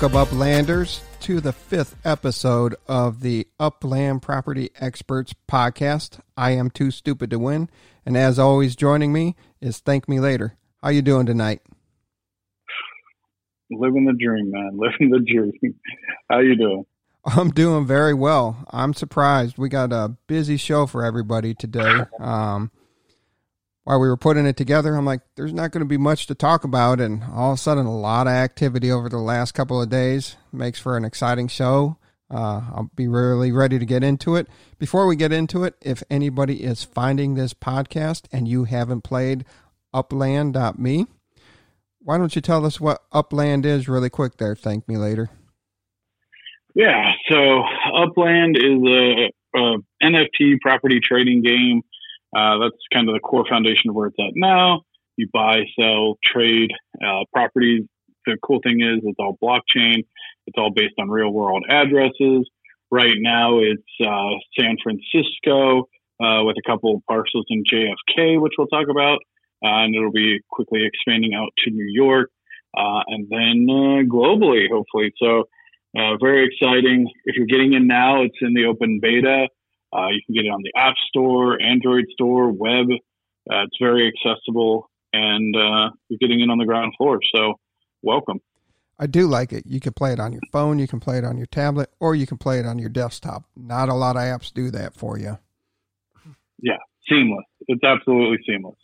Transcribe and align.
Welcome, 0.00 0.38
Uplanders, 0.38 1.02
to 1.20 1.42
the 1.42 1.52
fifth 1.52 1.94
episode 2.06 2.74
of 2.88 3.20
the 3.20 3.46
Upland 3.58 4.22
Property 4.22 4.70
Experts 4.76 5.34
podcast. 5.46 6.20
I 6.38 6.52
am 6.52 6.70
too 6.70 6.90
stupid 6.90 7.28
to 7.28 7.38
win, 7.38 7.68
and 8.06 8.16
as 8.16 8.38
always, 8.38 8.76
joining 8.76 9.12
me 9.12 9.36
is 9.60 9.78
Thank 9.80 10.08
Me 10.08 10.18
Later. 10.18 10.56
How 10.82 10.88
you 10.88 11.02
doing 11.02 11.26
tonight? 11.26 11.60
Living 13.70 14.06
the 14.06 14.14
dream, 14.18 14.50
man. 14.50 14.70
Living 14.78 15.10
the 15.10 15.20
dream. 15.20 15.74
How 16.30 16.38
you 16.38 16.56
doing? 16.56 16.86
I'm 17.26 17.50
doing 17.50 17.86
very 17.86 18.14
well. 18.14 18.64
I'm 18.70 18.94
surprised. 18.94 19.58
We 19.58 19.68
got 19.68 19.92
a 19.92 20.16
busy 20.26 20.56
show 20.56 20.86
for 20.86 21.04
everybody 21.04 21.52
today. 21.52 22.04
Um, 22.18 22.70
while 23.84 24.00
we 24.00 24.08
were 24.08 24.16
putting 24.16 24.46
it 24.46 24.56
together, 24.56 24.94
I'm 24.94 25.04
like, 25.04 25.20
there's 25.36 25.52
not 25.52 25.70
going 25.72 25.80
to 25.82 25.88
be 25.88 25.96
much 25.96 26.26
to 26.26 26.34
talk 26.34 26.64
about. 26.64 27.00
And 27.00 27.24
all 27.24 27.52
of 27.52 27.58
a 27.58 27.60
sudden, 27.60 27.86
a 27.86 27.96
lot 27.96 28.26
of 28.26 28.32
activity 28.32 28.90
over 28.90 29.08
the 29.08 29.18
last 29.18 29.52
couple 29.52 29.80
of 29.80 29.88
days 29.88 30.36
makes 30.52 30.78
for 30.78 30.96
an 30.96 31.04
exciting 31.04 31.48
show. 31.48 31.96
Uh, 32.30 32.62
I'll 32.72 32.90
be 32.94 33.08
really 33.08 33.50
ready 33.50 33.78
to 33.78 33.84
get 33.84 34.04
into 34.04 34.36
it. 34.36 34.46
Before 34.78 35.06
we 35.06 35.16
get 35.16 35.32
into 35.32 35.64
it, 35.64 35.74
if 35.80 36.02
anybody 36.08 36.62
is 36.62 36.84
finding 36.84 37.34
this 37.34 37.54
podcast 37.54 38.26
and 38.30 38.46
you 38.46 38.64
haven't 38.64 39.02
played 39.02 39.44
upland.me, 39.92 41.06
why 42.02 42.18
don't 42.18 42.34
you 42.34 42.40
tell 42.40 42.64
us 42.64 42.80
what 42.80 43.02
Upland 43.12 43.66
is 43.66 43.88
really 43.88 44.10
quick 44.10 44.38
there? 44.38 44.54
Thank 44.54 44.88
me 44.88 44.96
later. 44.96 45.28
Yeah, 46.74 47.12
so 47.30 47.62
Upland 47.96 48.56
is 48.56 48.80
a, 48.86 49.58
a 49.58 49.76
NFT 50.02 50.60
property 50.60 51.00
trading 51.02 51.42
game 51.42 51.82
uh, 52.36 52.58
that's 52.58 52.76
kind 52.92 53.08
of 53.08 53.14
the 53.14 53.20
core 53.20 53.44
foundation 53.48 53.90
of 53.90 53.96
where 53.96 54.08
it's 54.08 54.16
at 54.18 54.32
now. 54.34 54.82
You 55.16 55.28
buy, 55.32 55.64
sell, 55.78 56.16
trade 56.24 56.70
uh, 57.04 57.24
properties. 57.32 57.82
The 58.26 58.36
cool 58.42 58.60
thing 58.62 58.80
is 58.80 59.00
it's 59.02 59.18
all 59.18 59.36
blockchain. 59.42 60.06
It's 60.46 60.56
all 60.56 60.70
based 60.74 60.94
on 60.98 61.08
real 61.10 61.30
world 61.30 61.64
addresses. 61.68 62.48
Right 62.90 63.16
now, 63.18 63.58
it's 63.58 63.82
uh, 64.04 64.38
San 64.58 64.76
Francisco 64.82 65.88
uh, 66.20 66.42
with 66.44 66.56
a 66.56 66.68
couple 66.68 66.96
of 66.96 67.02
parcels 67.06 67.46
in 67.48 67.62
JFK, 67.64 68.40
which 68.40 68.52
we'll 68.58 68.66
talk 68.66 68.88
about, 68.90 69.18
uh, 69.64 69.84
and 69.84 69.94
it'll 69.94 70.12
be 70.12 70.40
quickly 70.50 70.80
expanding 70.84 71.34
out 71.34 71.50
to 71.58 71.70
New 71.70 71.88
York 71.88 72.30
uh, 72.76 73.00
and 73.06 73.28
then 73.30 73.66
globally, 74.08 74.66
hopefully. 74.72 75.12
So, 75.22 75.44
very 76.20 76.46
exciting. 76.46 77.08
If 77.24 77.36
you're 77.36 77.46
getting 77.46 77.74
in 77.74 77.86
now, 77.86 78.22
it's 78.22 78.36
in 78.40 78.54
the 78.54 78.66
open 78.66 79.00
beta. 79.02 79.48
Uh, 79.92 80.08
you 80.08 80.20
can 80.24 80.34
get 80.34 80.44
it 80.44 80.50
on 80.50 80.62
the 80.62 80.72
App 80.76 80.94
Store, 81.08 81.60
Android 81.60 82.06
Store, 82.12 82.50
web. 82.50 82.86
Uh, 83.50 83.64
it's 83.64 83.76
very 83.80 84.12
accessible, 84.12 84.88
and 85.12 85.56
uh, 85.56 85.90
you're 86.08 86.18
getting 86.20 86.40
it 86.40 86.50
on 86.50 86.58
the 86.58 86.64
ground 86.64 86.94
floor. 86.96 87.18
So, 87.34 87.54
welcome. 88.02 88.40
I 88.98 89.06
do 89.06 89.26
like 89.26 89.52
it. 89.52 89.64
You 89.66 89.80
can 89.80 89.94
play 89.94 90.12
it 90.12 90.20
on 90.20 90.32
your 90.32 90.42
phone, 90.52 90.78
you 90.78 90.86
can 90.86 91.00
play 91.00 91.18
it 91.18 91.24
on 91.24 91.38
your 91.38 91.46
tablet, 91.46 91.90
or 92.00 92.14
you 92.14 92.26
can 92.26 92.36
play 92.36 92.58
it 92.58 92.66
on 92.66 92.78
your 92.78 92.90
desktop. 92.90 93.44
Not 93.56 93.88
a 93.88 93.94
lot 93.94 94.16
of 94.16 94.22
apps 94.22 94.52
do 94.52 94.70
that 94.72 94.94
for 94.94 95.18
you. 95.18 95.38
Yeah, 96.62 96.76
seamless. 97.08 97.46
It's 97.66 97.82
absolutely 97.82 98.38
seamless. 98.46 98.76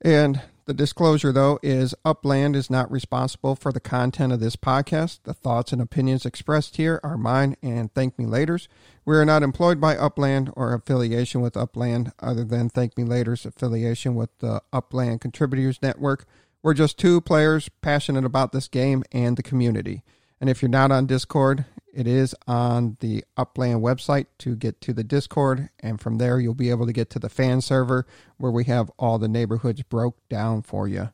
And 0.00 0.40
the 0.66 0.74
disclosure, 0.74 1.32
though, 1.32 1.60
is 1.62 1.94
Upland 2.04 2.56
is 2.56 2.68
not 2.68 2.90
responsible 2.90 3.54
for 3.54 3.70
the 3.70 3.80
content 3.80 4.32
of 4.32 4.40
this 4.40 4.56
podcast. 4.56 5.20
The 5.22 5.32
thoughts 5.32 5.72
and 5.72 5.80
opinions 5.80 6.26
expressed 6.26 6.76
here 6.76 7.00
are 7.04 7.16
mine 7.16 7.56
and 7.62 7.92
Thank 7.94 8.18
Me 8.18 8.24
Laters. 8.24 8.66
We 9.04 9.16
are 9.16 9.24
not 9.24 9.44
employed 9.44 9.80
by 9.80 9.96
Upland 9.96 10.52
or 10.56 10.74
affiliation 10.74 11.40
with 11.40 11.56
Upland, 11.56 12.12
other 12.18 12.42
than 12.42 12.68
Thank 12.68 12.98
Me 12.98 13.04
Later's 13.04 13.46
affiliation 13.46 14.16
with 14.16 14.36
the 14.40 14.60
Upland 14.72 15.20
Contributors 15.20 15.80
Network. 15.80 16.26
We're 16.64 16.74
just 16.74 16.98
two 16.98 17.20
players 17.20 17.68
passionate 17.80 18.24
about 18.24 18.50
this 18.50 18.66
game 18.66 19.04
and 19.12 19.36
the 19.36 19.44
community. 19.44 20.02
And 20.40 20.50
if 20.50 20.62
you're 20.62 20.68
not 20.68 20.90
on 20.90 21.06
Discord, 21.06 21.64
it 21.96 22.06
is 22.06 22.32
on 22.46 22.96
the 23.00 23.24
Upland 23.38 23.82
website 23.82 24.26
to 24.40 24.54
get 24.54 24.82
to 24.82 24.92
the 24.92 25.02
Discord, 25.02 25.70
and 25.80 25.98
from 25.98 26.18
there 26.18 26.38
you'll 26.38 26.52
be 26.52 26.68
able 26.68 26.84
to 26.84 26.92
get 26.92 27.08
to 27.10 27.18
the 27.18 27.30
fan 27.30 27.62
server 27.62 28.06
where 28.36 28.52
we 28.52 28.64
have 28.64 28.90
all 28.98 29.18
the 29.18 29.28
neighborhoods 29.28 29.82
broke 29.82 30.18
down 30.28 30.60
for 30.60 30.86
you. 30.86 31.08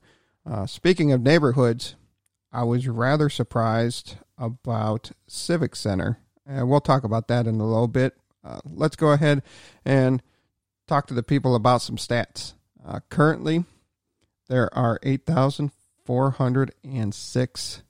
Uh, 0.45 0.67
speaking 0.67 1.13
of 1.13 1.23
neighborhoods, 1.23 1.95
I 2.53 2.65
was 2.65 2.89
rather 2.89 3.31
surprised 3.31 4.17
about 4.37 5.13
Civic 5.29 5.77
Center, 5.77 6.19
and 6.45 6.69
we'll 6.69 6.81
talk 6.81 7.05
about 7.05 7.29
that 7.29 7.47
in 7.47 7.61
a 7.61 7.65
little 7.65 7.87
bit. 7.87 8.17
Uh, 8.43 8.59
let's 8.65 8.97
go 8.97 9.13
ahead 9.13 9.45
and 9.85 10.21
talk 10.89 11.07
to 11.07 11.15
the 11.15 11.23
people 11.23 11.55
about 11.55 11.81
some 11.81 11.97
stats. 11.97 12.55
Uh, 12.85 12.99
currently, 13.09 13.67
there 14.49 14.69
are 14.77 14.99
8,406 15.05 17.83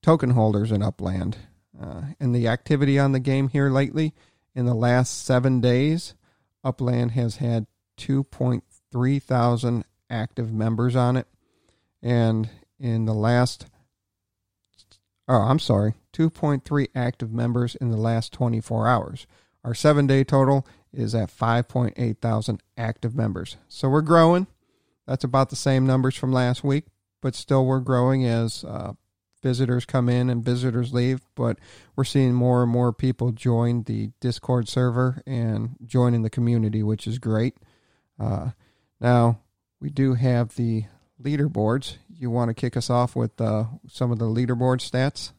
token 0.00 0.30
holders 0.30 0.72
in 0.72 0.82
Upland. 0.82 1.36
Uh, 1.80 2.02
and 2.18 2.34
the 2.34 2.48
activity 2.48 2.98
on 2.98 3.12
the 3.12 3.20
game 3.20 3.48
here 3.48 3.70
lately, 3.70 4.14
in 4.54 4.66
the 4.66 4.74
last 4.74 5.24
seven 5.24 5.60
days, 5.60 6.14
Upland 6.64 7.12
has 7.12 7.36
had 7.36 7.66
2.3 7.98 9.22
thousand 9.22 9.84
active 10.10 10.52
members 10.52 10.96
on 10.96 11.16
it. 11.16 11.26
And 12.02 12.48
in 12.78 13.04
the 13.04 13.14
last, 13.14 13.66
oh, 15.28 15.42
I'm 15.42 15.58
sorry, 15.58 15.94
2.3 16.12 16.88
active 16.94 17.32
members 17.32 17.74
in 17.74 17.90
the 17.90 17.96
last 17.96 18.32
24 18.32 18.88
hours. 18.88 19.26
Our 19.64 19.74
seven 19.74 20.06
day 20.06 20.24
total 20.24 20.66
is 20.92 21.14
at 21.14 21.36
5.8 21.36 22.18
thousand 22.18 22.62
active 22.78 23.14
members. 23.14 23.56
So 23.68 23.88
we're 23.88 24.00
growing. 24.00 24.46
That's 25.06 25.24
about 25.24 25.50
the 25.50 25.56
same 25.56 25.86
numbers 25.86 26.16
from 26.16 26.32
last 26.32 26.64
week, 26.64 26.84
but 27.20 27.34
still 27.34 27.66
we're 27.66 27.80
growing 27.80 28.24
as 28.24 28.64
uh, 28.64 28.94
visitors 29.46 29.84
come 29.84 30.08
in 30.08 30.28
and 30.28 30.44
visitors 30.44 30.92
leave, 30.92 31.20
but 31.36 31.56
we're 31.94 32.02
seeing 32.02 32.34
more 32.34 32.64
and 32.64 32.72
more 32.72 32.92
people 32.92 33.30
join 33.30 33.84
the 33.84 34.10
Discord 34.18 34.68
server 34.68 35.22
and 35.24 35.76
joining 35.86 36.22
the 36.22 36.30
community, 36.30 36.82
which 36.82 37.06
is 37.06 37.20
great. 37.20 37.54
Uh, 38.18 38.50
now, 39.00 39.38
we 39.80 39.88
do 39.88 40.14
have 40.14 40.56
the 40.56 40.86
leaderboards. 41.22 41.98
You 42.08 42.28
want 42.28 42.48
to 42.48 42.54
kick 42.54 42.76
us 42.76 42.90
off 42.90 43.14
with 43.14 43.40
uh, 43.40 43.66
some 43.86 44.10
of 44.10 44.18
the 44.18 44.24
leaderboard 44.24 44.80
stats? 44.80 45.30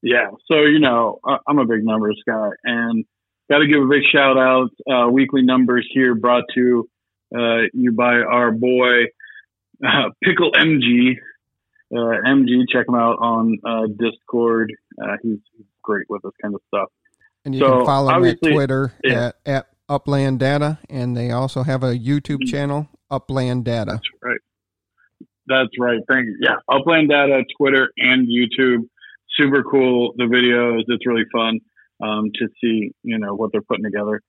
Yeah, 0.00 0.30
so 0.50 0.62
you 0.62 0.78
know 0.78 1.20
I'm 1.46 1.58
a 1.58 1.66
big 1.66 1.84
numbers 1.84 2.22
guy, 2.26 2.48
and 2.62 3.04
got 3.50 3.58
to 3.58 3.66
give 3.66 3.82
a 3.82 3.86
big 3.86 4.04
shout 4.10 4.38
out. 4.38 4.70
Uh, 4.90 5.10
weekly 5.10 5.42
numbers 5.42 5.86
here 5.92 6.14
brought 6.14 6.44
to 6.54 6.88
uh, 7.36 7.62
you 7.74 7.92
by 7.92 8.14
our 8.20 8.52
boy 8.52 9.04
uh, 9.86 10.08
Pickle 10.22 10.52
MG, 10.52 11.18
MG. 11.98 12.64
Check 12.70 12.88
him 12.88 12.94
out 12.94 13.18
on 13.20 13.58
uh, 13.64 13.86
Discord. 13.98 14.72
Uh, 15.00 15.16
he's, 15.22 15.38
he's, 15.56 15.66
great 15.82 16.06
with 16.08 16.22
this 16.22 16.32
kind 16.40 16.54
of 16.54 16.62
stuff. 16.68 16.88
And 17.44 17.54
you 17.54 17.60
so, 17.60 17.76
can 17.76 17.86
follow 17.86 18.16
him 18.16 18.24
at 18.24 18.38
Twitter 18.40 18.94
yeah. 19.04 19.26
at, 19.26 19.36
at 19.44 19.66
Upland 19.88 20.38
Data, 20.38 20.78
and 20.88 21.16
they 21.16 21.30
also 21.30 21.62
have 21.62 21.82
a 21.82 21.92
YouTube 21.92 22.38
mm-hmm. 22.38 22.50
channel, 22.50 22.88
Upland 23.10 23.64
Data. 23.64 23.92
That's 23.92 24.08
right. 24.22 24.40
That's 25.46 25.70
right. 25.78 26.00
Thank 26.08 26.26
you. 26.26 26.38
Yeah, 26.40 26.56
Upland 26.68 27.10
Data, 27.10 27.42
Twitter, 27.58 27.90
and 27.98 28.26
YouTube. 28.26 28.88
Super 29.38 29.62
cool. 29.62 30.14
The 30.16 30.24
videos. 30.24 30.84
It's 30.86 31.06
really 31.06 31.24
fun 31.32 31.60
um, 32.02 32.30
to 32.34 32.48
see. 32.62 32.92
You 33.02 33.18
know 33.18 33.34
what 33.34 33.52
they're 33.52 33.62
putting 33.62 33.84
together. 33.84 34.22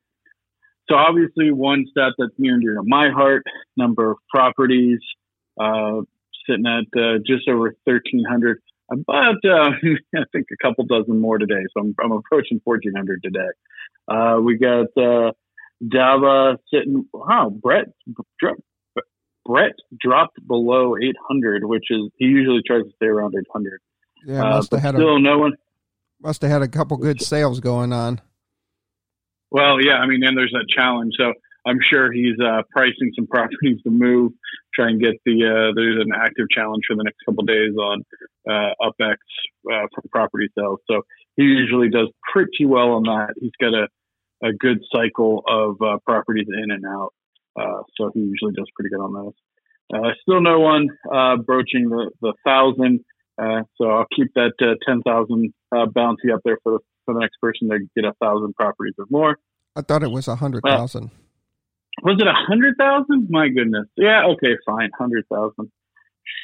So 0.90 0.96
obviously, 0.96 1.52
one 1.52 1.86
stat 1.90 2.14
that's 2.18 2.34
near 2.38 2.56
and 2.56 2.62
dear 2.62 2.76
to 2.76 2.84
my 2.86 3.10
heart: 3.10 3.44
number 3.78 4.12
of 4.12 4.18
properties. 4.30 5.00
Uh, 5.58 6.02
sitting 6.48 6.66
at 6.66 6.86
uh, 7.00 7.18
just 7.26 7.48
over 7.48 7.76
1,300. 7.84 8.62
About, 8.92 9.36
uh, 9.44 9.72
I 10.16 10.24
think, 10.32 10.48
a 10.52 10.58
couple 10.62 10.86
dozen 10.86 11.20
more 11.20 11.38
today. 11.38 11.64
So 11.74 11.82
I'm, 11.82 11.96
I'm 12.04 12.12
approaching 12.12 12.62
1,400 12.64 13.24
today. 13.24 13.40
Uh, 14.08 14.40
we 14.42 14.58
got 14.58 14.88
uh, 14.98 15.32
Dava 15.84 16.58
sitting. 16.72 17.06
Wow, 17.14 17.50
Brett, 17.50 17.88
Brett 19.46 19.74
dropped 20.00 20.46
below 20.46 20.96
800, 20.98 21.66
which 21.66 21.86
is 21.90 22.12
he 22.18 22.26
usually 22.26 22.62
tries 22.66 22.84
to 22.84 22.92
stay 22.96 23.08
around 23.08 23.34
800. 23.38 23.80
Yeah, 24.26 24.42
uh, 24.44 24.50
must 24.58 24.72
have 24.72 24.82
had 24.82 24.96
still 24.96 25.16
a, 25.16 25.20
no 25.20 25.40
one. 25.40 25.54
Must 26.22 26.42
have 26.42 26.52
had 26.52 26.62
a 26.62 26.68
couple 26.68 26.98
good 26.98 27.22
sales 27.22 27.60
going 27.60 27.94
on. 27.94 28.22
Well, 29.52 29.82
yeah, 29.82 29.96
I 29.96 30.08
mean, 30.08 30.24
and 30.24 30.38
there's 30.38 30.52
that 30.52 30.66
challenge. 30.68 31.14
So 31.18 31.34
I'm 31.66 31.80
sure 31.82 32.12
he's 32.12 32.40
uh, 32.40 32.62
pricing 32.72 33.12
some 33.16 33.28
properties 33.32 33.82
to 33.84 33.90
move, 33.90 34.32
try 34.74 34.90
and 34.90 35.02
get 35.02 35.16
the. 35.26 35.46
Uh, 35.46 35.74
there's 35.76 35.98
an 36.00 36.12
active 36.16 36.48
challenge 36.50 36.84
for 36.88 36.96
the 36.96 37.04
next 37.04 37.18
couple 37.26 37.42
of 37.42 37.48
days 37.48 37.76
on 37.76 38.04
uh, 38.50 38.74
UpX 38.82 39.18
uh, 39.72 39.88
for 39.94 40.04
property 40.12 40.48
sales. 40.58 40.80
So 40.90 41.02
he 41.36 41.44
usually 41.44 41.90
does 41.90 42.10
pretty 42.32 42.66
well 42.66 42.92
on 42.92 43.04
that. 43.04 43.34
He's 43.40 43.52
got 43.60 43.74
a, 43.74 43.88
a 44.44 44.54
good 44.54 44.80
cycle 44.94 45.44
of 45.48 45.82
uh, 45.82 45.98
properties 46.06 46.48
in 46.48 46.72
and 46.72 46.86
out. 46.86 47.14
Uh, 47.60 47.84
so 47.98 48.12
he 48.14 48.20
usually 48.20 48.54
does 48.54 48.68
pretty 48.76 48.90
good 48.90 49.02
on 49.02 49.14
those. 49.14 49.34
Uh, 49.94 50.12
still 50.22 50.42
no 50.42 50.60
one 50.60 50.90
uh, 51.14 51.38
broaching 51.38 51.90
the, 51.90 52.10
the 52.22 52.34
thousand. 52.46 53.02
Uh, 53.38 53.62
so 53.78 53.90
I'll 53.90 54.08
keep 54.16 54.34
that 54.36 54.54
uh, 54.62 54.76
10,000 54.86 55.54
uh, 55.72 55.86
bounty 55.94 56.32
up 56.34 56.42
there 56.44 56.58
for 56.64 56.74
the, 56.74 56.80
for 57.06 57.14
the 57.14 57.20
next 57.20 57.38
person 57.42 57.70
to 57.70 57.80
get 57.96 58.06
a 58.06 58.14
thousand 58.22 58.56
properties 58.56 58.94
or 58.98 59.06
more. 59.10 59.38
I 59.76 59.82
thought 59.82 60.04
it 60.04 60.12
was 60.12 60.28
a 60.30 60.38
hundred 60.38 60.64
thousand 60.64 61.12
was 62.04 62.18
it 62.20 62.28
a 62.28 62.34
hundred 62.34 62.76
thousand? 62.78 63.28
My 63.30 63.48
goodness. 63.50 63.88
Yeah. 63.96 64.26
Okay. 64.34 64.58
Fine. 64.66 64.90
Hundred 64.98 65.26
thousand. 65.32 65.72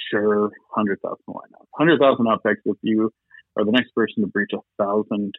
sure, 0.10 0.50
hundred 0.70 1.02
thousand 1.02 1.24
why 1.26 1.42
not? 1.52 1.68
Hundred 1.76 2.00
thousand 2.00 2.26
UpX 2.26 2.56
if 2.66 2.78
you 2.82 3.12
are 3.58 3.66
the 3.66 3.72
next 3.72 3.94
person 3.94 4.24
to 4.24 4.28
breach 4.28 4.52
a 4.54 4.60
thousand 4.82 5.34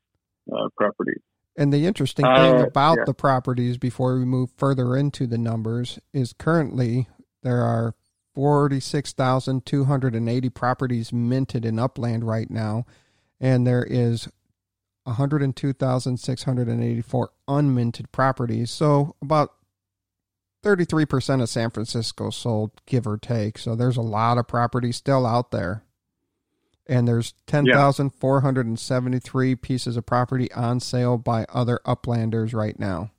uh, 0.53 0.69
properties. 0.77 1.23
And 1.57 1.73
the 1.73 1.87
interesting 1.87 2.25
thing 2.25 2.57
uh, 2.57 2.65
about 2.65 2.99
yeah. 2.99 3.05
the 3.07 3.15
properties 3.15 3.79
before 3.79 4.19
we 4.19 4.25
move 4.25 4.51
further 4.57 4.97
into 4.97 5.25
the 5.27 5.39
numbers 5.39 6.01
is 6.13 6.33
currently 6.33 7.09
there 7.43 7.63
are 7.63 7.95
46,280 8.35 10.49
properties 10.49 11.13
minted 11.13 11.67
in 11.67 11.79
Upland 11.79 12.25
right 12.25 12.51
now, 12.51 12.87
and 13.39 13.67
there 13.67 13.85
is 13.85 14.31
102,684 15.05 17.31
unminted 17.49 18.11
properties. 18.13 18.71
So 18.71 19.15
about 19.21 19.53
33% 20.63 21.43
of 21.43 21.49
San 21.49 21.71
Francisco 21.71 22.31
sold, 22.31 22.71
give 22.87 23.07
or 23.07 23.19
take. 23.19 23.59
So 23.59 23.75
there's 23.75 23.97
a 23.97 24.03
lot 24.03 24.39
of 24.39 24.47
property 24.47 24.93
still 24.93 25.27
out 25.27 25.51
there. 25.51 25.83
And 26.87 27.07
there's 27.07 27.35
10,473 27.47 29.55
pieces 29.57 29.97
of 29.97 30.05
property 30.05 30.51
on 30.53 30.81
sale 30.81 31.17
by 31.17 31.47
other 31.49 31.81
uplanders 31.87 32.55
right 32.55 32.79
now. 32.79 33.13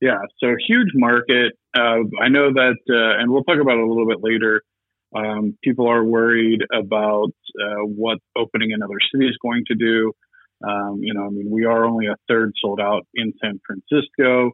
Yeah, 0.00 0.20
so 0.38 0.54
huge 0.66 0.88
market. 0.94 1.52
Uh, 1.74 2.04
I 2.20 2.28
know 2.28 2.52
that, 2.52 2.76
uh, 2.88 3.20
and 3.20 3.30
we'll 3.30 3.44
talk 3.44 3.60
about 3.60 3.78
it 3.78 3.84
a 3.84 3.86
little 3.86 4.08
bit 4.08 4.22
later. 4.22 4.62
Um, 5.14 5.56
people 5.62 5.88
are 5.88 6.04
worried 6.04 6.60
about 6.72 7.32
uh, 7.60 7.84
what 7.84 8.18
opening 8.36 8.72
another 8.72 8.98
city 9.12 9.26
is 9.26 9.36
going 9.42 9.64
to 9.66 9.74
do. 9.74 10.12
Um, 10.62 10.98
you 11.00 11.14
know, 11.14 11.26
I 11.26 11.30
mean, 11.30 11.50
we 11.50 11.64
are 11.64 11.84
only 11.84 12.06
a 12.06 12.16
third 12.28 12.52
sold 12.62 12.80
out 12.80 13.06
in 13.14 13.32
San 13.42 13.60
Francisco. 13.66 14.52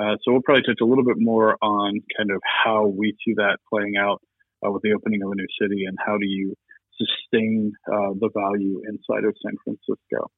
Uh, 0.00 0.16
so 0.22 0.32
we'll 0.32 0.42
probably 0.42 0.62
touch 0.62 0.78
a 0.82 0.84
little 0.84 1.04
bit 1.04 1.16
more 1.18 1.56
on 1.62 2.00
kind 2.16 2.30
of 2.30 2.42
how 2.44 2.86
we 2.86 3.16
see 3.24 3.34
that 3.34 3.58
playing 3.72 3.94
out 3.96 4.20
uh, 4.64 4.70
with 4.70 4.82
the 4.82 4.92
opening 4.92 5.22
of 5.22 5.30
a 5.30 5.34
new 5.34 5.46
city 5.60 5.84
and 5.86 5.96
how 6.04 6.18
do 6.18 6.26
you 6.26 6.54
sustain 6.98 7.72
uh, 7.86 8.12
the 8.18 8.30
value 8.34 8.82
inside 8.88 9.24
of 9.24 9.34
San 9.42 9.56
Francisco. 9.64 10.30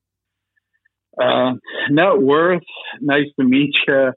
Uh, 1.21 1.55
net 1.91 2.21
worth, 2.21 2.63
nice 3.01 3.27
to 3.39 3.45
meet 3.45 3.75
you, 3.87 4.13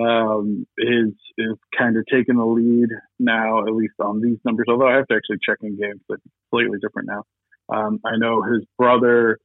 um, 0.00 0.66
is 0.78 1.12
is 1.38 1.56
kind 1.76 1.96
of 1.96 2.04
taking 2.12 2.36
the 2.36 2.44
lead 2.44 2.88
now, 3.18 3.66
at 3.66 3.74
least 3.74 3.94
on 3.98 4.20
these 4.20 4.38
numbers. 4.44 4.66
Although 4.68 4.88
I 4.88 4.96
have 4.96 5.08
to 5.08 5.14
actually 5.14 5.38
check 5.44 5.58
in 5.62 5.78
games, 5.78 6.00
but 6.08 6.20
completely 6.50 6.78
different 6.80 7.08
now. 7.08 7.24
Um, 7.68 8.00
I 8.04 8.16
know 8.16 8.42
his 8.42 8.64
brother, 8.78 9.38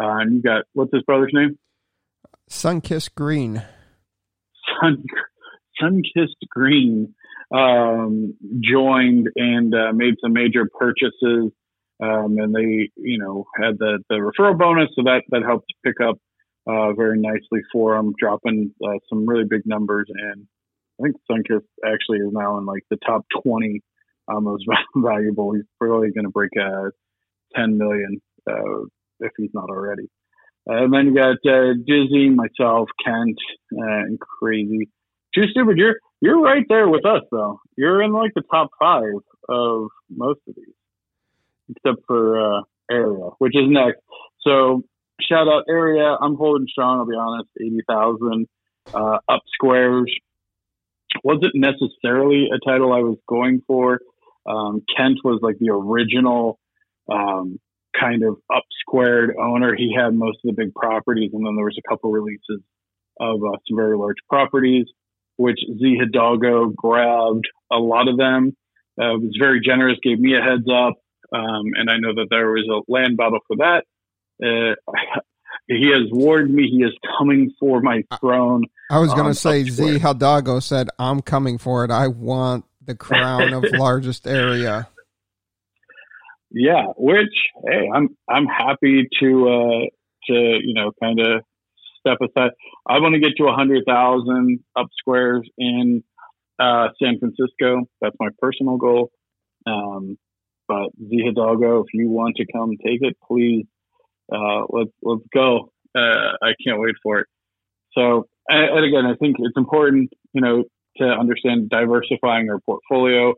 uh, 0.00 0.20
and 0.20 0.36
you 0.36 0.42
got 0.42 0.64
what's 0.74 0.92
his 0.92 1.02
brother's 1.02 1.32
name? 1.32 1.58
Sunkiss 2.48 3.12
Green 3.12 3.62
sun 4.80 5.04
sun-kissed 5.80 6.36
green 6.50 7.14
um, 7.54 8.34
joined 8.60 9.28
and 9.36 9.74
uh, 9.74 9.92
made 9.92 10.14
some 10.22 10.32
major 10.32 10.68
purchases 10.78 11.52
um, 12.02 12.36
and 12.38 12.54
they 12.54 12.90
you 12.96 13.18
know 13.18 13.46
had 13.56 13.78
the, 13.78 13.98
the 14.08 14.16
referral 14.16 14.58
bonus 14.58 14.90
so 14.94 15.02
that 15.04 15.22
that 15.30 15.42
helped 15.42 15.72
pick 15.84 15.96
up 16.00 16.18
uh, 16.66 16.92
very 16.92 17.18
nicely 17.18 17.60
for 17.72 17.94
them 17.96 18.12
dropping 18.18 18.72
uh, 18.84 18.98
some 19.08 19.26
really 19.26 19.44
big 19.48 19.62
numbers. 19.64 20.06
And 20.08 20.46
i 21.00 21.04
think 21.04 21.16
sunkist 21.30 21.66
actually 21.84 22.18
is 22.18 22.32
now 22.32 22.58
in 22.58 22.66
like 22.66 22.82
the 22.90 22.98
top 23.06 23.24
20 23.42 23.80
um, 24.28 24.44
most 24.44 24.64
valuable. 24.96 25.54
He's 25.54 25.64
probably 25.78 26.10
going 26.10 26.24
to 26.24 26.30
break 26.30 26.50
uh, 26.60 26.90
10 27.54 27.78
million 27.78 28.20
uh, 28.48 28.82
if 29.20 29.32
he's 29.36 29.50
not 29.54 29.70
already 29.70 30.08
and 30.66 30.92
then 30.92 31.06
you 31.06 31.14
got 31.14 31.36
Dizzy, 31.86 32.30
myself, 32.30 32.88
Kent, 33.04 33.38
uh, 33.72 34.04
and 34.04 34.18
Crazy. 34.18 34.88
Too 35.34 35.44
stupid. 35.50 35.76
You're 35.76 35.96
you're 36.20 36.40
right 36.40 36.64
there 36.68 36.88
with 36.88 37.04
us 37.04 37.22
though. 37.30 37.60
You're 37.76 38.02
in 38.02 38.12
like 38.12 38.32
the 38.34 38.42
top 38.50 38.70
five 38.78 39.12
of 39.48 39.88
most 40.10 40.40
of 40.48 40.54
these, 40.56 40.74
except 41.70 42.06
for 42.06 42.58
uh, 42.58 42.62
Area, 42.90 43.30
which 43.38 43.54
is 43.54 43.64
next. 43.68 44.00
So 44.40 44.82
shout 45.20 45.48
out 45.48 45.64
Area. 45.68 46.16
I'm 46.20 46.36
holding 46.36 46.66
strong. 46.68 47.00
I'll 47.00 47.06
be 47.06 47.16
honest. 47.16 47.50
Eighty 47.60 47.80
thousand 47.88 48.46
uh, 48.94 49.18
up 49.28 49.42
squares. 49.52 50.12
Wasn't 51.22 51.54
necessarily 51.54 52.48
a 52.52 52.58
title 52.68 52.92
I 52.92 53.00
was 53.00 53.18
going 53.28 53.62
for. 53.66 54.00
Um, 54.46 54.82
Kent 54.96 55.18
was 55.24 55.40
like 55.42 55.58
the 55.58 55.70
original 55.70 56.58
um, 57.10 57.58
kind 57.98 58.22
of 58.22 58.36
up 58.54 58.64
squared 58.80 59.34
owner. 59.40 59.74
He 59.74 59.94
had 59.96 60.14
most 60.14 60.38
of 60.44 60.54
the 60.54 60.62
big 60.64 60.74
properties, 60.74 61.30
and 61.32 61.46
then 61.46 61.56
there 61.56 61.64
was 61.64 61.78
a 61.78 61.88
couple 61.88 62.10
releases 62.10 62.62
of 63.20 63.42
uh, 63.42 63.56
some 63.68 63.76
very 63.76 63.96
large 63.96 64.16
properties, 64.28 64.86
which 65.36 65.58
Z 65.78 65.98
Hidalgo 65.98 66.66
grabbed 66.68 67.48
a 67.70 67.76
lot 67.76 68.08
of 68.08 68.16
them. 68.16 68.56
Uh, 68.98 69.12
was 69.18 69.36
very 69.38 69.60
generous, 69.60 69.98
gave 70.02 70.18
me 70.18 70.34
a 70.34 70.40
heads 70.40 70.66
up, 70.70 70.94
um, 71.34 71.64
and 71.74 71.90
I 71.90 71.98
know 71.98 72.14
that 72.14 72.28
there 72.30 72.48
was 72.48 72.66
a 72.70 72.90
land 72.90 73.18
battle 73.18 73.40
for 73.46 73.56
that. 73.56 73.84
Uh, 74.42 74.74
he 75.68 75.90
has 75.90 76.10
warned 76.10 76.54
me 76.54 76.68
he 76.68 76.82
is 76.82 76.94
coming 77.18 77.52
for 77.60 77.80
my 77.80 78.02
throne. 78.20 78.64
I 78.90 78.98
was 78.98 79.12
going 79.12 79.26
to 79.26 79.34
say 79.34 79.64
Z 79.64 79.98
Hidalgo 79.98 80.60
said, 80.60 80.88
"I'm 80.98 81.20
coming 81.20 81.58
for 81.58 81.84
it. 81.84 81.90
I 81.90 82.08
want 82.08 82.64
the 82.82 82.94
crown 82.94 83.52
of 83.52 83.64
largest 83.72 84.26
area." 84.26 84.88
Yeah, 86.58 86.86
which 86.96 87.36
hey, 87.68 87.86
I'm 87.94 88.16
I'm 88.30 88.46
happy 88.46 89.06
to 89.20 89.48
uh 89.48 89.84
to 90.28 90.34
you 90.64 90.72
know 90.72 90.90
kind 91.02 91.20
of 91.20 91.42
step 92.00 92.16
aside. 92.22 92.52
I 92.88 92.98
want 92.98 93.12
to 93.12 93.20
get 93.20 93.36
to 93.36 93.44
a 93.44 93.52
hundred 93.52 93.82
thousand 93.86 94.60
up 94.74 94.86
squares 94.98 95.46
in 95.58 96.02
uh, 96.58 96.88
San 97.02 97.18
Francisco. 97.18 97.82
That's 98.00 98.16
my 98.18 98.28
personal 98.38 98.78
goal. 98.78 99.10
Um, 99.66 100.16
but 100.66 100.88
Z 100.98 101.24
Hidalgo, 101.26 101.80
if 101.80 101.88
you 101.92 102.08
want 102.08 102.36
to 102.36 102.46
come 102.50 102.70
take 102.82 103.00
it, 103.02 103.18
please 103.28 103.66
uh, 104.32 104.62
let's 104.70 104.92
let's 105.02 105.24
go. 105.34 105.72
Uh, 105.94 106.32
I 106.42 106.54
can't 106.66 106.80
wait 106.80 106.94
for 107.02 107.20
it. 107.20 107.26
So, 107.92 108.28
and, 108.48 108.82
again, 108.82 109.04
I 109.04 109.14
think 109.16 109.36
it's 109.38 109.56
important, 109.58 110.10
you 110.32 110.40
know, 110.40 110.64
to 110.98 111.04
understand 111.04 111.68
diversifying 111.68 112.48
our 112.48 112.60
portfolio, 112.60 113.34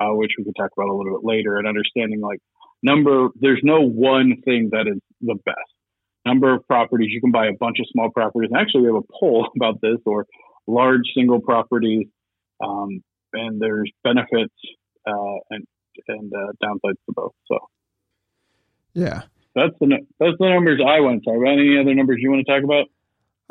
uh, 0.00 0.12
which 0.12 0.32
we 0.38 0.44
could 0.44 0.56
talk 0.58 0.70
about 0.74 0.88
a 0.88 0.94
little 0.96 1.18
bit 1.18 1.26
later, 1.26 1.58
and 1.58 1.68
understanding 1.68 2.22
like 2.22 2.40
number 2.82 3.28
there's 3.40 3.60
no 3.62 3.80
one 3.80 4.42
thing 4.44 4.70
that 4.72 4.86
is 4.86 5.00
the 5.20 5.36
best. 5.44 5.56
Number 6.24 6.54
of 6.54 6.66
properties 6.66 7.08
you 7.10 7.20
can 7.20 7.32
buy 7.32 7.46
a 7.46 7.52
bunch 7.58 7.78
of 7.80 7.86
small 7.92 8.10
properties. 8.10 8.50
And 8.52 8.60
actually 8.60 8.82
we 8.82 8.86
have 8.88 8.96
a 8.96 9.12
poll 9.20 9.48
about 9.56 9.80
this 9.80 9.98
or 10.06 10.26
large 10.66 11.02
single 11.14 11.40
properties 11.40 12.06
um, 12.62 13.02
and 13.32 13.60
there's 13.60 13.90
benefits 14.04 14.54
uh, 15.06 15.38
and 15.50 15.66
and 16.08 16.32
uh, 16.32 16.52
downsides 16.62 16.98
to 17.06 17.12
both 17.14 17.32
so. 17.46 17.58
Yeah. 18.94 19.22
That's 19.54 19.74
the 19.80 19.98
that's 20.18 20.36
the 20.38 20.48
numbers 20.48 20.80
i 20.86 21.00
went 21.00 21.24
for 21.24 21.44
any 21.44 21.78
other 21.78 21.94
numbers 21.94 22.18
you 22.20 22.30
want 22.30 22.46
to 22.46 22.50
talk 22.50 22.64
about 22.64 22.86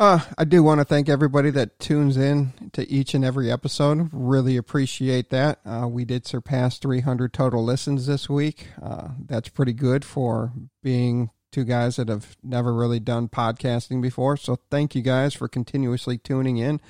uh, 0.01 0.19
I 0.35 0.45
do 0.45 0.63
want 0.63 0.79
to 0.79 0.83
thank 0.83 1.09
everybody 1.09 1.51
that 1.51 1.77
tunes 1.77 2.17
in 2.17 2.53
to 2.73 2.89
each 2.89 3.13
and 3.13 3.23
every 3.23 3.51
episode. 3.51 4.09
Really 4.11 4.57
appreciate 4.57 5.29
that. 5.29 5.59
Uh, 5.63 5.87
we 5.87 6.05
did 6.05 6.25
surpass 6.25 6.79
300 6.79 7.31
total 7.31 7.63
listens 7.63 8.07
this 8.07 8.27
week. 8.27 8.69
Uh, 8.81 9.09
that's 9.23 9.49
pretty 9.49 9.73
good 9.73 10.03
for 10.03 10.53
being 10.81 11.29
two 11.51 11.63
guys 11.63 11.97
that 11.97 12.09
have 12.09 12.35
never 12.41 12.73
really 12.73 12.99
done 12.99 13.29
podcasting 13.29 14.01
before. 14.01 14.37
So 14.37 14.57
thank 14.71 14.95
you 14.95 15.03
guys 15.03 15.35
for 15.35 15.47
continuously 15.47 16.17
tuning 16.17 16.57
in. 16.57 16.81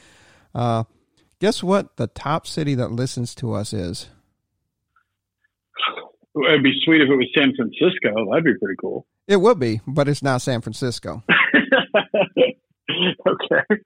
Uh, 0.56 0.86
guess 1.40 1.62
what? 1.62 1.98
The 1.98 2.08
top 2.08 2.48
city 2.48 2.76
that 2.76 2.94
listens 2.94 3.36
to 3.36 3.52
us 3.52 3.74
is. 3.74 4.08
It'd 6.48 6.64
be 6.64 6.80
sweet 6.86 7.02
if 7.02 7.10
it 7.10 7.16
was 7.18 7.28
San 7.38 7.54
Francisco. 7.58 8.30
That'd 8.30 8.46
be 8.46 8.58
pretty 8.58 8.78
cool. 8.80 9.06
It 9.28 9.42
would 9.42 9.60
be, 9.60 9.82
but 9.86 10.08
it's 10.08 10.24
not 10.24 10.42
San 10.42 10.62
Francisco. 10.62 11.24
okay. 13.28 13.82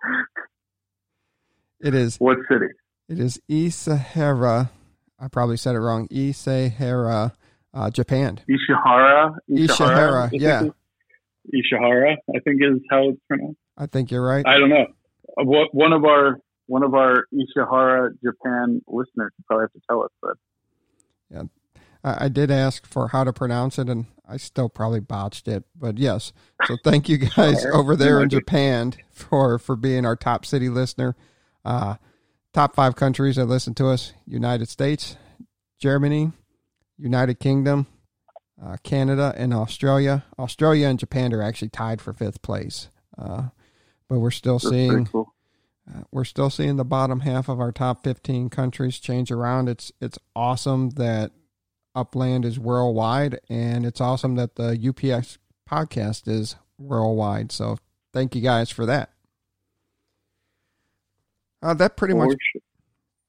It 1.82 1.94
is. 1.94 2.18
What 2.18 2.38
city? 2.50 2.68
It 3.10 3.20
is 3.20 3.40
Isahara. 3.50 4.72
I 5.20 5.28
probably 5.28 5.58
said 5.58 5.76
it 5.76 5.80
wrong. 5.80 6.08
Isahara, 6.12 7.34
uh, 7.74 7.90
Japan. 7.90 8.40
Ishihara. 8.50 9.36
Ishihara. 9.50 10.30
yeah. 10.34 10.64
Ishihara, 11.54 12.16
I 12.36 12.40
think 12.40 12.62
is 12.62 12.82
how 12.90 13.10
it's 13.10 13.20
pronounced. 13.28 13.60
I 13.78 13.86
think 13.86 14.10
you're 14.10 14.26
right. 14.26 14.46
I 14.48 14.58
don't 14.58 14.70
know. 14.70 14.88
What 15.38 15.74
one 15.74 15.94
of 15.94 16.04
our 16.06 16.40
one 16.68 16.84
of 16.84 16.94
our 16.96 17.26
Ishihara 17.34 18.12
Japan 18.24 18.82
listeners 18.88 19.32
probably 19.46 19.66
have 19.66 19.74
to 19.74 19.82
tell 19.88 20.04
us, 20.04 20.12
but 20.22 20.38
yeah, 21.30 21.44
I, 22.06 22.26
I 22.26 22.30
did 22.30 22.52
ask 22.52 22.86
for 22.86 23.10
how 23.10 23.24
to 23.24 23.34
pronounce 23.34 23.80
it, 23.80 23.90
and 23.90 24.06
I 24.28 24.38
still 24.38 24.70
probably 24.70 25.02
botched 25.02 25.48
it. 25.48 25.66
But 25.76 25.98
yes, 25.98 26.32
so 26.66 26.78
thank 26.84 27.10
you 27.10 27.18
guys 27.36 27.66
over 27.66 27.96
there 27.96 28.22
in 28.22 28.30
Japan 28.30 28.94
for 29.12 29.60
for 29.60 29.76
being 29.76 30.06
our 30.06 30.16
top 30.16 30.46
city 30.46 30.70
listener. 30.70 31.16
Uh, 31.66 31.96
top 32.54 32.76
five 32.76 32.96
countries 32.96 33.36
that 33.36 33.46
listen 33.46 33.74
to 33.76 33.88
us: 33.88 34.14
United 34.26 34.70
States, 34.70 35.18
Germany, 35.80 36.32
United 36.98 37.40
Kingdom, 37.40 37.88
uh, 38.64 38.78
Canada, 38.84 39.34
and 39.36 39.54
Australia. 39.54 40.24
Australia 40.38 40.88
and 40.88 41.00
Japan 41.00 41.34
are 41.34 41.42
actually 41.42 41.70
tied 41.70 42.02
for 42.02 42.14
fifth 42.14 42.42
place, 42.42 42.90
uh, 43.18 43.50
but 44.08 44.20
we're 44.20 44.32
still 44.32 44.60
That's 44.60 44.70
seeing. 44.70 45.06
Cool. 45.08 45.32
Uh, 45.88 46.02
we're 46.12 46.26
still 46.26 46.50
seeing 46.50 46.78
the 46.78 46.84
bottom 46.84 47.20
half 47.20 47.48
of 47.48 47.60
our 47.60 47.72
top 47.72 48.04
15 48.04 48.50
countries 48.50 48.98
change 48.98 49.32
around. 49.32 49.70
It's 49.70 49.92
it's 50.02 50.18
awesome 50.36 50.90
that 50.92 51.32
Upland 51.96 52.46
is 52.46 52.60
worldwide, 52.60 53.40
and 53.50 53.86
it's 53.86 54.02
awesome 54.02 54.36
that 54.36 54.56
the 54.56 54.78
UPX 54.78 55.38
podcast 55.70 56.28
is 56.28 56.56
worldwide. 56.78 57.52
So 57.52 57.78
thank 58.14 58.36
you 58.36 58.42
guys 58.42 58.70
for 58.70 58.86
that. 58.86 59.12
Uh, 61.62 61.74
that 61.74 61.98
pretty 61.98 62.14
much 62.14 62.38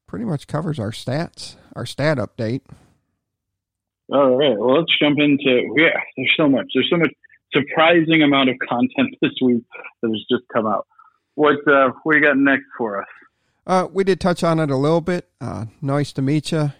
pretty 0.06 0.24
much 0.24 0.46
covers 0.46 0.78
our 0.78 0.90
stats, 0.90 1.56
our 1.74 1.86
stat 1.86 2.18
update. 2.18 2.62
All 4.12 4.36
right. 4.36 4.56
Well, 4.56 4.78
let's 4.78 4.92
jump 5.00 5.18
into 5.18 5.72
yeah. 5.76 5.98
There's 6.16 6.32
so 6.36 6.48
much. 6.48 6.66
There's 6.74 6.88
so 6.90 6.98
much 6.98 7.12
surprising 7.52 8.22
amount 8.22 8.50
of 8.50 8.56
content 8.68 9.16
this 9.22 9.32
week 9.42 9.64
that 10.02 10.08
has 10.08 10.24
just 10.30 10.44
come 10.52 10.66
out. 10.66 10.86
What 11.34 11.56
uh, 11.66 11.90
what 12.02 12.16
you 12.16 12.22
got 12.22 12.36
next 12.36 12.66
for 12.76 13.00
us? 13.00 13.08
Uh, 13.66 13.88
we 13.92 14.04
did 14.04 14.20
touch 14.20 14.44
on 14.44 14.60
it 14.60 14.70
a 14.70 14.76
little 14.76 15.00
bit. 15.00 15.28
Uh, 15.40 15.66
nice 15.82 16.12
to 16.12 16.22
meet 16.22 16.52
you. 16.52 16.72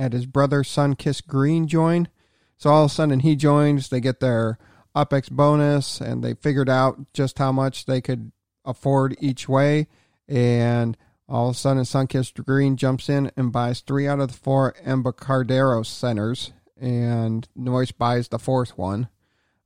Had 0.00 0.14
his 0.14 0.24
brother 0.24 0.62
Sunkiss 0.62 1.26
Green 1.26 1.66
join. 1.66 2.08
So 2.56 2.70
all 2.70 2.84
of 2.84 2.90
a 2.90 2.94
sudden 2.94 3.20
he 3.20 3.36
joins. 3.36 3.90
They 3.90 4.00
get 4.00 4.20
their 4.20 4.58
UpX 4.96 5.30
bonus, 5.30 6.00
and 6.00 6.24
they 6.24 6.32
figured 6.32 6.70
out 6.70 7.12
just 7.12 7.38
how 7.38 7.52
much 7.52 7.84
they 7.84 8.00
could 8.00 8.32
afford 8.64 9.14
each 9.20 9.46
way. 9.46 9.88
And 10.26 10.96
all 11.28 11.50
of 11.50 11.54
a 11.54 11.58
sudden, 11.58 11.82
Sunkissed 11.82 12.44
Green 12.46 12.76
jumps 12.76 13.08
in 13.10 13.30
and 13.36 13.52
buys 13.52 13.80
three 13.80 14.08
out 14.08 14.20
of 14.20 14.28
the 14.28 14.38
four 14.38 14.74
Embarcadero 14.84 15.82
centers, 15.82 16.52
and 16.80 17.46
Noyce 17.54 17.96
buys 17.96 18.28
the 18.28 18.38
fourth 18.38 18.78
one. 18.78 19.08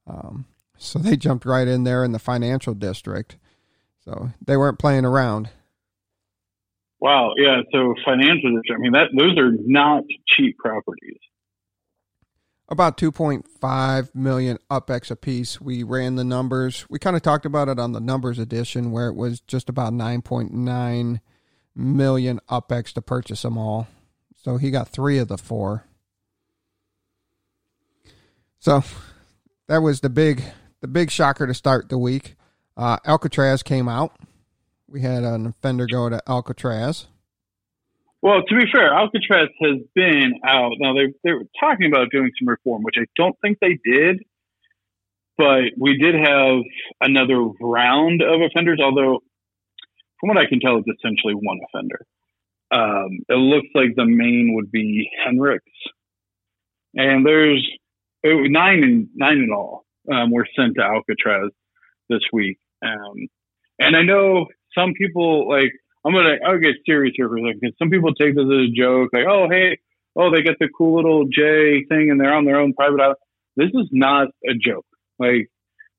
Um, 0.06 0.46
so 0.76 0.98
they 0.98 1.16
jumped 1.16 1.46
right 1.46 1.68
in 1.68 1.84
there 1.84 2.02
in 2.02 2.10
the 2.10 2.18
financial 2.18 2.74
district. 2.74 3.36
So 4.04 4.30
they 4.44 4.56
weren't 4.56 4.80
playing 4.80 5.04
around. 5.04 5.48
Wow, 7.04 7.34
yeah. 7.36 7.60
So 7.70 7.94
financial 8.02 8.56
district. 8.56 8.78
I 8.78 8.78
mean, 8.78 8.92
that 8.92 9.08
those 9.14 9.36
are 9.36 9.52
not 9.66 10.04
cheap 10.26 10.56
properties. 10.56 11.18
About 12.66 12.96
2.5 12.96 14.14
million 14.14 14.56
upex 14.70 15.10
a 15.10 15.16
piece. 15.16 15.60
We 15.60 15.82
ran 15.82 16.14
the 16.14 16.24
numbers. 16.24 16.86
We 16.88 16.98
kind 16.98 17.14
of 17.14 17.20
talked 17.20 17.44
about 17.44 17.68
it 17.68 17.78
on 17.78 17.92
the 17.92 18.00
numbers 18.00 18.38
edition, 18.38 18.90
where 18.90 19.08
it 19.08 19.16
was 19.16 19.40
just 19.40 19.68
about 19.68 19.92
9.9 19.92 21.20
million 21.76 22.40
upex 22.48 22.94
to 22.94 23.02
purchase 23.02 23.42
them 23.42 23.58
all. 23.58 23.86
So 24.42 24.56
he 24.56 24.70
got 24.70 24.88
three 24.88 25.18
of 25.18 25.28
the 25.28 25.36
four. 25.36 25.84
So 28.58 28.82
that 29.66 29.82
was 29.82 30.00
the 30.00 30.08
big 30.08 30.42
the 30.80 30.88
big 30.88 31.10
shocker 31.10 31.46
to 31.46 31.52
start 31.52 31.90
the 31.90 31.98
week. 31.98 32.36
Uh, 32.78 32.96
Alcatraz 33.04 33.62
came 33.62 33.90
out. 33.90 34.16
We 34.94 35.00
had 35.00 35.24
an 35.24 35.46
offender 35.46 35.88
go 35.90 36.08
to 36.08 36.22
Alcatraz. 36.28 37.08
Well, 38.22 38.44
to 38.48 38.54
be 38.56 38.70
fair, 38.72 38.94
Alcatraz 38.94 39.48
has 39.60 39.78
been 39.92 40.34
out. 40.46 40.74
Now 40.78 40.94
they 40.94 41.12
they 41.24 41.32
were 41.32 41.46
talking 41.58 41.88
about 41.92 42.12
doing 42.12 42.30
some 42.38 42.46
reform, 42.48 42.84
which 42.84 42.94
I 42.96 43.06
don't 43.16 43.34
think 43.42 43.58
they 43.60 43.76
did. 43.84 44.22
But 45.36 45.72
we 45.76 45.98
did 45.98 46.14
have 46.14 46.62
another 47.00 47.42
round 47.60 48.22
of 48.22 48.40
offenders, 48.40 48.78
although 48.80 49.18
from 50.20 50.28
what 50.28 50.38
I 50.38 50.46
can 50.46 50.60
tell, 50.60 50.78
it's 50.78 50.86
essentially 50.86 51.34
one 51.34 51.58
offender. 51.74 52.06
Um, 52.70 53.18
it 53.28 53.34
looks 53.34 53.66
like 53.74 53.96
the 53.96 54.06
main 54.06 54.52
would 54.54 54.70
be 54.70 55.10
Henrik's, 55.26 55.64
and 56.94 57.26
there's 57.26 57.68
nine 58.22 58.84
in 58.84 59.08
nine 59.16 59.38
in 59.38 59.50
all 59.52 59.86
um, 60.08 60.30
were 60.30 60.46
sent 60.56 60.76
to 60.76 60.84
Alcatraz 60.84 61.50
this 62.08 62.22
week. 62.32 62.58
Um, 62.80 63.26
and 63.80 63.96
I 63.96 64.02
know 64.02 64.46
some 64.74 64.92
people 64.94 65.48
like 65.48 65.72
I'm 66.04 66.12
gonna 66.12 66.36
I'll 66.46 66.58
get 66.58 66.76
serious 66.86 67.14
here 67.16 67.28
for 67.28 67.38
a 67.38 67.40
second 67.40 67.60
because 67.60 67.76
some 67.78 67.90
people 67.90 68.14
take 68.14 68.34
this 68.34 68.44
as 68.44 68.68
a 68.68 68.74
joke, 68.74 69.10
like 69.12 69.26
oh 69.28 69.48
hey 69.50 69.78
oh 70.16 70.30
they 70.30 70.42
get 70.42 70.56
the 70.60 70.68
cool 70.76 70.96
little 70.96 71.24
J 71.24 71.84
thing 71.88 72.10
and 72.10 72.20
they're 72.20 72.34
on 72.34 72.44
their 72.44 72.60
own 72.60 72.74
private 72.74 73.00
island. 73.00 73.16
This 73.56 73.70
is 73.74 73.88
not 73.92 74.28
a 74.44 74.54
joke. 74.54 74.86
Like 75.18 75.48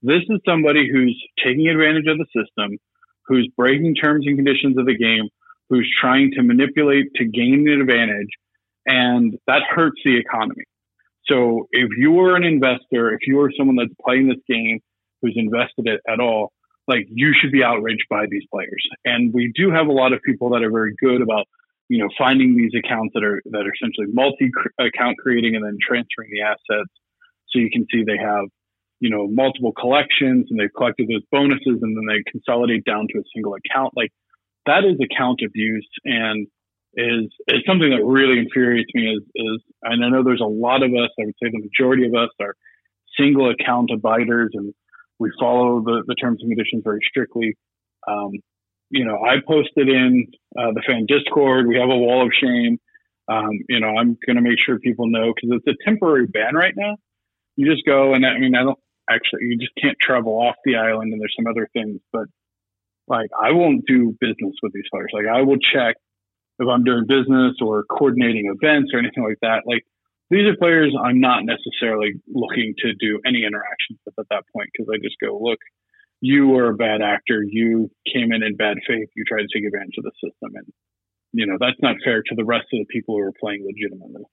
this 0.02 0.22
is 0.30 0.40
somebody 0.48 0.90
who's 0.92 1.18
taking 1.44 1.68
advantage 1.68 2.06
of 2.08 2.18
the 2.18 2.28
system, 2.36 2.78
who's 3.26 3.50
breaking 3.58 3.96
terms 3.96 4.26
and 4.28 4.38
conditions 4.38 4.78
of 4.78 4.86
the 4.86 4.98
game, 4.98 5.30
who's 5.70 5.92
trying 6.00 6.32
to 6.36 6.44
manipulate 6.44 7.14
to 7.16 7.26
gain 7.26 7.66
an 7.68 7.82
advantage, 7.82 8.30
and 8.86 9.38
that 9.48 9.64
hurts 9.68 10.00
the 10.06 10.18
economy. 10.18 10.66
So 11.28 11.68
if 11.72 11.90
you're 11.98 12.36
an 12.36 12.44
investor, 12.44 13.12
if 13.14 13.22
you're 13.26 13.52
someone 13.58 13.78
that's 13.78 13.96
playing 14.06 14.28
this 14.28 14.38
game 14.48 14.80
who's 15.22 15.34
invested 15.36 15.88
it 15.88 16.02
at 16.08 16.20
all, 16.20 16.52
like 16.88 17.08
you 17.10 17.34
should 17.40 17.52
be 17.52 17.64
outraged 17.64 18.06
by 18.10 18.26
these 18.30 18.44
players. 18.52 18.88
And 19.04 19.34
we 19.34 19.52
do 19.56 19.72
have 19.72 19.88
a 19.88 19.92
lot 19.92 20.14
of 20.14 20.22
people 20.22 20.50
that 20.52 20.64
are 20.64 20.72
very 20.72 20.94
good 21.02 21.22
about, 21.22 21.46
you 21.90 22.00
know, 22.00 22.10
finding 22.18 22.56
these 22.56 22.72
accounts 22.78 23.14
that 23.14 23.24
are 23.24 23.42
that 23.46 23.66
are 23.66 23.74
essentially 23.74 24.08
multi 24.14 24.52
account 24.80 25.18
creating 25.18 25.56
and 25.56 25.66
then 25.66 25.78
transferring 25.82 26.30
the 26.32 26.42
assets. 26.42 26.92
So 27.50 27.60
you 27.60 27.70
can 27.72 27.86
see 27.92 28.04
they 28.04 28.18
have, 28.18 28.46
you 29.00 29.10
know, 29.10 29.28
multiple 29.28 29.72
collections 29.72 30.48
and 30.50 30.60
they've 30.60 30.74
collected 30.76 31.08
those 31.08 31.24
bonuses 31.32 31.80
and 31.82 31.98
then 31.98 32.06
they 32.08 32.24
consolidate 32.30 32.86
down 32.86 33.08
to 33.14 33.20
a 33.20 33.24
single 33.34 33.56
account. 33.56 33.94
Like 33.96 34.12
that 34.66 34.84
is 34.86 34.98
account 35.02 35.42
abuse 35.46 35.88
and 36.04 36.48
is 36.96 37.28
is 37.48 37.62
something 37.68 37.90
that 37.90 38.06
really 38.06 38.40
infuriates 38.40 38.90
me 38.94 39.10
is 39.10 39.24
is 39.36 39.62
and 39.84 40.04
I 40.06 40.10
know 40.10 40.24
there's 40.24 40.42
a 40.42 40.46
lot 40.46 40.84
of 40.84 40.92
us, 40.92 41.10
I 41.20 41.26
would 41.26 41.36
say 41.42 41.50
the 41.52 41.66
majority 41.66 42.06
of 42.06 42.14
us 42.14 42.30
are 42.40 42.56
single 43.18 43.50
account 43.50 43.92
abiders 43.92 44.52
and 44.54 44.74
we 45.20 45.32
follow 45.40 45.82
the, 45.82 46.04
the 46.08 46.16
terms 46.16 46.40
and 46.42 46.52
conditions 46.52 46.84
very 46.84 47.00
strictly. 47.10 47.56
Um, 48.08 48.32
you 48.90 49.06
know, 49.06 49.18
I 49.24 49.36
posted 49.46 49.90
in 49.90 50.28
uh, 50.58 50.72
the 50.74 50.84
fan 50.86 51.06
Discord. 51.08 51.68
We 51.68 51.78
have 51.78 51.90
a 51.90 51.98
wall 51.98 52.26
of 52.26 52.32
shame. 52.40 52.78
Um, 53.28 53.52
you 53.68 53.80
know, 53.80 53.96
I'm 53.98 54.18
going 54.26 54.36
to 54.36 54.42
make 54.42 54.60
sure 54.64 54.78
people 54.80 55.08
know 55.08 55.34
because 55.34 55.58
it's 55.58 55.68
a 55.68 55.90
temporary 55.90 56.28
ban 56.28 56.54
right 56.56 56.74
now. 56.76 56.98
You 57.56 57.72
just 57.72 57.86
go 57.86 58.14
and 58.14 58.26
I 58.26 58.38
mean, 58.38 58.56
I 58.56 58.64
don't 58.64 58.80
actually, 59.10 59.46
you 59.46 59.58
just 59.58 59.72
can't 59.82 59.98
travel 60.00 60.34
off 60.34 60.56
the 60.66 60.76
island 60.76 61.12
and 61.12 61.22
there's 61.22 61.34
some 61.36 61.48
other 61.48 61.68
things, 61.74 62.00
but 62.12 62.26
like 63.08 63.30
I 63.40 63.54
won't 63.54 63.86
do 63.88 64.16
business 64.20 64.56
with 64.62 64.74
these 64.74 64.86
players. 64.92 65.10
Like 65.14 65.26
I 65.26 65.42
will 65.42 65.58
check 65.58 65.96
if 66.60 66.68
I'm 66.68 66.84
doing 66.84 67.06
business 67.08 67.56
or 67.62 67.84
coordinating 67.84 68.46
events 68.54 68.92
or 68.94 69.00
anything 69.00 69.24
like 69.24 69.40
that. 69.42 69.64
Like 69.66 69.86
these 70.30 70.48
are 70.48 70.58
players 70.58 70.94
I'm 71.02 71.20
not 71.20 71.44
necessarily 71.46 72.14
looking 72.28 72.74
to 72.80 72.94
do 73.00 73.20
any 73.26 73.46
interactions 73.46 74.00
with 74.06 74.18
at 74.18 74.26
that 74.30 74.44
point 74.54 74.70
because 74.74 74.90
I 74.92 74.98
just 74.98 75.16
go, 75.22 75.38
look, 75.40 75.60
you 76.22 76.48
were 76.48 76.70
a 76.70 76.76
bad 76.76 77.02
actor. 77.02 77.44
You 77.44 77.92
came 78.12 78.32
in 78.32 78.42
in 78.42 78.56
bad 78.56 78.78
faith. 78.88 79.10
You 79.16 79.24
tried 79.28 79.44
to 79.44 79.48
take 79.54 79.66
advantage 79.66 79.96
of 79.98 80.04
the 80.04 80.12
system. 80.24 80.56
And, 80.56 80.74
you 81.34 81.46
know, 81.46 81.58
that's 81.60 81.78
not 81.82 81.98
fair 82.04 82.24
to 82.24 82.36
the 82.36 82.46
rest 82.46 82.66
of 82.74 82.80
the 82.80 82.86
people 82.90 83.16
who 83.16 83.22
are 83.22 83.34
playing 83.40 83.66
legitimately. 83.66 84.24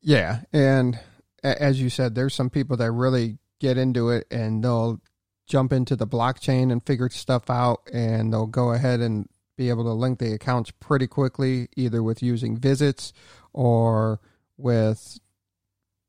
Yeah. 0.00 0.40
And 0.52 0.98
as 1.42 1.80
you 1.80 1.90
said, 1.90 2.14
there's 2.14 2.34
some 2.34 2.50
people 2.50 2.76
that 2.78 2.90
really 2.90 3.38
get 3.60 3.76
into 3.76 4.10
it 4.10 4.26
and 4.30 4.64
they'll 4.64 5.00
jump 5.46 5.72
into 5.72 5.96
the 5.96 6.06
blockchain 6.06 6.72
and 6.72 6.84
figure 6.84 7.10
stuff 7.10 7.50
out 7.50 7.82
and 7.92 8.32
they'll 8.32 8.46
go 8.46 8.72
ahead 8.72 9.00
and 9.00 9.28
be 9.56 9.68
able 9.68 9.84
to 9.84 9.92
link 9.92 10.18
the 10.18 10.32
accounts 10.32 10.70
pretty 10.80 11.06
quickly, 11.06 11.68
either 11.76 12.02
with 12.02 12.22
using 12.22 12.56
visits 12.56 13.12
or 13.52 14.20
with 14.56 15.18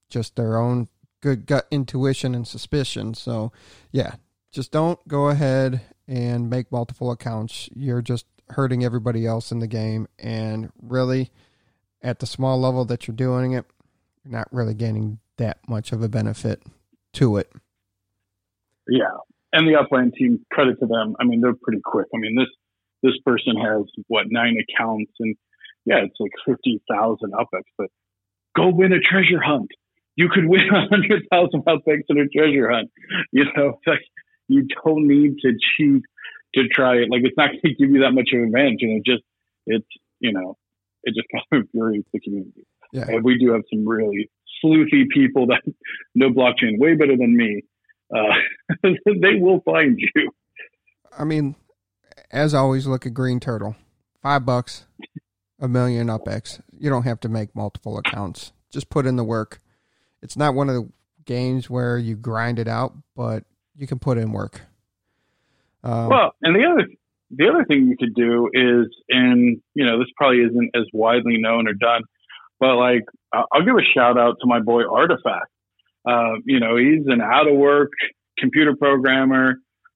just 0.10 0.36
their 0.36 0.58
own 0.58 0.88
good 1.22 1.46
gut 1.46 1.68
intuition 1.72 2.36
and 2.36 2.48
suspicion. 2.48 3.14
So, 3.14 3.52
yeah, 3.92 4.16
just 4.52 4.72
don't 4.72 5.06
go 5.08 5.30
ahead 5.30 5.82
and 6.08 6.50
make 6.50 6.72
multiple 6.72 7.12
accounts. 7.12 7.70
You're 7.74 8.02
just 8.02 8.26
hurting 8.50 8.84
everybody 8.84 9.26
else 9.26 9.52
in 9.52 9.60
the 9.60 9.68
game. 9.68 10.08
And 10.20 10.72
really, 10.82 11.32
at 12.02 12.20
the 12.20 12.26
small 12.26 12.60
level 12.60 12.86
that 12.86 13.08
you're 13.08 13.16
doing 13.16 13.54
it, 13.54 13.66
you're 14.24 14.34
not 14.34 14.48
really 14.52 14.74
gaining 14.74 15.20
that 15.38 15.58
much 15.68 15.92
of 15.92 16.04
a 16.04 16.10
benefit 16.10 16.62
to 17.14 17.38
it. 17.38 17.52
Yeah. 18.88 19.18
And 19.52 19.68
the 19.68 19.76
upland 19.76 20.14
team, 20.18 20.46
credit 20.52 20.80
to 20.80 20.86
them. 20.86 21.16
I 21.20 21.26
mean, 21.26 21.42
they're 21.42 21.54
pretty 21.54 21.82
quick. 21.84 22.08
I 22.14 22.18
mean, 22.18 22.36
this 22.36 22.48
this 23.02 23.18
person 23.26 23.56
has 23.58 23.84
what 24.08 24.26
nine 24.30 24.56
accounts 24.58 25.12
and 25.20 25.36
yeah, 25.86 26.04
it's 26.04 26.16
like 26.20 26.32
50,000 26.46 27.32
UpX, 27.32 27.62
but 27.78 27.88
go 28.56 28.70
win 28.70 28.94
a 28.94 29.00
treasure 29.00 29.42
hunt. 29.44 29.70
You 30.16 30.30
could 30.30 30.46
win 30.46 30.62
a 30.74 30.88
hundred 30.88 31.24
thousand 31.32 31.64
UpX 31.66 32.02
in 32.10 32.20
a 32.20 32.28
treasure 32.28 32.70
hunt. 32.70 32.92
You 33.32 33.46
know, 33.56 33.80
like 33.88 34.06
you 34.48 34.68
don't 34.84 35.08
need 35.08 35.38
to 35.42 35.54
cheat 35.78 36.04
to 36.56 36.68
try 36.68 36.98
it. 36.98 37.10
Like 37.10 37.22
it's 37.24 37.38
not 37.38 37.50
going 37.50 37.62
to 37.64 37.74
give 37.74 37.90
you 37.90 38.02
that 38.02 38.12
much 38.12 38.30
of 38.34 38.40
an 38.40 38.46
advantage. 38.46 38.80
And 38.82 38.98
it 39.00 39.06
just, 39.06 39.24
it's, 39.66 39.88
you 40.20 40.34
know, 40.34 40.58
it 41.04 41.16
just 41.16 41.28
kind 41.32 41.44
of 41.52 41.68
infuriates 41.74 42.08
the 42.14 42.20
community. 42.20 42.66
Yeah. 42.92 43.06
And 43.08 43.24
we 43.24 43.38
do 43.38 43.52
have 43.54 43.64
some 43.74 43.88
really 43.88 44.30
sleuthy 44.64 45.10
people 45.10 45.48
that 45.48 45.62
know 46.16 46.30
blockchain 46.30 46.78
way 46.78 46.96
better 46.96 47.18
than 47.18 47.36
me. 47.36 47.64
Uh, 48.16 48.36
they 48.84 49.40
will 49.40 49.62
find 49.66 50.00
you. 50.00 50.32
I 51.18 51.24
mean, 51.24 51.56
as 52.32 52.54
always, 52.54 52.86
look 52.86 53.06
at 53.06 53.14
Green 53.14 53.40
Turtle. 53.40 53.76
Five 54.22 54.46
bucks, 54.46 54.86
a 55.60 55.68
million 55.68 56.08
UpX. 56.08 56.62
You 56.78 56.90
don't 56.90 57.04
have 57.04 57.20
to 57.22 57.30
make 57.30 57.56
multiple 57.56 57.98
accounts. 57.98 58.52
Just 58.72 58.90
put 58.90 59.06
in 59.06 59.16
the 59.16 59.24
work. 59.24 59.62
It's 60.22 60.38
not 60.38 60.56
one 60.56 60.70
of 60.70 60.76
the 60.76 60.90
games 61.26 61.70
where 61.70 61.98
you 61.98 62.16
grind 62.16 62.60
it 62.60 62.68
out, 62.68 62.94
but 63.16 63.44
you 63.76 63.88
can 63.88 64.00
put 64.00 64.18
in 64.18 64.32
work. 64.32 64.62
Um, 65.84 66.10
well, 66.10 66.36
and 66.42 66.56
the 66.56 66.66
other 66.66 66.88
the 67.36 67.50
other 67.50 67.66
thing 67.66 67.88
you 67.88 67.98
could 67.98 68.14
do 68.14 68.50
is, 68.54 68.88
and 69.10 69.62
you 69.74 69.86
know, 69.86 70.00
this 70.00 70.08
probably 70.16 70.40
isn't 70.40 70.72
as 70.76 70.84
widely 70.94 71.38
known 71.38 71.68
or 71.68 71.74
done, 71.74 72.04
but 72.60 72.76
like 72.76 73.04
I'll 73.34 73.66
give 73.66 73.76
a 73.76 73.94
shout 73.94 74.18
out 74.18 74.38
to 74.42 74.48
my 74.48 74.60
boy 74.60 74.84
Artifact. 74.84 75.50
Uh, 76.08 76.36
you 76.46 76.60
know, 76.60 76.78
he's 76.78 77.06
an 77.08 77.22
out 77.22 77.48
of 77.48 77.56
work 77.56 77.92
computer 78.38 78.76
programmer. 78.76 79.56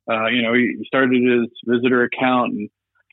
Uh, 0.10 0.28
you 0.28 0.42
know, 0.42 0.54
he 0.54 0.78
started 0.86 1.22
his 1.22 1.50
visitor 1.66 2.04
account 2.04 2.54
and 2.54 2.70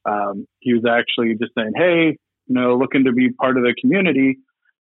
um, 0.06 0.46
he 0.60 0.74
was 0.74 0.84
actually 0.84 1.34
just 1.34 1.52
saying, 1.56 1.72
"Hey, 1.74 2.18
you 2.46 2.54
know, 2.54 2.76
looking 2.76 3.04
to 3.04 3.12
be 3.12 3.30
part 3.30 3.56
of 3.56 3.62
the 3.62 3.74
community." 3.80 4.38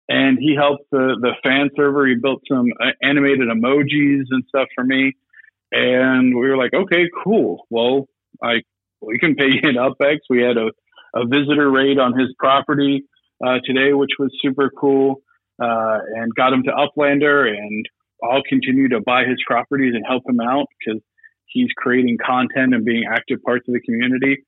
And 0.10 0.38
he 0.40 0.56
helped 0.56 0.90
the 0.92 1.18
the 1.22 1.34
fan 1.44 1.70
server. 1.76 2.06
He 2.08 2.16
built 2.16 2.42
some 2.50 2.68
uh, 2.80 2.92
animated 3.02 3.48
emojis 3.48 4.24
and 4.30 4.44
stuff 4.48 4.68
for 4.76 4.84
me. 4.84 5.14
And 5.72 6.36
we 6.36 6.50
were 6.50 6.58
like, 6.58 6.74
"Okay, 6.74 7.10
cool. 7.24 7.66
Well, 7.70 8.08
I 8.44 8.62
we 9.02 9.18
can 9.20 9.36
pay 9.36 9.48
you 9.52 9.62
in 9.64 9.76
UpX." 9.76 10.20
We 10.30 10.42
had 10.42 10.58
a 10.58 10.72
a 11.14 11.26
visitor 11.28 11.70
raid 11.70 12.00
on 12.00 12.18
his 12.18 12.34
property 12.40 13.04
uh, 13.46 13.60
today, 13.66 13.94
which 13.94 14.12
was 14.18 14.32
super 14.42 14.70
cool, 14.70 15.22
uh, 15.62 16.00
and 16.16 16.34
got 16.36 16.54
him 16.54 16.64
to 16.64 16.72
Uplander. 16.72 17.48
And 17.48 17.86
I'll 18.24 18.44
continue 18.48 18.90
to 18.90 19.02
buy 19.02 19.26
his 19.26 19.38
properties 19.46 19.94
and 19.96 20.06
help 20.08 20.24
him 20.28 20.40
out 20.40 20.68
because 20.80 21.02
he's 21.48 21.70
creating 21.78 22.18
content 22.26 22.74
and 22.74 22.86
being 22.86 23.04
active 23.10 23.42
parts 23.44 23.68
of 23.68 23.74
the 23.74 23.82
community. 23.82 24.44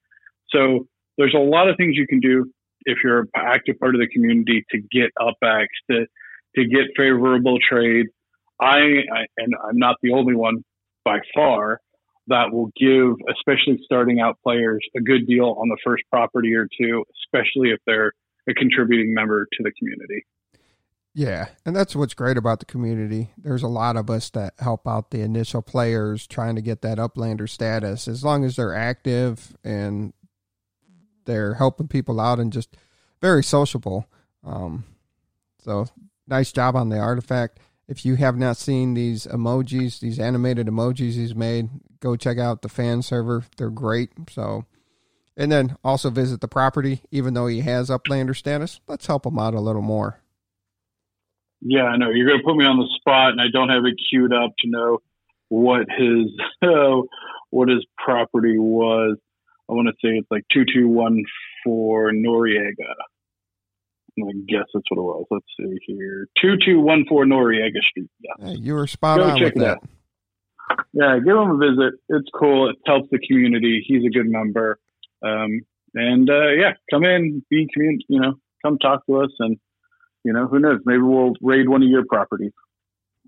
So 0.50 0.86
there's 1.18 1.34
a 1.34 1.42
lot 1.42 1.68
of 1.68 1.76
things 1.76 1.96
you 1.96 2.06
can 2.06 2.20
do 2.20 2.50
if 2.84 2.98
you're 3.02 3.20
an 3.20 3.28
active 3.34 3.78
part 3.78 3.94
of 3.94 4.00
the 4.00 4.08
community 4.08 4.64
to 4.70 4.78
get 4.78 5.10
UpX 5.20 5.66
to 5.90 6.06
to 6.56 6.64
get 6.64 6.84
favorable 6.96 7.58
trade. 7.68 8.06
I, 8.60 8.76
I 8.76 9.26
and 9.36 9.54
I'm 9.68 9.78
not 9.78 9.96
the 10.02 10.12
only 10.12 10.34
one 10.34 10.64
by 11.04 11.18
far 11.34 11.80
that 12.28 12.52
will 12.52 12.70
give, 12.76 13.16
especially 13.30 13.80
starting 13.84 14.20
out 14.20 14.38
players, 14.42 14.80
a 14.96 15.00
good 15.00 15.26
deal 15.26 15.56
on 15.58 15.68
the 15.68 15.76
first 15.84 16.04
property 16.10 16.54
or 16.54 16.68
two, 16.80 17.04
especially 17.26 17.70
if 17.70 17.80
they're 17.86 18.12
a 18.48 18.54
contributing 18.54 19.12
member 19.12 19.46
to 19.52 19.62
the 19.62 19.72
community. 19.78 20.24
Yeah, 21.16 21.48
and 21.64 21.76
that's 21.76 21.94
what's 21.94 22.14
great 22.14 22.36
about 22.36 22.58
the 22.58 22.66
community. 22.66 23.30
There's 23.38 23.62
a 23.62 23.68
lot 23.68 23.96
of 23.96 24.10
us 24.10 24.30
that 24.30 24.54
help 24.58 24.88
out 24.88 25.10
the 25.10 25.20
initial 25.20 25.62
players 25.62 26.26
trying 26.26 26.56
to 26.56 26.62
get 26.62 26.82
that 26.82 26.98
uplander 26.98 27.48
status. 27.48 28.08
As 28.08 28.24
long 28.24 28.44
as 28.44 28.56
they're 28.56 28.74
active 28.74 29.56
and 29.62 30.12
they're 31.24 31.54
helping 31.54 31.88
people 31.88 32.20
out 32.20 32.38
and 32.38 32.52
just 32.52 32.76
very 33.20 33.42
sociable. 33.42 34.06
Um, 34.44 34.84
so 35.60 35.86
nice 36.26 36.52
job 36.52 36.76
on 36.76 36.88
the 36.88 36.98
artifact. 36.98 37.58
If 37.86 38.04
you 38.04 38.16
have 38.16 38.36
not 38.36 38.56
seen 38.56 38.94
these 38.94 39.26
emojis, 39.26 40.00
these 40.00 40.18
animated 40.18 40.66
emojis 40.66 41.14
he's 41.14 41.34
made, 41.34 41.68
go 42.00 42.16
check 42.16 42.38
out 42.38 42.62
the 42.62 42.68
fan 42.68 43.02
server. 43.02 43.44
They're 43.56 43.70
great. 43.70 44.10
So, 44.30 44.64
and 45.36 45.52
then 45.52 45.76
also 45.84 46.10
visit 46.10 46.40
the 46.40 46.48
property. 46.48 47.02
Even 47.10 47.34
though 47.34 47.46
he 47.46 47.60
has 47.60 47.90
uplander 47.90 48.34
status, 48.34 48.80
let's 48.88 49.06
help 49.06 49.26
him 49.26 49.38
out 49.38 49.54
a 49.54 49.60
little 49.60 49.82
more. 49.82 50.20
Yeah, 51.60 51.84
I 51.84 51.96
know. 51.96 52.10
You're 52.10 52.28
going 52.28 52.40
to 52.40 52.44
put 52.44 52.56
me 52.56 52.64
on 52.64 52.78
the 52.78 52.88
spot, 52.96 53.32
and 53.32 53.40
I 53.40 53.46
don't 53.52 53.70
have 53.70 53.84
it 53.86 54.00
queued 54.10 54.34
up 54.34 54.52
to 54.60 54.70
know 54.70 54.98
what 55.48 55.86
his 55.88 56.30
uh, 56.62 57.02
what 57.50 57.68
his 57.68 57.84
property 57.96 58.58
was. 58.58 59.16
I 59.68 59.72
want 59.72 59.88
to 59.88 59.94
say 59.94 60.14
it's 60.14 60.30
like 60.30 60.44
two 60.52 60.64
two 60.64 60.88
one 60.88 61.22
four 61.64 62.12
Noriega. 62.12 62.94
I 64.16 64.30
guess 64.46 64.66
that's 64.72 64.84
what 64.90 64.98
it 64.98 65.02
was. 65.02 65.26
Let's 65.30 65.46
see 65.58 65.76
here, 65.86 66.28
two 66.40 66.56
two 66.56 66.80
one 66.80 67.04
four 67.08 67.24
Noriega 67.24 67.80
Street. 67.90 68.10
Yeah, 68.20 68.46
hey, 68.46 68.54
you 68.54 68.74
were 68.74 68.86
spot 68.86 69.18
Go 69.18 69.24
on 69.24 69.38
check 69.38 69.54
with 69.54 69.64
that. 69.64 69.78
Out. 69.78 70.86
Yeah, 70.92 71.18
give 71.18 71.36
him 71.36 71.50
a 71.50 71.58
visit. 71.58 72.00
It's 72.08 72.28
cool. 72.38 72.70
It 72.70 72.76
helps 72.86 73.08
the 73.10 73.18
community. 73.18 73.84
He's 73.86 74.04
a 74.04 74.10
good 74.10 74.26
member. 74.26 74.78
Um, 75.22 75.62
and 75.94 76.28
uh, 76.30 76.50
yeah, 76.50 76.72
come 76.90 77.04
in, 77.04 77.44
be 77.50 77.68
community. 77.72 78.04
You 78.08 78.20
know, 78.20 78.34
come 78.64 78.78
talk 78.78 79.04
to 79.06 79.22
us 79.22 79.30
and 79.40 79.58
you 80.24 80.32
know, 80.32 80.46
who 80.46 80.58
knows? 80.58 80.80
Maybe 80.84 81.02
we'll 81.02 81.34
raid 81.42 81.68
one 81.68 81.82
of 81.82 81.88
your 81.88 82.04
properties. 82.06 82.52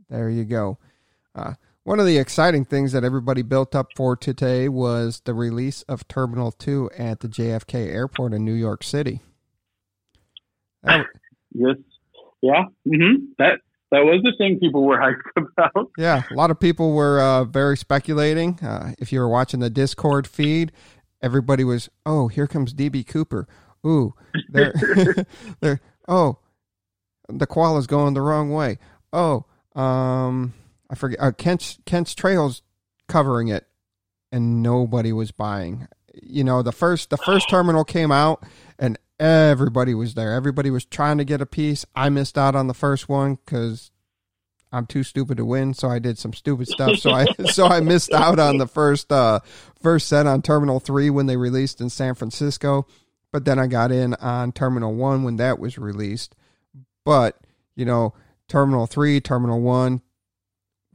There 0.09 0.31
you 0.31 0.45
go. 0.45 0.79
Uh, 1.35 1.55
one 1.87 2.01
of 2.01 2.07
the 2.07 2.19
exciting 2.19 2.65
things 2.65 2.91
that 2.91 3.05
everybody 3.05 3.43
built 3.43 3.77
up 3.77 3.87
for 3.95 4.17
today 4.17 4.69
was 4.69 5.23
the 5.25 5.33
release 5.33 5.83
of 5.83 6.09
Terminal 6.09 6.51
2 6.51 6.91
at 6.99 7.21
the 7.21 7.29
JFK 7.29 7.75
Airport 7.75 8.33
in 8.33 8.45
New 8.45 8.55
York 8.55 8.83
City. 8.83 9.21
That, 10.83 11.07
yes. 11.55 11.77
Yeah. 12.43 12.65
Mm-hmm. 12.89 13.27
That 13.39 13.61
that 13.93 14.01
was 14.01 14.21
the 14.25 14.33
thing 14.37 14.59
people 14.59 14.85
were 14.85 14.99
hyped 15.37 15.47
about. 15.57 15.91
Yeah, 15.97 16.25
a 16.29 16.35
lot 16.35 16.51
of 16.51 16.59
people 16.59 16.93
were 16.93 17.21
uh, 17.21 17.45
very 17.45 17.77
speculating. 17.77 18.59
Uh, 18.59 18.95
if 18.99 19.13
you 19.13 19.21
were 19.21 19.29
watching 19.29 19.61
the 19.61 19.71
Discord 19.71 20.27
feed, 20.27 20.73
everybody 21.23 21.63
was, 21.63 21.89
"Oh, 22.05 22.27
here 22.27 22.49
comes 22.49 22.75
DB 22.75 23.07
Cooper." 23.07 23.47
Ooh, 23.87 24.13
they're, 24.49 24.75
they're 25.61 25.81
oh, 26.09 26.39
the 27.29 27.47
koala's 27.47 27.87
going 27.87 28.15
the 28.15 28.23
wrong 28.23 28.51
way. 28.51 28.79
Oh, 29.13 29.45
um, 29.77 30.53
I 30.91 30.95
forget. 30.95 31.21
Uh, 31.21 31.33
Kent's 31.33 31.79
Kent's 31.87 32.15
Trails 32.15 32.63
covering 33.09 33.49
it, 33.49 33.67
and 34.33 34.63
nobody 34.63 35.13
was 35.13 35.31
buying. 35.33 35.89
You 36.23 36.45
know, 36.45 36.63
the 36.63 36.73
first 36.73 37.11
the 37.11 37.17
first 37.17 37.49
terminal 37.49 37.85
came 37.85 38.13
out, 38.13 38.45
and 38.79 38.99
everybody 39.19 39.95
was 39.95 40.15
there. 40.15 40.33
Everybody 40.33 40.71
was 40.71 40.85
trying 40.85 41.19
to 41.19 41.25
get 41.25 41.41
a 41.41 41.47
piece. 41.47 41.85
I 41.95 42.09
missed 42.09 42.39
out 42.39 42.55
on 42.55 42.67
the 42.67 42.75
first 42.75 43.09
one 43.09 43.39
because 43.45 43.91
I'm 44.73 44.87
too 44.87 45.03
stupid 45.03 45.37
to 45.39 45.45
win, 45.45 45.75
so 45.75 45.89
I 45.89 45.99
did 45.99 46.19
some 46.19 46.33
stupid 46.33 46.69
stuff. 46.69 46.97
So 46.97 47.11
I 47.11 47.27
so 47.51 47.67
I 47.67 47.81
missed 47.81 48.13
out 48.13 48.39
on 48.39 48.59
the 48.59 48.67
first 48.67 49.13
uh 49.13 49.41
first 49.81 50.09
set 50.09 50.27
on 50.27 50.43
Terminal 50.43 50.81
Three 50.81 51.11
when 51.11 51.27
they 51.27 51.37
released 51.37 51.81
in 51.81 51.91
San 51.91 52.15
Francisco. 52.15 52.87
But 53.33 53.45
then 53.45 53.59
I 53.59 53.67
got 53.67 53.93
in 53.93 54.15
on 54.15 54.53
Terminal 54.53 54.95
One 54.95 55.23
when 55.23 55.37
that 55.37 55.59
was 55.59 55.77
released. 55.77 56.35
But, 57.05 57.39
you 57.75 57.85
know, 57.85 58.15
Terminal 58.49 58.87
3, 58.87 59.21
Terminal 59.21 59.61
1, 59.61 60.03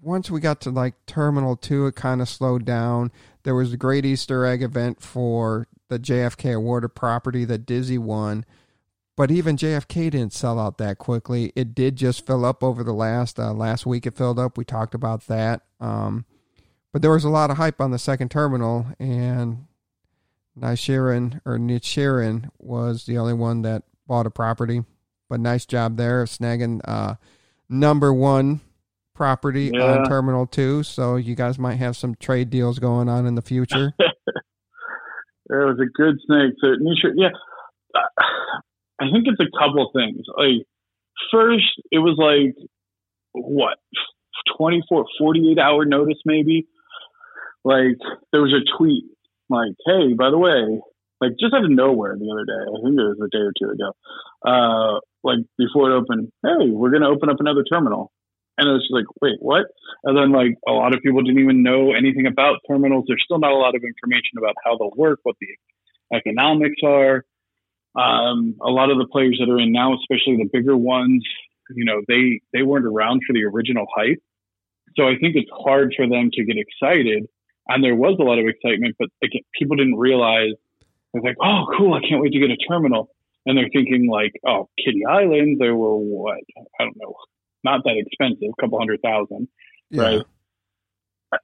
once 0.02 0.32
we 0.32 0.40
got 0.40 0.60
to 0.62 0.72
like 0.72 0.96
Terminal 1.06 1.56
2, 1.56 1.88
it 1.88 1.96
kind 1.96 2.22
of 2.22 2.30
slowed 2.30 2.66
down. 2.66 3.12
There 3.44 3.56
was 3.56 3.74
a 3.74 3.78
great 3.78 4.06
Easter 4.06 4.46
egg 4.46 4.64
event 4.64 5.02
for 5.02 5.68
the 5.90 6.00
JFK 6.00 6.56
awarded 6.56 6.96
property 6.96 7.46
that 7.46 7.66
Dizzy 7.66 7.98
won. 7.98 8.46
But 9.16 9.30
even 9.30 9.58
JFK 9.58 10.12
didn't 10.12 10.34
sell 10.34 10.58
out 10.58 10.78
that 10.80 10.98
quickly. 10.98 11.52
It 11.56 11.76
did 11.76 11.96
just 11.96 12.26
fill 12.26 12.46
up 12.46 12.64
over 12.64 12.84
the 12.84 12.94
last 12.94 13.40
uh, 13.40 13.54
last 13.54 13.86
week. 13.86 14.08
It 14.08 14.16
filled 14.16 14.40
up. 14.40 14.58
We 14.58 14.66
talked 14.66 14.96
about 14.96 15.28
that. 15.28 15.62
Um, 15.80 16.26
but 16.92 17.02
there 17.02 17.12
was 17.12 17.24
a 17.24 17.30
lot 17.30 17.52
of 17.52 17.58
hype 17.58 17.80
on 17.80 17.92
the 17.92 18.00
second 18.00 18.32
terminal, 18.32 18.88
and 19.00 19.68
Nishirin 20.58 21.42
or 21.46 21.58
Nichirin 21.58 22.50
was 22.58 23.06
the 23.06 23.18
only 23.18 23.34
one 23.34 23.62
that 23.62 23.84
bought 24.08 24.26
a 24.26 24.32
property. 24.32 24.84
But 25.30 25.40
nice 25.40 25.66
job 25.66 25.98
there 25.98 26.26
snagging 26.26 26.82
uh, 26.86 27.16
number 27.70 28.14
one 28.14 28.62
property 29.22 29.70
yeah. 29.72 30.00
on 30.00 30.06
Terminal 30.06 30.48
2. 30.48 30.82
So 30.82 31.16
you 31.16 31.36
guys 31.36 31.60
might 31.60 31.76
have 31.76 31.96
some 31.96 32.16
trade 32.16 32.50
deals 32.50 32.80
going 32.80 33.08
on 33.08 33.28
in 33.28 33.36
the 33.36 33.44
future. 33.44 33.94
it 34.00 34.10
was 35.48 35.78
a 35.80 35.86
good 35.86 36.18
snake. 36.26 36.54
So, 36.60 36.70
yeah, 37.16 37.30
I 39.00 39.06
think 39.14 39.28
it's 39.28 39.40
a 39.40 39.60
couple 39.60 39.92
things. 39.96 40.26
Like, 40.36 40.66
first, 41.32 41.70
it 41.92 42.00
was 42.00 42.18
like, 42.18 42.56
what, 43.34 43.78
24, 44.58 45.06
48 45.20 45.60
hour 45.60 45.86
notice 45.86 46.18
maybe? 46.26 46.68
Like, 47.64 48.00
there 48.32 48.42
was 48.42 48.54
a 48.54 48.66
tweet 48.76 49.04
like, 49.50 49.74
hey, 49.86 50.14
by 50.18 50.32
the 50.32 50.40
way, 50.40 50.82
like 51.20 51.34
just 51.40 51.54
out 51.54 51.64
of 51.64 51.70
nowhere 51.70 52.18
the 52.18 52.32
other 52.32 52.46
day, 52.46 52.64
I 52.66 52.78
think 52.82 52.98
it 52.98 53.06
was 53.06 53.22
a 53.22 53.30
day 53.30 53.44
or 53.44 53.54
two 53.54 53.70
ago, 53.70 53.94
uh, 54.44 55.00
like 55.24 55.46
before 55.60 55.92
it 55.92 55.96
opened, 55.96 56.32
hey, 56.42 56.72
we're 56.72 56.90
going 56.90 57.04
to 57.04 57.10
open 57.10 57.30
up 57.30 57.40
another 57.40 57.64
terminal. 57.64 58.12
And 58.62 58.70
it 58.70 58.74
was 58.74 58.88
like, 58.92 59.06
wait, 59.22 59.38
what? 59.40 59.66
And 60.04 60.16
then 60.16 60.32
like 60.32 60.54
a 60.68 60.72
lot 60.72 60.94
of 60.94 61.02
people 61.02 61.24
didn't 61.24 61.42
even 61.42 61.64
know 61.64 61.94
anything 61.94 62.28
about 62.28 62.60
terminals. 62.70 63.06
There's 63.08 63.24
still 63.26 63.40
not 63.40 63.52
a 63.52 63.58
lot 63.58 63.76
of 63.76 63.82
information 63.82 64.38
about 64.38 64.54
how 64.64 64.78
they'll 64.78 64.94
work, 64.96 65.20
what 65.24 65.36
the 65.42 65.48
economics 66.16 66.80
are. 66.86 67.26
Um, 67.96 68.56
a 68.62 68.70
lot 68.70 68.92
of 68.92 69.00
the 69.00 69.08
players 69.12 69.38
that 69.40 69.52
are 69.52 69.60
in 69.60 69.72
now, 69.72 69.96
especially 69.96 70.38
the 70.38 70.50
bigger 70.54 70.78
ones, 70.78 71.26
you 71.72 71.86
know, 71.86 72.02
they 72.08 72.42
they 72.54 72.62
weren't 72.62 72.86
around 72.86 73.22
for 73.26 73.34
the 73.34 73.46
original 73.46 73.88
hype. 73.98 74.22
So 74.96 75.08
I 75.08 75.18
think 75.20 75.36
it's 75.36 75.50
hard 75.52 75.96
for 75.98 76.08
them 76.08 76.30
to 76.34 76.46
get 76.46 76.58
excited. 76.58 77.26
And 77.68 77.84
there 77.84 77.96
was 77.96 78.18
a 78.20 78.24
lot 78.24 78.38
of 78.38 78.46
excitement, 78.46 78.96
but 79.00 79.10
again, 79.24 79.42
people 79.58 79.76
didn't 79.76 79.98
realize. 79.98 80.54
They're 81.14 81.24
like, 81.24 81.38
oh, 81.42 81.66
cool! 81.76 81.96
I 81.96 82.02
can't 82.08 82.22
wait 82.22 82.32
to 82.34 82.40
get 82.40 82.52
a 82.52 82.58
terminal 82.58 83.10
and 83.46 83.58
they're 83.58 83.70
thinking 83.74 84.08
like, 84.10 84.34
oh, 84.46 84.70
Kitty 84.84 85.06
Island, 85.06 85.60
they 85.60 85.70
were 85.70 85.98
what? 85.98 86.40
I 86.80 86.84
don't 86.84 86.98
know, 86.98 87.16
not 87.64 87.84
that 87.84 87.96
expensive, 87.98 88.50
a 88.58 88.62
couple 88.62 88.80
hundred 88.80 89.02
thousand, 89.02 89.48
yeah. 89.90 90.02
right? 90.02 90.22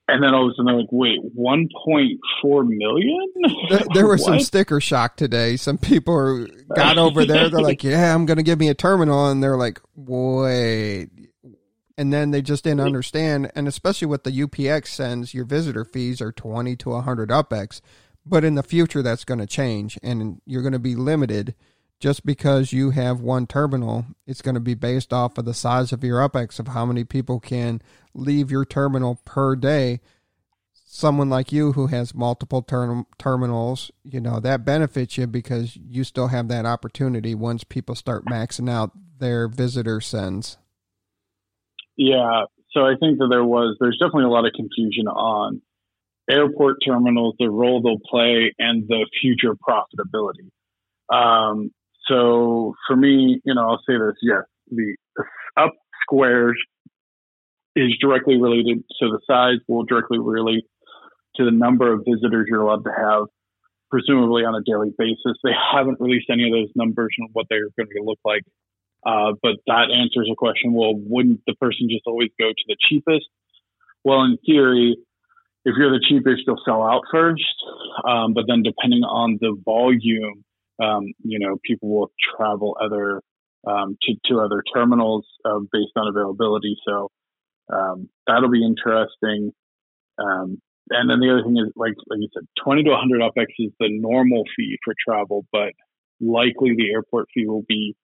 And 0.10 0.21
then 0.21 0.34
all 0.34 0.47
of 0.47 0.51
a 0.51 0.56
sudden 0.56 0.65
they're 0.65 0.75
like, 0.75 0.91
wait, 0.91 1.19
1.4 1.38 2.67
million? 2.67 3.34
There, 3.69 3.84
there 3.93 4.08
was 4.08 4.23
some 4.23 4.39
sticker 4.39 4.82
shock 4.82 5.15
today. 5.15 5.56
Some 5.56 5.77
people 5.77 6.13
are, 6.13 6.47
got 6.75 6.97
over 6.97 7.25
there. 7.25 7.49
They're 7.49 7.62
like, 7.62 7.84
yeah, 7.84 8.13
I'm 8.13 8.25
going 8.25 8.38
to 8.38 8.43
give 8.43 8.60
me 8.60 8.69
a 8.69 8.73
terminal. 8.73 9.30
And 9.30 9.41
they're 9.41 9.58
like, 9.58 9.80
wait. 9.95 11.10
And 11.97 12.13
then 12.13 12.32
they 12.32 12.41
just 12.41 12.63
didn't 12.63 12.82
understand. 12.82 13.51
And 13.56 13.67
especially 13.67 14.08
with 14.08 14.23
the 14.23 14.32
UPX 14.32 14.88
sends, 14.88 15.34
your 15.34 15.45
visitor 15.45 15.86
fees 15.86 16.21
are 16.21 16.32
20 16.32 16.75
to 16.77 16.89
100 16.89 17.30
UpX 17.30 17.82
But 18.25 18.43
in 18.43 18.56
the 18.56 18.63
future, 18.63 19.01
that's 19.01 19.23
going 19.23 19.39
to 19.39 19.47
change, 19.47 19.97
and 20.03 20.41
you're 20.45 20.62
going 20.62 20.73
to 20.73 20.80
be 20.80 20.95
limited 20.95 21.56
just 21.99 22.25
because 22.25 22.71
you 22.71 22.91
have 22.91 23.19
one 23.19 23.47
terminal. 23.47 24.05
It's 24.25 24.41
going 24.41 24.55
to 24.55 24.62
be 24.62 24.75
based 24.75 25.12
off 25.12 25.38
of 25.38 25.45
the 25.45 25.53
size 25.53 25.91
of 25.91 26.03
your 26.03 26.19
UPX 26.19 26.60
of 26.60 26.69
how 26.69 26.86
many 26.86 27.03
people 27.03 27.39
can 27.39 27.81
leave 28.13 28.51
your 28.51 28.65
terminal 28.65 29.19
per 29.25 29.55
day. 29.55 29.99
Someone 30.73 31.29
like 31.29 31.51
you 31.51 31.73
who 31.73 31.88
has 31.88 32.15
multiple 32.15 32.62
ter- 32.62 33.03
terminals, 33.17 33.91
you 34.03 34.19
know, 34.19 34.39
that 34.39 34.65
benefits 34.65 35.17
you 35.17 35.27
because 35.27 35.75
you 35.75 36.03
still 36.03 36.27
have 36.27 36.47
that 36.47 36.65
opportunity 36.65 37.36
once 37.36 37.63
people 37.63 37.95
start 37.95 38.25
maxing 38.25 38.69
out 38.69 38.91
their 39.19 39.47
visitor 39.47 39.99
sends. 39.99 40.57
Yeah. 41.95 42.45
So 42.71 42.81
I 42.81 42.93
think 42.99 43.17
that 43.19 43.27
there 43.29 43.43
was, 43.43 43.75
there's 43.79 43.97
definitely 43.99 44.25
a 44.25 44.29
lot 44.29 44.45
of 44.45 44.53
confusion 44.55 45.07
on 45.07 45.62
airport 46.29 46.77
terminals, 46.86 47.36
the 47.39 47.49
role 47.49 47.81
they'll 47.81 47.99
play, 47.99 48.53
and 48.60 48.88
the 48.88 49.07
future 49.21 49.55
profitability. 49.55 50.51
Um, 51.10 51.71
so 52.08 52.76
for 52.88 52.96
me, 52.96 53.41
you 53.43 53.54
know, 53.54 53.70
I'll 53.70 53.82
say 53.88 53.98
this: 53.98 54.15
yes, 54.22 54.43
the 54.70 54.96
up 55.56 55.74
squares 56.04 56.58
is 57.76 57.96
directly 58.02 58.41
related. 58.41 58.84
So 59.00 59.08
the 59.12 59.20
size 59.28 59.60
will 59.67 59.84
directly 59.84 60.20
relate 60.20 60.65
to 61.36 61.46
the 61.46 61.52
number 61.52 61.93
of 61.93 62.04
visitors 62.08 62.48
you're 62.50 62.62
allowed 62.62 62.84
to 62.84 62.91
have, 62.91 63.26
presumably 63.91 64.43
on 64.43 64.56
a 64.56 64.63
daily 64.65 64.93
basis. 64.98 65.38
They 65.43 65.52
haven't 65.54 66.00
released 66.00 66.30
any 66.32 66.46
of 66.46 66.52
those 66.52 66.72
numbers 66.76 67.13
and 67.17 67.30
what 67.34 67.46
they're 67.50 67.70
going 67.78 67.89
to 67.96 68.04
look 68.04 68.20
like. 68.26 68.41
Uh, 69.06 69.34
but 69.41 69.58
that 69.67 69.91
answers 69.93 70.28
a 70.32 70.36
question. 70.36 70.74
Well, 70.74 70.93
wouldn't 70.96 71.41
the 71.46 71.54
person 71.56 71.88
just 71.89 72.04
always 72.08 72.30
go 72.39 72.50
to 72.50 72.63
the 72.67 72.76
cheapest? 72.89 73.28
Well, 74.04 74.24
in 74.24 74.38
theory, 74.46 74.98
if 75.65 75.76
you're 75.78 75.91
the 75.91 76.04
cheapest, 76.08 76.43
you'll 76.48 76.62
sell 76.65 76.82
out 76.82 77.04
first. 77.12 77.43
Um, 78.08 78.34
but 78.34 78.46
then 78.48 78.63
depending 78.63 79.04
on 79.04 79.38
the 79.39 79.56
volume, 79.63 80.43
um, 80.83 81.05
you 81.23 81.39
know, 81.39 81.57
people 81.63 81.89
will 81.89 82.11
travel 82.35 82.77
other 82.81 83.21
um, 83.67 83.97
to, 84.03 84.15
to 84.25 84.39
other 84.39 84.63
terminals 84.73 85.25
uh, 85.45 85.59
based 85.71 85.91
on 85.95 86.07
availability. 86.07 86.77
So 86.87 87.09
um, 87.73 88.09
that'll 88.25 88.49
be 88.49 88.63
interesting. 88.63 89.51
Um, 90.17 90.61
and 90.89 91.09
then 91.09 91.19
the 91.19 91.31
other 91.31 91.43
thing 91.43 91.57
is, 91.57 91.71
like 91.75 91.95
like 92.07 92.19
you 92.19 92.29
said, 92.33 92.47
20 92.63 92.83
to 92.83 92.91
100 92.91 93.21
UPX 93.21 93.45
is 93.59 93.73
the 93.79 93.89
normal 93.89 94.43
fee 94.55 94.77
for 94.85 94.93
travel, 95.05 95.45
but 95.51 95.73
likely 96.21 96.75
the 96.75 96.91
airport 96.91 97.27
fee 97.33 97.45
will 97.45 97.65
be 97.67 97.95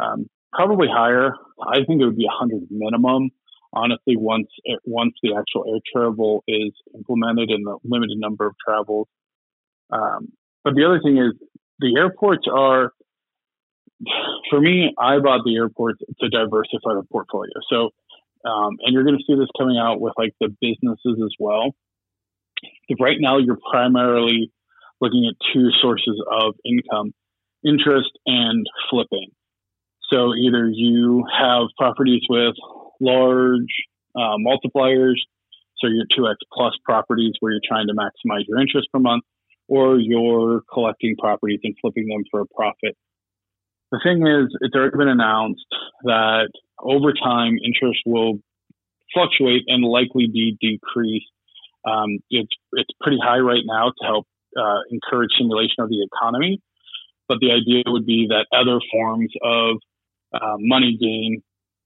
um, 0.00 0.26
probably 0.52 0.86
higher. 0.88 1.34
I 1.60 1.84
think 1.86 2.00
it 2.00 2.04
would 2.04 2.16
be 2.16 2.26
a 2.26 2.38
100 2.38 2.68
minimum 2.70 3.30
honestly, 3.74 4.16
once 4.16 4.48
it, 4.64 4.80
once 4.84 5.14
the 5.22 5.34
actual 5.36 5.64
air 5.68 5.80
travel 5.92 6.44
is 6.46 6.72
implemented 6.94 7.50
and 7.50 7.66
the 7.66 7.76
limited 7.84 8.18
number 8.18 8.46
of 8.46 8.54
travels. 8.64 9.08
Um, 9.90 10.32
but 10.62 10.74
the 10.74 10.84
other 10.84 11.00
thing 11.02 11.18
is 11.18 11.34
the 11.84 11.98
airports 11.98 12.46
are, 12.50 12.92
for 14.50 14.60
me, 14.60 14.94
I 14.98 15.18
bought 15.18 15.44
the 15.44 15.56
airports 15.56 16.00
to 16.20 16.28
diversify 16.28 16.94
the 16.96 17.04
portfolio. 17.10 17.52
So, 17.70 17.90
um, 18.48 18.76
and 18.82 18.92
you're 18.92 19.04
going 19.04 19.18
to 19.18 19.24
see 19.26 19.38
this 19.38 19.48
coming 19.58 19.78
out 19.78 20.00
with 20.00 20.14
like 20.16 20.32
the 20.40 20.48
businesses 20.60 21.20
as 21.22 21.34
well. 21.38 21.74
If 22.88 22.98
right 23.00 23.16
now 23.20 23.38
you're 23.38 23.58
primarily 23.70 24.50
looking 25.00 25.26
at 25.28 25.34
two 25.52 25.68
sources 25.82 26.22
of 26.30 26.54
income, 26.64 27.12
interest 27.64 28.10
and 28.26 28.66
flipping. 28.90 29.30
So 30.10 30.34
either 30.34 30.68
you 30.70 31.24
have 31.32 31.68
properties 31.78 32.22
with 32.28 32.54
large 33.00 33.72
uh, 34.14 34.36
multipliers, 34.38 35.16
so 35.78 35.88
your 35.88 36.06
2x 36.16 36.36
plus 36.52 36.74
properties 36.84 37.32
where 37.40 37.52
you're 37.52 37.60
trying 37.66 37.88
to 37.88 37.94
maximize 37.94 38.44
your 38.46 38.60
interest 38.60 38.88
per 38.92 39.00
month, 39.00 39.24
or 39.68 39.98
you're 39.98 40.62
collecting 40.72 41.16
properties 41.16 41.60
and 41.64 41.74
flipping 41.80 42.06
them 42.08 42.22
for 42.30 42.40
a 42.40 42.46
profit. 42.54 42.96
The 43.92 44.00
thing 44.02 44.26
is, 44.26 44.56
it's 44.60 44.74
already 44.74 44.96
been 44.96 45.08
announced 45.08 45.64
that 46.04 46.50
over 46.80 47.12
time, 47.12 47.58
interest 47.64 48.00
will 48.04 48.40
fluctuate 49.12 49.62
and 49.68 49.84
likely 49.84 50.26
be 50.26 50.56
decreased. 50.60 51.30
Um, 51.86 52.18
it's 52.30 52.50
it's 52.72 52.90
pretty 53.00 53.18
high 53.22 53.38
right 53.38 53.62
now 53.64 53.92
to 53.98 54.04
help 54.04 54.26
uh, 54.56 54.80
encourage 54.90 55.30
stimulation 55.34 55.80
of 55.80 55.88
the 55.90 56.02
economy, 56.02 56.60
but 57.28 57.38
the 57.40 57.52
idea 57.52 57.84
would 57.86 58.06
be 58.06 58.26
that 58.30 58.46
other 58.52 58.80
forms 58.90 59.32
of 59.42 59.76
uh, 60.32 60.56
money 60.58 60.96
gain 61.00 61.42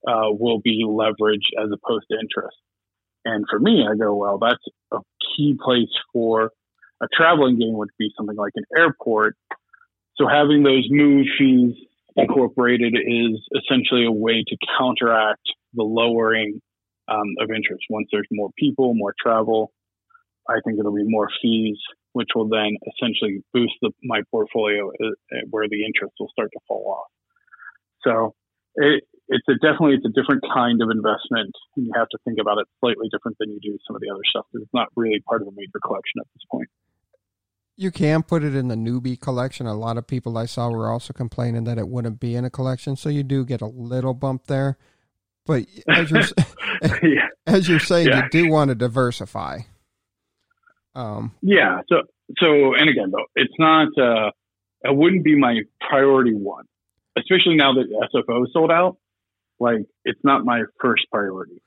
uh, 0.07 0.31
will 0.31 0.61
be 0.61 0.85
leveraged 0.87 1.51
as 1.63 1.71
opposed 1.73 2.07
to 2.11 2.19
interest. 2.19 2.57
And 3.25 3.45
for 3.51 3.59
me, 3.59 3.85
I 3.91 3.97
go, 3.97 4.15
well, 4.15 4.39
that's 4.39 4.65
a 4.93 4.99
key 5.37 5.59
place 5.63 5.93
for 6.13 6.53
a 7.03 7.07
traveling 7.17 7.59
game 7.59 7.75
would 7.75 7.91
be 7.99 8.11
something 8.17 8.37
like 8.37 8.53
an 8.57 8.65
airport. 8.77 9.37
So 10.17 10.27
having 10.29 10.63
those 10.63 10.87
move 10.91 11.27
fees 11.39 11.75
incorporated 12.17 12.95
is 12.95 13.41
essentially 13.55 14.05
a 14.05 14.13
way 14.13 14.43
to 14.47 14.57
counteract 14.79 15.43
the 15.75 15.85
lowering 15.85 16.61
um, 17.09 17.35
of 17.41 17.51
interest. 17.51 17.85
Once 17.91 18.09
there's 18.13 18.27
more 18.33 18.51
people, 18.59 18.95
more 18.95 19.15
travel, 19.21 19.73
I 20.49 20.61
think 20.65 20.79
it'll 20.79 20.95
be 20.95 21.05
more 21.07 21.29
fees, 21.41 21.79
which 22.13 22.29
will 22.35 22.49
then 22.49 22.77
essentially 22.89 23.45
boost 23.53 23.75
the, 23.83 23.93
my 24.03 24.23
portfolio 24.31 24.89
uh, 24.89 25.37
where 25.51 25.69
the 25.69 25.85
interest 25.85 26.15
will 26.19 26.31
start 26.33 26.51
to 26.53 26.61
fall 26.67 26.99
off. 26.99 27.11
So 28.03 28.35
it, 28.75 29.05
it's 29.29 29.47
a 29.49 29.55
definitely 29.55 30.01
it's 30.01 30.07
a 30.07 30.15
different 30.21 30.43
kind 30.53 30.81
of 30.83 30.89
investment. 30.91 31.53
And 31.77 31.87
you 31.87 31.93
have 31.95 32.09
to 32.09 32.19
think 32.25 32.39
about 32.41 32.59
it 32.59 32.67
slightly 32.81 33.09
different 33.13 33.37
than 33.39 33.51
you 33.51 33.61
do 33.61 33.77
some 33.87 33.95
of 33.95 34.03
the 34.03 34.11
other 34.11 34.25
stuff. 34.29 34.47
It's 34.55 34.73
not 34.73 34.89
really 34.97 35.21
part 35.21 35.43
of 35.43 35.49
a 35.49 35.55
major 35.55 35.81
collection 35.85 36.19
at 36.21 36.27
this 36.35 36.43
point. 36.51 36.69
You 37.79 37.93
can 37.93 38.25
put 38.25 38.43
it 38.43 38.57
in 38.57 38.67
the 38.67 38.75
newbie 38.75 39.19
collection. 39.19 39.67
A 39.67 39.75
lot 39.75 39.97
of 39.97 40.07
people 40.07 40.37
I 40.37 40.47
saw 40.47 40.69
were 40.69 40.91
also 40.91 41.13
complaining 41.13 41.63
that 41.65 41.79
it 41.79 41.89
wouldn't 41.89 42.19
be 42.19 42.35
in 42.35 42.45
a 42.45 42.51
collection, 42.51 42.97
so 42.97 43.09
you 43.09 43.23
do 43.23 43.45
get 43.45 43.61
a 43.61 43.67
little 43.67 44.15
bump 44.15 44.47
there. 44.49 44.77
But 45.47 45.65
as 45.89 46.11
you're 46.11 46.23
yeah. 47.03 47.29
as 47.47 47.69
you're 47.69 47.79
saying, 47.79 48.09
yeah. 48.09 48.25
you 48.25 48.31
do 48.31 48.51
want 48.51 48.69
to 48.71 48.75
diversify. 48.75 49.61
Um, 50.95 51.35
yeah. 51.41 51.81
So 51.89 52.03
so 52.39 52.75
and 52.75 52.91
again 52.91 53.13
though, 53.13 53.27
it's 53.37 53.55
not. 53.59 53.89
Uh, 53.97 54.33
it 54.83 54.95
wouldn't 54.95 55.25
be 55.25 55.37
my 55.37 55.61
priority 55.81 56.35
one, 56.35 56.65
especially 57.17 57.57
now 57.57 57.75
that 57.75 57.87
SFO 58.13 58.45
is 58.45 58.53
sold 58.53 58.71
out 58.71 58.99
like 59.61 59.87
it's 60.05 60.21
not 60.23 60.45
my 60.45 60.63
first 60.81 61.07
priority 61.11 61.61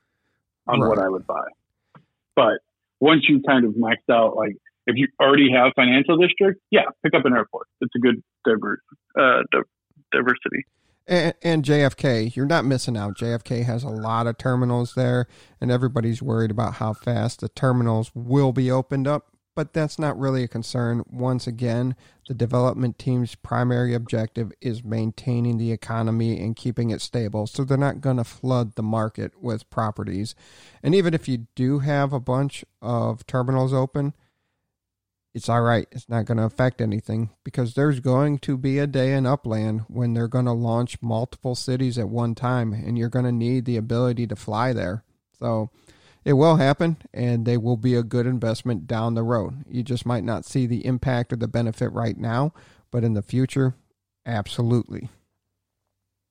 on 0.66 0.80
right. 0.80 0.88
what 0.88 0.98
I 0.98 1.08
would 1.08 1.26
buy. 1.26 1.46
But 2.34 2.60
once 3.00 3.22
you 3.28 3.42
kind 3.46 3.64
of 3.64 3.72
maxed 3.72 4.10
out, 4.10 4.36
like 4.36 4.56
if 4.86 4.96
you 4.96 5.08
already 5.20 5.50
have 5.52 5.72
financial 5.76 6.16
district, 6.16 6.60
yeah, 6.70 6.82
pick 7.02 7.14
up 7.14 7.24
an 7.24 7.32
airport. 7.32 7.66
It's 7.80 7.94
a 7.94 7.98
good 7.98 8.22
diverse, 8.44 8.80
uh, 9.18 9.42
diversity. 10.10 10.66
And, 11.06 11.34
and, 11.42 11.64
JFK, 11.64 12.36
you're 12.36 12.46
not 12.46 12.64
missing 12.64 12.96
out. 12.96 13.18
JFK 13.18 13.64
has 13.64 13.82
a 13.82 13.88
lot 13.88 14.28
of 14.28 14.38
terminals 14.38 14.94
there, 14.94 15.26
and 15.60 15.70
everybody's 15.70 16.22
worried 16.22 16.52
about 16.52 16.74
how 16.74 16.92
fast 16.92 17.40
the 17.40 17.48
terminals 17.48 18.12
will 18.14 18.52
be 18.52 18.70
opened 18.70 19.08
up 19.08 19.32
but 19.54 19.72
that's 19.72 19.98
not 19.98 20.18
really 20.18 20.44
a 20.44 20.48
concern. 20.48 21.04
Once 21.10 21.46
again, 21.46 21.94
the 22.26 22.34
development 22.34 22.98
team's 22.98 23.34
primary 23.34 23.94
objective 23.94 24.52
is 24.60 24.82
maintaining 24.82 25.58
the 25.58 25.72
economy 25.72 26.40
and 26.40 26.56
keeping 26.56 26.90
it 26.90 27.00
stable. 27.00 27.46
So 27.46 27.64
they're 27.64 27.76
not 27.76 28.00
going 28.00 28.16
to 28.16 28.24
flood 28.24 28.76
the 28.76 28.82
market 28.82 29.42
with 29.42 29.68
properties. 29.68 30.34
And 30.82 30.94
even 30.94 31.12
if 31.12 31.28
you 31.28 31.46
do 31.54 31.80
have 31.80 32.12
a 32.12 32.20
bunch 32.20 32.64
of 32.80 33.26
terminals 33.26 33.72
open, 33.72 34.14
it's 35.34 35.48
all 35.48 35.62
right. 35.62 35.86
It's 35.90 36.08
not 36.08 36.26
going 36.26 36.36
to 36.38 36.44
affect 36.44 36.80
anything 36.80 37.30
because 37.44 37.74
there's 37.74 38.00
going 38.00 38.38
to 38.40 38.58
be 38.58 38.78
a 38.78 38.86
day 38.86 39.14
in 39.14 39.26
Upland 39.26 39.82
when 39.88 40.12
they're 40.12 40.28
going 40.28 40.44
to 40.44 40.52
launch 40.52 41.00
multiple 41.00 41.54
cities 41.54 41.98
at 41.98 42.08
one 42.08 42.34
time 42.34 42.72
and 42.72 42.98
you're 42.98 43.08
going 43.08 43.24
to 43.24 43.32
need 43.32 43.64
the 43.64 43.76
ability 43.78 44.26
to 44.26 44.36
fly 44.36 44.72
there. 44.72 45.04
So 45.38 45.70
it 46.24 46.34
will 46.34 46.56
happen 46.56 46.98
and 47.14 47.46
they 47.46 47.56
will 47.56 47.78
be 47.78 47.94
a 47.94 48.02
good 48.02 48.26
investment 48.26 48.86
down 48.86 49.14
the 49.14 49.22
road. 49.22 49.64
You 49.68 49.82
just 49.82 50.04
might 50.04 50.24
not 50.24 50.44
see 50.44 50.66
the 50.66 50.84
impact 50.84 51.32
or 51.32 51.36
the 51.36 51.48
benefit 51.48 51.88
right 51.92 52.16
now, 52.16 52.52
but 52.90 53.02
in 53.02 53.14
the 53.14 53.22
future, 53.22 53.74
absolutely. 54.26 55.08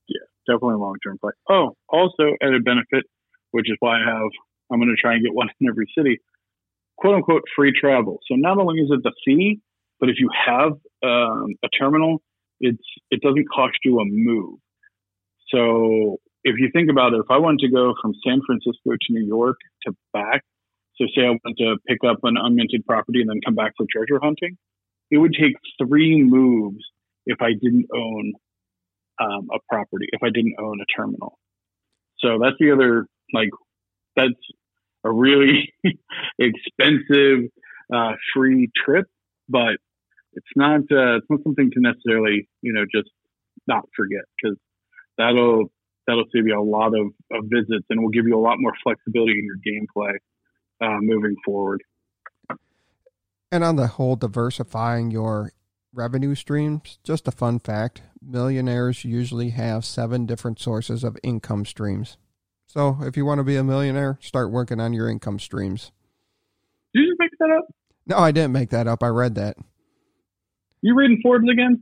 Yeah, 0.07 0.25
definitely 0.47 0.75
long 0.75 0.95
term 1.03 1.17
play. 1.17 1.31
Oh, 1.49 1.75
also 1.89 2.35
added 2.41 2.63
benefit, 2.63 3.05
which 3.49 3.69
is 3.69 3.77
why 3.79 3.97
I 3.97 4.05
have, 4.05 4.29
I'm 4.71 4.79
going 4.79 4.95
to 4.95 5.01
try 5.01 5.15
and 5.15 5.23
get 5.23 5.33
one 5.33 5.49
in 5.59 5.67
every 5.67 5.87
city, 5.97 6.19
quote 7.01 7.15
unquote 7.15 7.43
free 7.55 7.73
travel. 7.77 8.19
So 8.27 8.35
not 8.35 8.57
only 8.59 8.79
is 8.81 8.89
it 8.91 9.01
the 9.03 9.13
fee, 9.25 9.59
but 9.99 10.09
if 10.09 10.15
you 10.19 10.29
have 10.47 10.73
um, 11.03 11.55
a 11.63 11.69
terminal, 11.77 12.21
it's 12.59 12.83
it 13.09 13.21
doesn't 13.21 13.47
cost 13.53 13.77
you 13.83 13.99
a 13.99 14.05
move. 14.05 14.59
So 15.53 16.17
if 16.43 16.55
you 16.59 16.69
think 16.71 16.89
about 16.89 17.13
it, 17.13 17.17
if 17.17 17.29
I 17.29 17.37
wanted 17.37 17.59
to 17.65 17.71
go 17.71 17.93
from 18.01 18.13
San 18.25 18.39
Francisco 18.45 18.91
to 18.91 19.13
New 19.13 19.25
York 19.25 19.57
to 19.85 19.93
back, 20.13 20.41
so 20.95 21.05
say 21.15 21.25
I 21.25 21.31
want 21.31 21.57
to 21.57 21.77
pick 21.87 21.99
up 22.07 22.19
an 22.23 22.35
unminted 22.35 22.85
property 22.85 23.21
and 23.21 23.29
then 23.29 23.41
come 23.43 23.55
back 23.55 23.73
for 23.77 23.85
treasure 23.91 24.19
hunting, 24.21 24.57
it 25.09 25.17
would 25.17 25.33
take 25.33 25.55
three 25.83 26.21
moves 26.23 26.83
if 27.25 27.41
I 27.41 27.51
didn't 27.53 27.87
own 27.93 28.33
um, 29.19 29.49
a 29.53 29.59
property, 29.69 30.07
if 30.11 30.21
I 30.23 30.29
didn't 30.29 30.55
own 30.59 30.79
a 30.81 30.85
terminal. 30.95 31.37
So 32.19 32.39
that's 32.41 32.55
the 32.59 32.71
other, 32.71 33.07
like, 33.33 33.49
that's 34.15 34.39
a 35.03 35.11
really 35.11 35.73
expensive 36.39 37.49
uh, 37.93 38.13
free 38.33 38.69
trip 38.85 39.07
but 39.49 39.77
it's 40.33 40.47
not 40.55 40.81
uh, 40.91 41.17
it's 41.17 41.27
not 41.29 41.43
something 41.43 41.69
to 41.71 41.79
necessarily 41.79 42.47
you 42.61 42.73
know 42.73 42.85
just 42.93 43.09
not 43.67 43.83
forget 43.95 44.21
because 44.41 44.57
that'll 45.17 45.71
that'll 46.07 46.25
save 46.33 46.47
you 46.47 46.59
a 46.59 46.63
lot 46.63 46.87
of, 46.87 47.07
of 47.31 47.45
visits 47.45 47.85
and 47.89 48.01
will 48.01 48.09
give 48.09 48.25
you 48.25 48.37
a 48.37 48.41
lot 48.41 48.55
more 48.59 48.73
flexibility 48.83 49.33
in 49.37 49.45
your 49.45 49.57
gameplay 49.57 50.13
uh, 50.81 50.97
moving 50.99 51.35
forward. 51.45 51.83
And 53.51 53.63
on 53.63 53.75
the 53.75 53.87
whole, 53.87 54.15
diversifying 54.15 55.11
your 55.11 55.51
revenue 55.93 56.35
streams, 56.35 56.99
just 57.03 57.27
a 57.27 57.31
fun 57.31 57.59
fact 57.59 58.01
millionaires 58.21 59.03
usually 59.03 59.49
have 59.49 59.83
seven 59.83 60.25
different 60.25 60.59
sources 60.59 61.03
of 61.03 61.17
income 61.23 61.65
streams. 61.65 62.17
So 62.71 62.99
if 63.01 63.17
you 63.17 63.25
want 63.25 63.39
to 63.39 63.43
be 63.43 63.57
a 63.57 63.65
millionaire, 63.65 64.17
start 64.21 64.49
working 64.49 64.79
on 64.79 64.93
your 64.93 65.09
income 65.09 65.39
streams. 65.39 65.91
Did 66.93 67.01
you 67.01 67.17
make 67.19 67.31
that 67.37 67.49
up? 67.57 67.65
No, 68.05 68.17
I 68.17 68.31
didn't 68.31 68.53
make 68.53 68.69
that 68.69 68.87
up. 68.87 69.03
I 69.03 69.09
read 69.09 69.35
that. 69.35 69.57
You 70.79 70.95
reading 70.95 71.19
Forbes 71.21 71.49
again? 71.51 71.81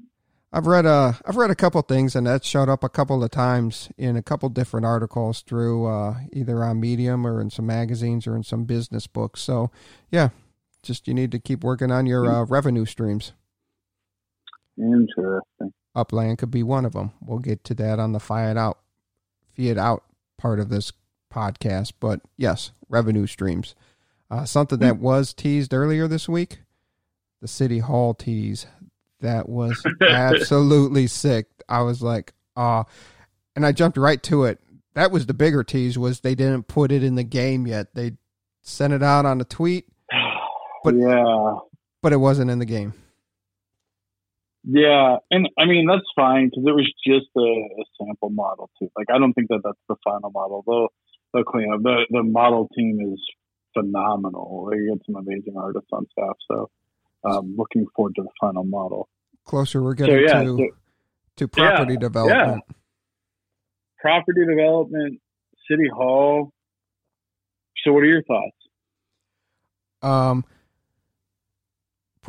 I've 0.51 0.65
read 0.65 0.87
a 0.87 1.19
I've 1.27 1.35
read 1.35 1.51
a 1.51 1.55
couple 1.55 1.79
things, 1.83 2.15
and 2.15 2.25
that 2.25 2.43
showed 2.43 2.69
up 2.69 2.83
a 2.83 2.89
couple 2.89 3.23
of 3.23 3.29
times 3.29 3.89
in 3.99 4.15
a 4.15 4.23
couple 4.23 4.49
different 4.49 4.87
articles 4.87 5.43
through 5.43 5.85
uh, 5.85 6.15
either 6.33 6.63
on 6.63 6.79
Medium 6.79 7.27
or 7.27 7.39
in 7.39 7.51
some 7.51 7.67
magazines 7.67 8.25
or 8.25 8.35
in 8.35 8.41
some 8.41 8.63
business 8.63 9.05
books. 9.05 9.41
So, 9.41 9.69
yeah, 10.09 10.29
just 10.81 11.07
you 11.07 11.13
need 11.13 11.31
to 11.33 11.39
keep 11.39 11.63
working 11.63 11.91
on 11.91 12.07
your 12.07 12.25
uh, 12.25 12.45
revenue 12.45 12.85
streams. 12.85 13.33
Interesting. 14.75 15.71
Upland 15.93 16.39
could 16.39 16.49
be 16.49 16.63
one 16.63 16.85
of 16.85 16.93
them. 16.93 17.11
We'll 17.21 17.37
get 17.37 17.63
to 17.65 17.75
that 17.75 17.99
on 17.99 18.13
the 18.13 18.19
fiat 18.19 18.57
out, 18.57 18.79
fiat 19.55 19.77
out 19.77 20.03
part 20.39 20.59
of 20.59 20.69
this 20.69 20.91
podcast. 21.31 21.93
But 21.99 22.21
yes, 22.37 22.71
revenue 22.87 23.27
streams. 23.27 23.75
Uh, 24.31 24.45
something 24.45 24.79
that 24.79 24.97
was 24.97 25.33
teased 25.33 25.73
earlier 25.73 26.07
this 26.07 26.29
week, 26.29 26.59
the 27.41 27.47
city 27.47 27.79
hall 27.79 28.13
tease 28.13 28.67
that 29.21 29.49
was 29.49 29.83
absolutely 30.07 31.07
sick. 31.07 31.47
I 31.67 31.81
was 31.81 32.01
like, 32.01 32.33
ah, 32.55 32.81
uh, 32.81 32.83
and 33.55 33.65
I 33.65 33.71
jumped 33.71 33.97
right 33.97 34.21
to 34.23 34.45
it. 34.45 34.59
That 34.93 35.11
was 35.11 35.25
the 35.25 35.33
bigger 35.33 35.63
tease 35.63 35.97
was 35.97 36.19
they 36.19 36.35
didn't 36.35 36.67
put 36.67 36.91
it 36.91 37.03
in 37.03 37.15
the 37.15 37.23
game 37.23 37.67
yet. 37.67 37.93
They 37.93 38.13
sent 38.61 38.93
it 38.93 39.03
out 39.03 39.25
on 39.25 39.41
a 39.41 39.45
tweet, 39.45 39.87
but 40.83 40.95
yeah, 40.95 41.55
but 42.01 42.13
it 42.13 42.17
wasn't 42.17 42.51
in 42.51 42.59
the 42.59 42.65
game. 42.65 42.93
Yeah, 44.63 45.17
and 45.31 45.47
I 45.57 45.65
mean 45.65 45.87
that's 45.87 46.05
fine 46.15 46.49
because 46.49 46.65
it 46.67 46.75
was 46.75 46.91
just 47.05 47.27
a, 47.37 47.39
a, 47.39 47.83
sample 47.97 48.29
model 48.29 48.69
too. 48.77 48.89
Like 48.97 49.07
I 49.13 49.17
don't 49.17 49.33
think 49.33 49.47
that 49.49 49.61
that's 49.63 49.79
the 49.87 49.95
final 50.03 50.31
model. 50.31 50.63
They'll 50.67 50.87
they'll 51.33 51.49
clean 51.49 51.71
up. 51.73 51.81
The 51.81 52.05
the 52.09 52.23
model 52.23 52.67
team 52.75 52.99
is 53.13 53.21
phenomenal. 53.73 54.69
They 54.71 54.77
get 54.77 55.05
some 55.05 55.15
amazing 55.15 55.55
artists 55.57 55.89
on 55.93 56.07
staff. 56.11 56.35
So 56.51 56.69
um, 57.23 57.55
looking 57.57 57.85
forward 57.95 58.15
to 58.15 58.23
the 58.23 58.29
final 58.39 58.63
model. 58.63 59.09
Closer 59.45 59.81
we're 59.81 59.93
getting 59.93 60.27
so, 60.27 60.37
yeah, 60.37 60.43
to, 60.43 60.57
so, 60.57 60.67
to 61.37 61.47
property 61.47 61.93
yeah, 61.93 61.99
development. 61.99 62.63
Yeah. 62.67 62.75
Property 63.99 64.45
development, 64.45 65.19
city 65.69 65.89
hall. 65.93 66.51
So, 67.83 67.93
what 67.93 68.03
are 68.03 68.07
your 68.07 68.23
thoughts? 68.23 68.55
Um, 70.01 70.45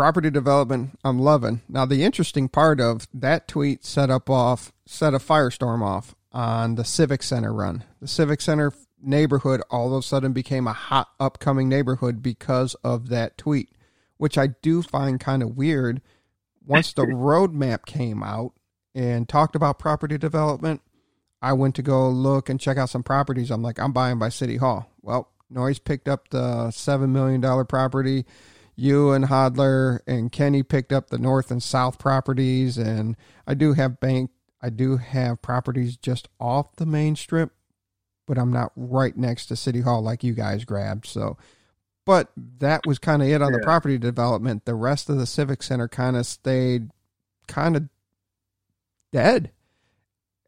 property 0.01 0.31
development, 0.31 0.99
I'm 1.05 1.19
loving. 1.19 1.63
Now, 1.69 1.85
the 1.85 2.03
interesting 2.05 2.49
part 2.49 2.81
of 2.81 3.07
that 3.15 3.47
tweet 3.47 3.85
set 3.85 4.11
up 4.11 4.31
off, 4.31 4.73
set 4.87 5.15
a 5.15 5.19
firestorm 5.19 5.83
off 5.83 6.15
on 6.33 6.77
the 6.77 6.85
Civic 6.85 7.23
Center 7.23 7.53
run. 7.53 7.85
The 8.01 8.09
Civic 8.09 8.41
Center 8.41 8.73
neighborhood 9.03 9.63
all 9.71 9.95
of 9.95 10.01
a 10.01 10.03
sudden 10.03 10.33
became 10.33 10.67
a 10.67 10.73
hot 10.73 11.09
upcoming 11.19 11.69
neighborhood 11.69 12.23
because 12.23 12.75
of 12.83 13.09
that 13.09 13.39
tweet 13.39 13.71
which 14.21 14.37
I 14.37 14.49
do 14.49 14.83
find 14.83 15.19
kind 15.19 15.43
of 15.43 15.57
weird. 15.57 16.03
Once 16.67 16.93
the 16.93 17.03
roadmap 17.07 17.87
came 17.87 18.23
out 18.23 18.53
and 18.95 19.27
talked 19.27 19.57
about 19.57 19.79
property 19.79 20.19
development, 20.19 20.83
I 21.41 21.55
went 21.55 21.75
to 21.77 21.83
go 21.83 22.11
look 22.11 22.51
and 22.51 22.61
check 22.61 22.77
out 22.77 22.91
some 22.91 23.03
properties. 23.03 23.51
I'm 23.51 23.63
like, 23.63 23.79
I'm 23.79 23.93
buying 23.93 24.19
by 24.19 24.29
City 24.29 24.59
Hall. 24.59 24.91
Well, 25.01 25.31
Noyce 25.51 25.83
picked 25.83 26.07
up 26.07 26.29
the 26.29 26.71
seven 26.71 27.15
million 27.15 27.41
dollar 27.41 27.65
property. 27.65 28.27
You 28.77 29.13
and 29.13 29.27
Hodler 29.27 30.01
and 30.07 30.33
Kenny 30.33 30.63
picked 30.63 30.93
up 30.93 31.11
the 31.11 31.19
north 31.19 31.51
and 31.51 31.63
south 31.63 31.99
properties, 31.99 32.79
and 32.79 33.17
I 33.47 33.55
do 33.55 33.75
have 33.75 34.01
bank. 34.01 34.31
I 34.63 34.71
do 34.71 34.97
have 34.97 35.43
properties 35.43 35.97
just 35.97 36.29
off 36.39 36.77
the 36.77 36.87
main 36.87 37.17
strip, 37.17 37.51
but 38.27 38.39
I'm 38.39 38.53
not 38.53 38.73
right 38.77 39.17
next 39.17 39.47
to 39.47 39.57
City 39.57 39.81
Hall 39.81 40.03
like 40.03 40.25
you 40.25 40.35
guys 40.35 40.65
grabbed. 40.65 41.07
So 41.07 41.37
but 42.11 42.31
that 42.59 42.87
was 42.87 42.99
kind 42.99 43.23
of 43.23 43.29
it 43.29 43.43
on 43.43 43.53
yeah. 43.53 43.59
the 43.59 43.63
property 43.63 43.99
development. 43.99 44.65
The 44.65 44.75
rest 44.75 45.09
of 45.09 45.17
the 45.17 45.27
civic 45.27 45.63
center 45.63 45.89
kind 45.89 46.17
of 46.17 46.27
stayed 46.27 46.91
kind 47.47 47.77
of 47.77 47.89
dead. 49.13 49.53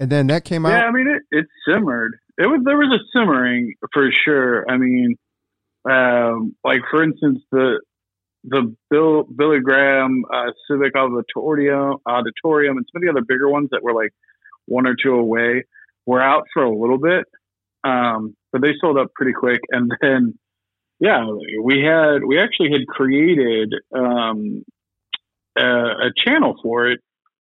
And 0.00 0.10
then 0.10 0.26
that 0.28 0.44
came 0.44 0.66
out. 0.66 0.70
Yeah, 0.70 0.86
I 0.86 0.90
mean 0.90 1.06
it, 1.06 1.22
it 1.30 1.46
simmered. 1.64 2.18
It 2.38 2.46
was 2.46 2.62
there 2.64 2.76
was 2.76 2.92
a 2.92 3.04
simmering 3.16 3.74
for 3.92 4.10
sure. 4.24 4.68
I 4.68 4.76
mean, 4.76 5.16
um, 5.88 6.56
like 6.64 6.80
for 6.90 7.02
instance 7.02 7.42
the 7.52 7.80
the 8.44 8.74
Bill 8.90 9.24
Billy 9.24 9.60
Graham 9.60 10.24
uh, 10.32 10.50
Civic 10.70 10.96
Auditorium, 10.96 11.96
Auditorium, 12.06 12.76
and 12.76 12.86
some 12.92 13.02
of 13.02 13.02
the 13.02 13.10
other 13.10 13.24
bigger 13.26 13.48
ones 13.48 13.68
that 13.72 13.82
were 13.82 13.94
like 13.94 14.12
one 14.66 14.86
or 14.86 14.96
two 15.00 15.14
away 15.14 15.64
were 16.06 16.22
out 16.22 16.44
for 16.52 16.62
a 16.64 16.76
little 16.76 16.98
bit, 16.98 17.24
um, 17.84 18.36
but 18.52 18.62
they 18.62 18.72
sold 18.80 18.98
up 18.98 19.08
pretty 19.14 19.32
quick. 19.32 19.60
And 19.70 19.92
then 20.00 20.38
yeah, 21.02 21.26
we 21.62 21.82
had 21.82 22.24
we 22.24 22.38
actually 22.38 22.70
had 22.70 22.86
created 22.86 23.74
um, 23.92 24.64
a, 25.58 25.64
a, 25.64 26.10
channel 26.16 26.54
for 26.62 26.88
it 26.88 27.00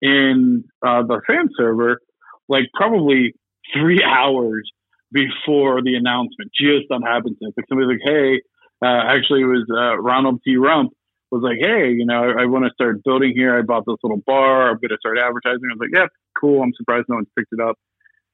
in 0.02 0.64
uh, 0.84 1.02
the 1.02 1.20
fan 1.26 1.48
server, 1.56 2.00
like 2.48 2.64
probably 2.74 3.32
three 3.72 4.02
hours 4.04 4.70
before 5.12 5.82
the 5.82 5.94
announcement, 5.94 6.50
just 6.52 6.90
on 6.90 7.02
happenstance. 7.02 7.54
Like 7.56 7.66
somebody's 7.68 8.00
like, 8.00 8.12
hey, 8.12 8.42
uh, 8.84 9.02
actually, 9.08 9.40
it 9.42 9.46
was 9.46 9.66
uh, 9.70 9.98
Ronald 10.00 10.40
T. 10.44 10.56
Rump 10.56 10.92
was 11.30 11.42
like, 11.42 11.58
hey, 11.60 11.90
you 11.90 12.06
know, 12.06 12.22
I, 12.22 12.42
I 12.42 12.46
want 12.46 12.64
to 12.64 12.74
start 12.74 13.02
building 13.02 13.32
here. 13.34 13.56
I 13.58 13.62
bought 13.62 13.84
this 13.86 13.96
little 14.02 14.22
bar. 14.24 14.70
I'm 14.70 14.76
going 14.76 14.90
to 14.90 14.98
start 15.00 15.18
advertising. 15.18 15.62
I 15.70 15.74
was 15.74 15.80
like, 15.80 15.90
yeah, 15.94 16.06
cool. 16.38 16.62
I'm 16.62 16.72
surprised 16.76 17.06
no 17.08 17.16
one's 17.16 17.28
picked 17.36 17.52
it 17.52 17.60
up. 17.60 17.78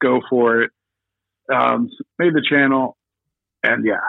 Go 0.02 0.20
for 0.28 0.62
it. 0.62 0.70
Um, 1.52 1.88
made 2.18 2.34
the 2.34 2.44
channel, 2.48 2.96
and 3.62 3.84
yeah, 3.84 4.04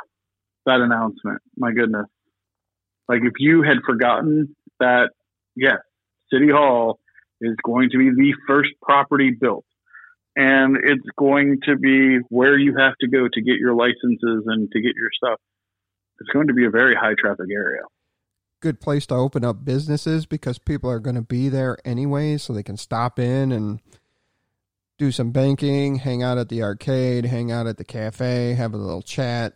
that 0.65 0.82
announcement. 0.82 1.41
My 1.58 1.71
goodness. 1.71 2.06
Like 3.08 3.21
if 3.23 3.34
you 3.39 3.63
had 3.63 3.77
forgotten 3.86 4.56
that, 4.80 5.10
yes, 5.56 5.77
City 6.32 6.49
Hall 6.49 6.99
is 7.41 7.56
going 7.63 7.89
to 7.91 7.97
be 7.97 8.10
the 8.10 8.34
first 8.47 8.69
property 8.82 9.32
built. 9.32 9.65
And 10.36 10.77
it's 10.77 11.06
going 11.17 11.60
to 11.65 11.75
be 11.75 12.19
where 12.30 12.58
you 12.58 12.75
have 12.77 12.93
to 13.01 13.08
go 13.08 13.27
to 13.27 13.41
get 13.41 13.56
your 13.60 13.73
licenses 13.73 14.43
and 14.45 14.71
to 14.71 14.82
get 14.82 14.93
your 14.95 15.10
stuff. 15.13 15.39
It's 16.21 16.29
going 16.29 16.47
to 16.47 16.53
be 16.53 16.65
a 16.65 16.69
very 16.69 16.93
high 16.93 17.15
traffic 17.19 17.47
area. 17.51 17.81
Good 18.62 18.79
place 18.79 19.07
to 19.07 19.15
open 19.15 19.43
up 19.43 19.65
businesses 19.65 20.27
because 20.27 20.60
people 20.60 20.89
are 20.89 20.99
going 20.99 21.15
to 21.15 21.23
be 21.23 21.49
there 21.49 21.79
anyway, 21.84 22.38
so 22.38 22.53
they 22.53 22.62
can 22.62 22.77
stop 22.77 23.17
in 23.17 23.51
and 23.51 23.79
do 24.99 25.12
some 25.12 25.31
banking, 25.31 25.95
hang 25.95 26.21
out 26.21 26.38
at 26.38 26.49
the 26.49 26.62
arcade, 26.62 27.25
hang 27.25 27.51
out 27.51 27.65
at 27.65 27.77
the 27.77 27.84
cafe, 27.84 28.53
have 28.53 28.75
a 28.75 28.77
little 28.77 29.01
chat, 29.01 29.55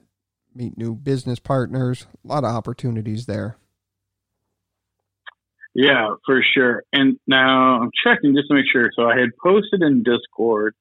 meet 0.56 0.76
new 0.76 0.96
business 0.96 1.38
partners. 1.38 2.08
A 2.24 2.28
lot 2.28 2.44
of 2.44 2.50
opportunities 2.56 3.28
there. 3.28 3.58
Yeah, 5.76 6.16
for 6.26 6.42
sure. 6.56 6.84
And 6.92 7.20
now 7.28 7.82
I'm 7.82 7.92
checking 8.04 8.34
just 8.36 8.48
to 8.48 8.56
make 8.56 8.66
sure. 8.72 8.90
So 8.96 9.04
I 9.04 9.20
had 9.20 9.30
posted 9.44 9.84
in 9.84 10.02
Discord 10.02 10.74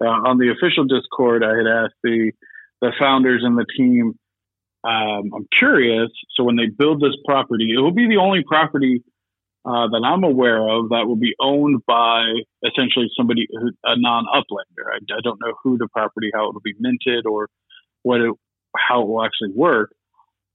uh, 0.00 0.06
on 0.06 0.38
the 0.38 0.52
official 0.52 0.84
Discord. 0.84 1.42
I 1.42 1.56
had 1.56 1.66
asked 1.66 1.98
the 2.04 2.30
the 2.80 2.92
founders 2.98 3.42
and 3.44 3.56
the 3.56 3.66
team. 3.76 4.18
Um, 4.84 5.30
I'm 5.34 5.46
curious. 5.56 6.10
So 6.36 6.44
when 6.44 6.56
they 6.56 6.66
build 6.66 7.00
this 7.00 7.16
property, 7.24 7.72
it 7.76 7.80
will 7.80 7.92
be 7.92 8.08
the 8.08 8.16
only 8.16 8.42
property 8.46 9.04
uh, 9.64 9.86
that 9.88 10.02
I'm 10.04 10.24
aware 10.24 10.68
of 10.68 10.88
that 10.88 11.06
will 11.06 11.16
be 11.16 11.34
owned 11.40 11.82
by 11.86 12.32
essentially 12.66 13.08
somebody, 13.16 13.46
who, 13.48 13.70
a 13.84 13.94
non-uplander. 13.96 14.90
I, 14.92 14.96
I, 14.96 15.20
don't 15.22 15.40
know 15.40 15.54
who 15.62 15.78
the 15.78 15.86
property, 15.92 16.30
how 16.34 16.48
it 16.48 16.54
will 16.54 16.62
be 16.64 16.74
minted, 16.80 17.26
or 17.26 17.48
what 18.02 18.20
it 18.20 18.34
how 18.76 19.02
it 19.02 19.08
will 19.08 19.24
actually 19.24 19.52
work. 19.54 19.94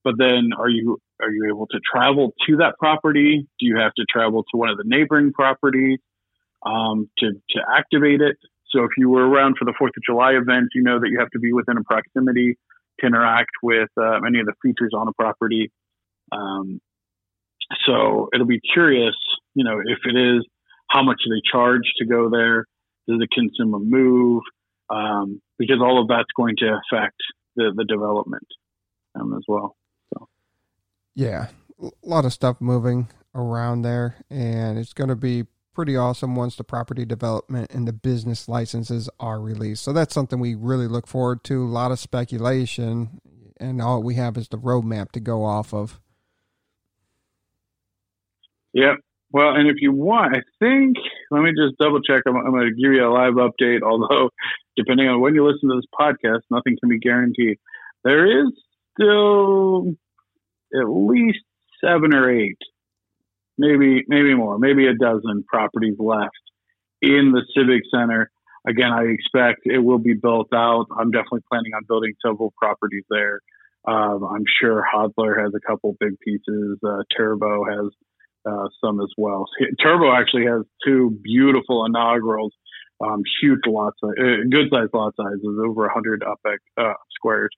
But 0.04 0.16
then, 0.18 0.50
are 0.58 0.68
you 0.68 1.00
are 1.22 1.32
you 1.32 1.46
able 1.48 1.68
to 1.68 1.80
travel 1.90 2.34
to 2.48 2.58
that 2.58 2.76
property? 2.80 3.48
Do 3.60 3.66
you 3.66 3.78
have 3.78 3.94
to 3.94 4.06
travel 4.12 4.44
to 4.44 4.58
one 4.58 4.70
of 4.70 4.78
the 4.78 4.84
neighboring 4.86 5.32
properties 5.32 6.00
um, 6.66 7.10
to 7.20 7.32
to 7.32 7.62
activate 7.78 8.20
it? 8.20 8.36
So 8.72 8.84
if 8.84 8.92
you 8.98 9.10
were 9.10 9.26
around 9.26 9.56
for 9.58 9.63
the 9.63 9.74
Fourth 9.80 9.94
of 9.96 10.04
July 10.04 10.34
event, 10.34 10.70
you 10.76 10.84
know 10.84 11.00
that 11.00 11.08
you 11.10 11.20
have 11.20 11.30
to 11.30 11.40
be 11.40 11.54
within 11.54 11.78
a 11.78 11.84
proximity 11.84 12.58
to 13.00 13.08
interact 13.08 13.52
with 13.62 13.90
uh, 13.98 14.20
any 14.26 14.40
of 14.40 14.46
the 14.46 14.54
features 14.62 14.92
on 14.96 15.08
a 15.08 15.14
property. 15.14 15.72
Um, 16.32 16.80
so 17.86 18.30
it'll 18.34 18.46
be 18.48 18.62
curious, 18.74 19.16
you 19.54 19.64
know, 19.64 19.80
if 19.80 20.00
it 20.06 20.18
is 20.18 20.46
how 20.90 21.04
much 21.04 21.18
do 21.26 21.34
they 21.34 21.42
charge 21.52 21.92
to 21.98 22.06
go 22.06 22.30
there? 22.30 22.66
Does 23.08 23.20
it 23.22 23.30
consume 23.32 23.74
a 23.74 23.80
move? 23.80 24.44
Um, 24.90 25.42
because 25.60 25.78
all 25.82 26.02
of 26.02 26.08
that's 26.08 26.32
going 26.36 26.56
to 26.58 26.80
affect 26.92 27.18
the 27.56 27.74
the 27.76 27.84
development 27.84 28.48
um, 29.16 29.34
as 29.34 29.44
well. 29.48 29.76
So. 30.14 30.28
Yeah, 31.16 31.48
a 31.82 31.90
lot 32.04 32.26
of 32.26 32.34
stuff 32.34 32.62
moving 32.62 33.10
around 33.36 33.82
there, 33.82 34.16
and 34.30 34.78
it's 34.78 34.94
going 34.94 35.10
to 35.10 35.16
be 35.16 35.46
pretty 35.78 35.96
awesome 35.96 36.36
once 36.36 36.56
the 36.56 36.63
property 36.63 37.06
development 37.06 37.72
and 37.72 37.88
the 37.88 37.94
business 37.94 38.50
licenses 38.50 39.12
are 39.20 39.40
released. 39.40 39.84
So 39.84 39.94
that's 39.94 40.12
something 40.12 40.40
we 40.40 40.56
really 40.56 40.88
look 40.88 41.06
forward 41.06 41.44
to. 41.44 41.63
A 41.63 41.70
lot 41.70 41.92
of 41.92 42.00
speculation, 42.00 43.22
and 43.60 43.80
all 43.80 44.02
we 44.02 44.16
have 44.16 44.38
is 44.38 44.48
the 44.48 44.58
roadmap 44.58 45.12
to 45.12 45.20
go 45.20 45.44
off 45.46 45.76
of. 45.76 46.00
Yep. 48.74 48.96
Well, 49.32 49.56
and 49.56 49.70
if 49.70 49.76
you 49.80 49.92
want, 49.92 50.36
I 50.36 50.42
think, 50.58 50.98
let 51.30 51.44
me 51.44 51.52
just 51.52 51.78
double 51.78 52.02
check. 52.02 52.24
I'm, 52.26 52.36
I'm 52.38 52.50
going 52.50 52.70
to 52.70 52.82
give 52.82 52.94
you 52.94 53.06
a 53.06 53.13
live 53.13 53.34
update, 53.34 53.84
although, 53.84 54.32
depending 54.76 55.08
on 55.08 55.22
when 55.22 55.36
you 55.36 55.46
listen 55.46 55.70
to 55.70 55.76
this 55.76 55.86
podcast, 55.94 56.42
nothing 56.50 56.76
can 56.80 56.90
be 56.90 56.98
guaranteed. 56.98 57.60
There 58.04 58.26
is 58.26 58.52
still 58.96 59.94
at 60.74 60.90
least 60.90 61.44
seven 61.86 62.16
or 62.16 62.32
eight 62.32 62.58
maybe 63.58 64.04
maybe 64.08 64.34
more, 64.36 64.58
maybe 64.58 64.88
a 64.88 64.93
dozen 64.93 65.43
properties 65.48 65.96
left 66.00 66.32
in 67.02 67.32
the 67.32 67.43
Civic 67.56 67.84
Center. 67.93 68.32
Again, 68.67 68.91
I 68.91 69.04
expect 69.04 69.62
it 69.65 69.80
will 69.80 70.00
be 70.00 70.13
built 70.13 70.50
out. 70.54 70.88
I'm 70.98 71.12
definitely 71.12 71.43
planning 71.50 71.74
on 71.74 71.84
building 71.88 72.13
several 72.26 72.54
properties 72.58 73.06
there. 73.10 73.41
Um, 73.88 74.26
I'm 74.26 74.43
sure 74.60 74.84
Hodler 74.93 75.41
has 75.41 75.54
a 75.56 75.65
couple 75.65 75.96
big 76.00 76.20
pieces. 76.20 76.78
Uh, 76.86 77.04
Turbo 77.15 77.63
has 77.63 77.91
uh, 78.46 78.67
some 78.84 79.00
as 79.00 79.12
well. 79.17 79.46
Turbo 79.82 80.13
actually 80.13 80.46
has 80.46 80.63
two 80.86 81.17
beautiful 81.24 81.86
inaugurals, 81.86 82.54
um, 83.02 83.22
huge 83.41 83.62
lot 83.65 83.93
size, 84.04 84.13
uh, 84.20 84.43
good 84.50 84.67
sized 84.72 84.93
lot 84.93 85.13
sizes, 85.15 85.58
over 85.65 85.84
100 85.84 86.24
up 86.24 86.39
uh, 86.78 86.93
squares. 87.15 87.52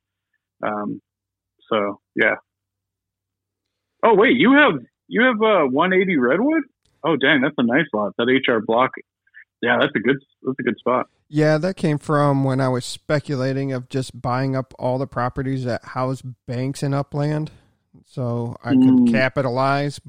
Um, 0.63 1.01
so 1.71 1.99
yeah. 2.15 2.35
Oh 4.03 4.13
wait, 4.15 4.38
you 4.38 4.53
have 4.53 4.79
you 5.10 5.24
have 5.24 5.41
a 5.41 5.67
180 5.67 6.17
Redwood? 6.17 6.63
Oh, 7.04 7.15
dang, 7.15 7.41
that's 7.41 7.56
a 7.58 7.63
nice 7.63 7.88
lot. 7.93 8.13
That 8.17 8.28
HR 8.28 8.60
block. 8.65 8.91
Yeah, 9.62 9.78
that's 9.80 9.91
a 9.95 10.00
good. 10.00 10.17
That's 10.43 10.60
a 10.60 10.63
good 10.63 10.78
spot. 10.78 11.10
Yeah, 11.28 11.58
that 11.58 11.76
came 11.76 11.98
from 11.98 12.43
when 12.43 12.62
I 12.62 12.69
was 12.69 12.86
speculating 12.86 13.74
of 13.74 13.89
just 13.89 14.19
buying 14.19 14.56
up 14.56 14.74
all 14.80 14.98
the 14.98 15.08
properties 15.08 15.65
that 15.65 15.84
house 15.84 16.22
banks 16.48 16.82
in 16.82 16.93
Upland, 16.93 17.52
so 18.06 18.56
I 18.63 18.72
could 18.72 18.80
mm. 18.80 19.12
capitalize. 19.12 20.00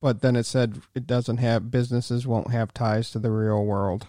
But 0.00 0.20
then 0.20 0.34
it 0.34 0.44
said 0.44 0.82
it 0.94 1.06
doesn't 1.06 1.36
have 1.36 1.70
businesses 1.70 2.26
won't 2.26 2.50
have 2.50 2.74
ties 2.74 3.10
to 3.12 3.20
the 3.20 3.30
real 3.30 3.64
world. 3.64 4.08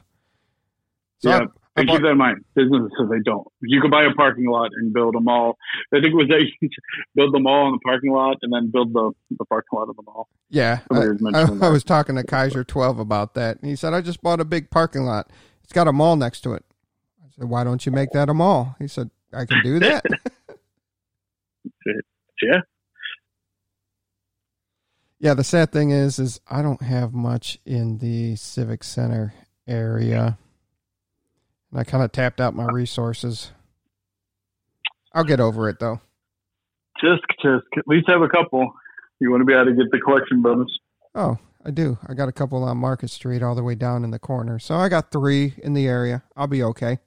So 1.19 1.29
yeah, 1.29 1.45
and 1.75 1.89
keep 1.89 2.01
that 2.01 2.11
in 2.11 2.17
mind. 2.17 2.45
Businesses 2.55 2.91
they 3.09 3.19
don't. 3.23 3.47
You 3.61 3.81
can 3.81 3.89
buy 3.89 4.03
a 4.03 4.13
parking 4.13 4.45
lot 4.45 4.71
and 4.75 4.93
build 4.93 5.15
a 5.15 5.19
mall. 5.19 5.57
I 5.93 5.97
think 5.97 6.13
it 6.13 6.15
was 6.15 6.27
that 6.27 6.45
build 7.15 7.33
the 7.33 7.39
mall 7.39 7.67
in 7.67 7.73
the 7.73 7.79
parking 7.79 8.11
lot 8.11 8.37
and 8.41 8.53
then 8.53 8.69
build 8.69 8.93
the, 8.93 9.11
the 9.31 9.45
parking 9.45 9.79
lot 9.79 9.89
of 9.89 9.95
the 9.95 10.03
mall. 10.03 10.29
Yeah, 10.49 10.79
I, 10.91 11.07
I, 11.33 11.67
I, 11.67 11.69
was 11.69 11.83
talking 11.83 12.15
to 12.15 12.23
Kaiser 12.23 12.63
Twelve 12.63 12.99
about 12.99 13.33
that. 13.33 13.59
And 13.59 13.69
he 13.69 13.75
said, 13.75 13.93
"I 13.93 14.01
just 14.01 14.21
bought 14.21 14.39
a 14.39 14.45
big 14.45 14.69
parking 14.69 15.03
lot. 15.03 15.31
It's 15.63 15.73
got 15.73 15.87
a 15.87 15.93
mall 15.93 16.15
next 16.15 16.41
to 16.41 16.53
it." 16.53 16.63
I 17.23 17.29
said, 17.35 17.49
"Why 17.49 17.63
don't 17.63 17.85
you 17.85 17.91
make 17.91 18.11
that 18.11 18.29
a 18.29 18.33
mall?" 18.33 18.75
He 18.79 18.87
said, 18.87 19.09
"I 19.33 19.45
can 19.45 19.63
do 19.63 19.79
that." 19.79 20.03
yeah. 22.41 22.61
Yeah, 25.19 25.33
the 25.33 25.43
sad 25.43 25.71
thing 25.71 25.91
is, 25.91 26.19
is 26.19 26.41
I 26.49 26.61
don't 26.61 26.81
have 26.81 27.13
much 27.13 27.57
in 27.65 27.99
the 27.99 28.35
civic 28.35 28.83
center 28.83 29.33
area. 29.65 30.37
And 31.73 31.79
I 31.79 31.83
kind 31.83 32.03
of 32.03 32.11
tapped 32.11 32.39
out 32.39 32.53
my 32.53 32.67
resources. 32.71 33.49
I'll 35.11 35.23
get 35.23 35.39
over 35.39 35.67
it 35.69 35.79
though. 35.79 36.01
Just, 37.01 37.23
just 37.41 37.65
at 37.75 37.87
least 37.87 38.07
have 38.07 38.21
a 38.21 38.29
couple. 38.29 38.71
You 39.19 39.31
want 39.31 39.41
to 39.41 39.45
be 39.45 39.53
able 39.53 39.65
to 39.65 39.73
get 39.73 39.89
the 39.91 39.99
collection 39.99 40.43
bonus. 40.43 40.69
Oh, 41.15 41.39
I 41.65 41.71
do. 41.71 41.97
I 42.07 42.13
got 42.13 42.29
a 42.29 42.31
couple 42.31 42.63
on 42.63 42.77
Market 42.77 43.09
Street 43.09 43.41
all 43.41 43.55
the 43.55 43.63
way 43.63 43.73
down 43.73 44.03
in 44.03 44.11
the 44.11 44.19
corner. 44.19 44.59
So 44.59 44.75
I 44.75 44.87
got 44.87 45.11
three 45.11 45.55
in 45.63 45.73
the 45.73 45.87
area. 45.87 46.21
I'll 46.37 46.45
be 46.45 46.61
okay. 46.61 46.99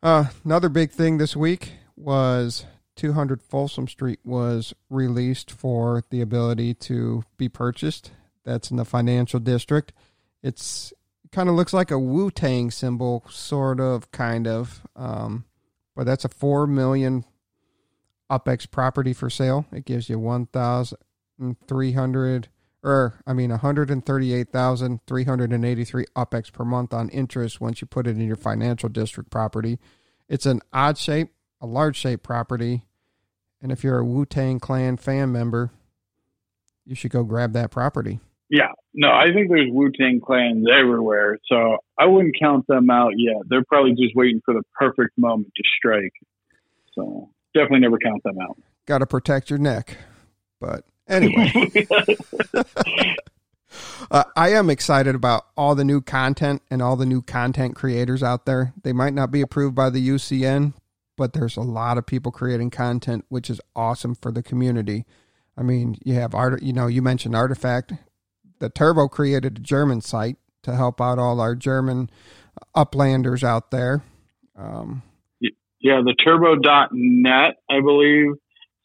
Uh, 0.00 0.26
another 0.44 0.68
big 0.68 0.92
thing 0.92 1.18
this 1.18 1.34
week 1.34 1.72
was 1.96 2.64
200 2.94 3.42
Folsom 3.42 3.88
Street 3.88 4.20
was 4.24 4.72
released 4.88 5.50
for 5.50 6.04
the 6.10 6.20
ability 6.20 6.74
to 6.74 7.24
be 7.36 7.48
purchased. 7.48 8.12
That's 8.44 8.70
in 8.70 8.76
the 8.76 8.84
financial 8.84 9.40
district. 9.40 9.92
It's 10.44 10.92
kind 11.32 11.48
of 11.48 11.54
looks 11.54 11.72
like 11.72 11.90
a 11.90 11.98
Wu 11.98 12.30
Tang 12.30 12.70
symbol, 12.70 13.24
sort 13.28 13.80
of, 13.80 14.10
kind 14.12 14.46
of. 14.46 14.82
Um, 14.96 15.44
but 15.94 16.04
that's 16.04 16.24
a 16.24 16.28
four 16.28 16.66
million 16.66 17.24
UpX 18.30 18.70
property 18.70 19.12
for 19.12 19.30
sale. 19.30 19.66
It 19.72 19.84
gives 19.84 20.08
you 20.08 20.18
one 20.18 20.46
thousand 20.46 20.98
three 21.66 21.92
hundred, 21.92 22.48
or 22.82 23.20
I 23.26 23.32
mean, 23.32 23.50
one 23.50 23.58
hundred 23.58 23.90
and 23.90 24.04
thirty-eight 24.04 24.50
thousand 24.50 25.00
three 25.06 25.24
hundred 25.24 25.52
and 25.52 25.64
eighty-three 25.64 26.06
UpX 26.16 26.52
per 26.52 26.64
month 26.64 26.92
on 26.92 27.08
interest 27.08 27.60
once 27.60 27.80
you 27.80 27.86
put 27.86 28.06
it 28.06 28.16
in 28.16 28.26
your 28.26 28.36
financial 28.36 28.88
district 28.88 29.30
property. 29.30 29.78
It's 30.28 30.46
an 30.46 30.60
odd 30.72 30.98
shape, 30.98 31.30
a 31.60 31.66
large 31.66 31.96
shape 31.96 32.22
property, 32.22 32.84
and 33.62 33.72
if 33.72 33.82
you're 33.82 33.98
a 33.98 34.04
Wu 34.04 34.26
Tang 34.26 34.60
Clan 34.60 34.96
fan 34.98 35.32
member, 35.32 35.70
you 36.84 36.94
should 36.94 37.10
go 37.10 37.24
grab 37.24 37.54
that 37.54 37.70
property. 37.70 38.20
Yeah, 38.50 38.72
no, 38.98 39.12
I 39.12 39.32
think 39.32 39.48
there's 39.48 39.70
Wu 39.70 39.92
Tang 39.92 40.20
clans 40.20 40.66
everywhere, 40.68 41.38
so 41.46 41.76
I 41.96 42.06
wouldn't 42.06 42.34
count 42.36 42.66
them 42.66 42.90
out 42.90 43.12
yet. 43.16 43.36
They're 43.48 43.62
probably 43.62 43.92
just 43.92 44.16
waiting 44.16 44.42
for 44.44 44.52
the 44.52 44.64
perfect 44.74 45.16
moment 45.16 45.52
to 45.54 45.62
strike. 45.78 46.12
So 46.96 47.30
definitely 47.54 47.78
never 47.78 47.98
count 47.98 48.24
them 48.24 48.40
out. 48.42 48.58
Got 48.86 48.98
to 48.98 49.06
protect 49.06 49.50
your 49.50 49.60
neck, 49.60 49.96
but 50.60 50.84
anyway. 51.08 51.52
uh, 54.10 54.24
I 54.34 54.48
am 54.54 54.68
excited 54.68 55.14
about 55.14 55.46
all 55.56 55.76
the 55.76 55.84
new 55.84 56.00
content 56.00 56.62
and 56.68 56.82
all 56.82 56.96
the 56.96 57.06
new 57.06 57.22
content 57.22 57.76
creators 57.76 58.24
out 58.24 58.46
there. 58.46 58.72
They 58.82 58.92
might 58.92 59.14
not 59.14 59.30
be 59.30 59.42
approved 59.42 59.76
by 59.76 59.90
the 59.90 60.08
UCN, 60.08 60.74
but 61.16 61.34
there's 61.34 61.56
a 61.56 61.60
lot 61.60 61.98
of 61.98 62.06
people 62.06 62.32
creating 62.32 62.70
content, 62.70 63.26
which 63.28 63.48
is 63.48 63.60
awesome 63.76 64.16
for 64.16 64.32
the 64.32 64.42
community. 64.42 65.04
I 65.56 65.62
mean, 65.62 65.98
you 66.04 66.14
have 66.14 66.34
art. 66.34 66.64
You 66.64 66.72
know, 66.72 66.88
you 66.88 67.00
mentioned 67.00 67.36
Artifact 67.36 67.92
the 68.58 68.68
Turbo 68.68 69.08
created 69.08 69.58
a 69.58 69.60
German 69.60 70.00
site 70.00 70.36
to 70.62 70.74
help 70.74 71.00
out 71.00 71.18
all 71.18 71.40
our 71.40 71.54
German 71.54 72.10
uplanders 72.76 73.42
out 73.42 73.70
there. 73.70 74.02
Um, 74.56 75.02
yeah, 75.80 76.00
the 76.04 76.14
turbo.net, 76.24 77.56
I 77.70 77.80
believe. 77.80 78.32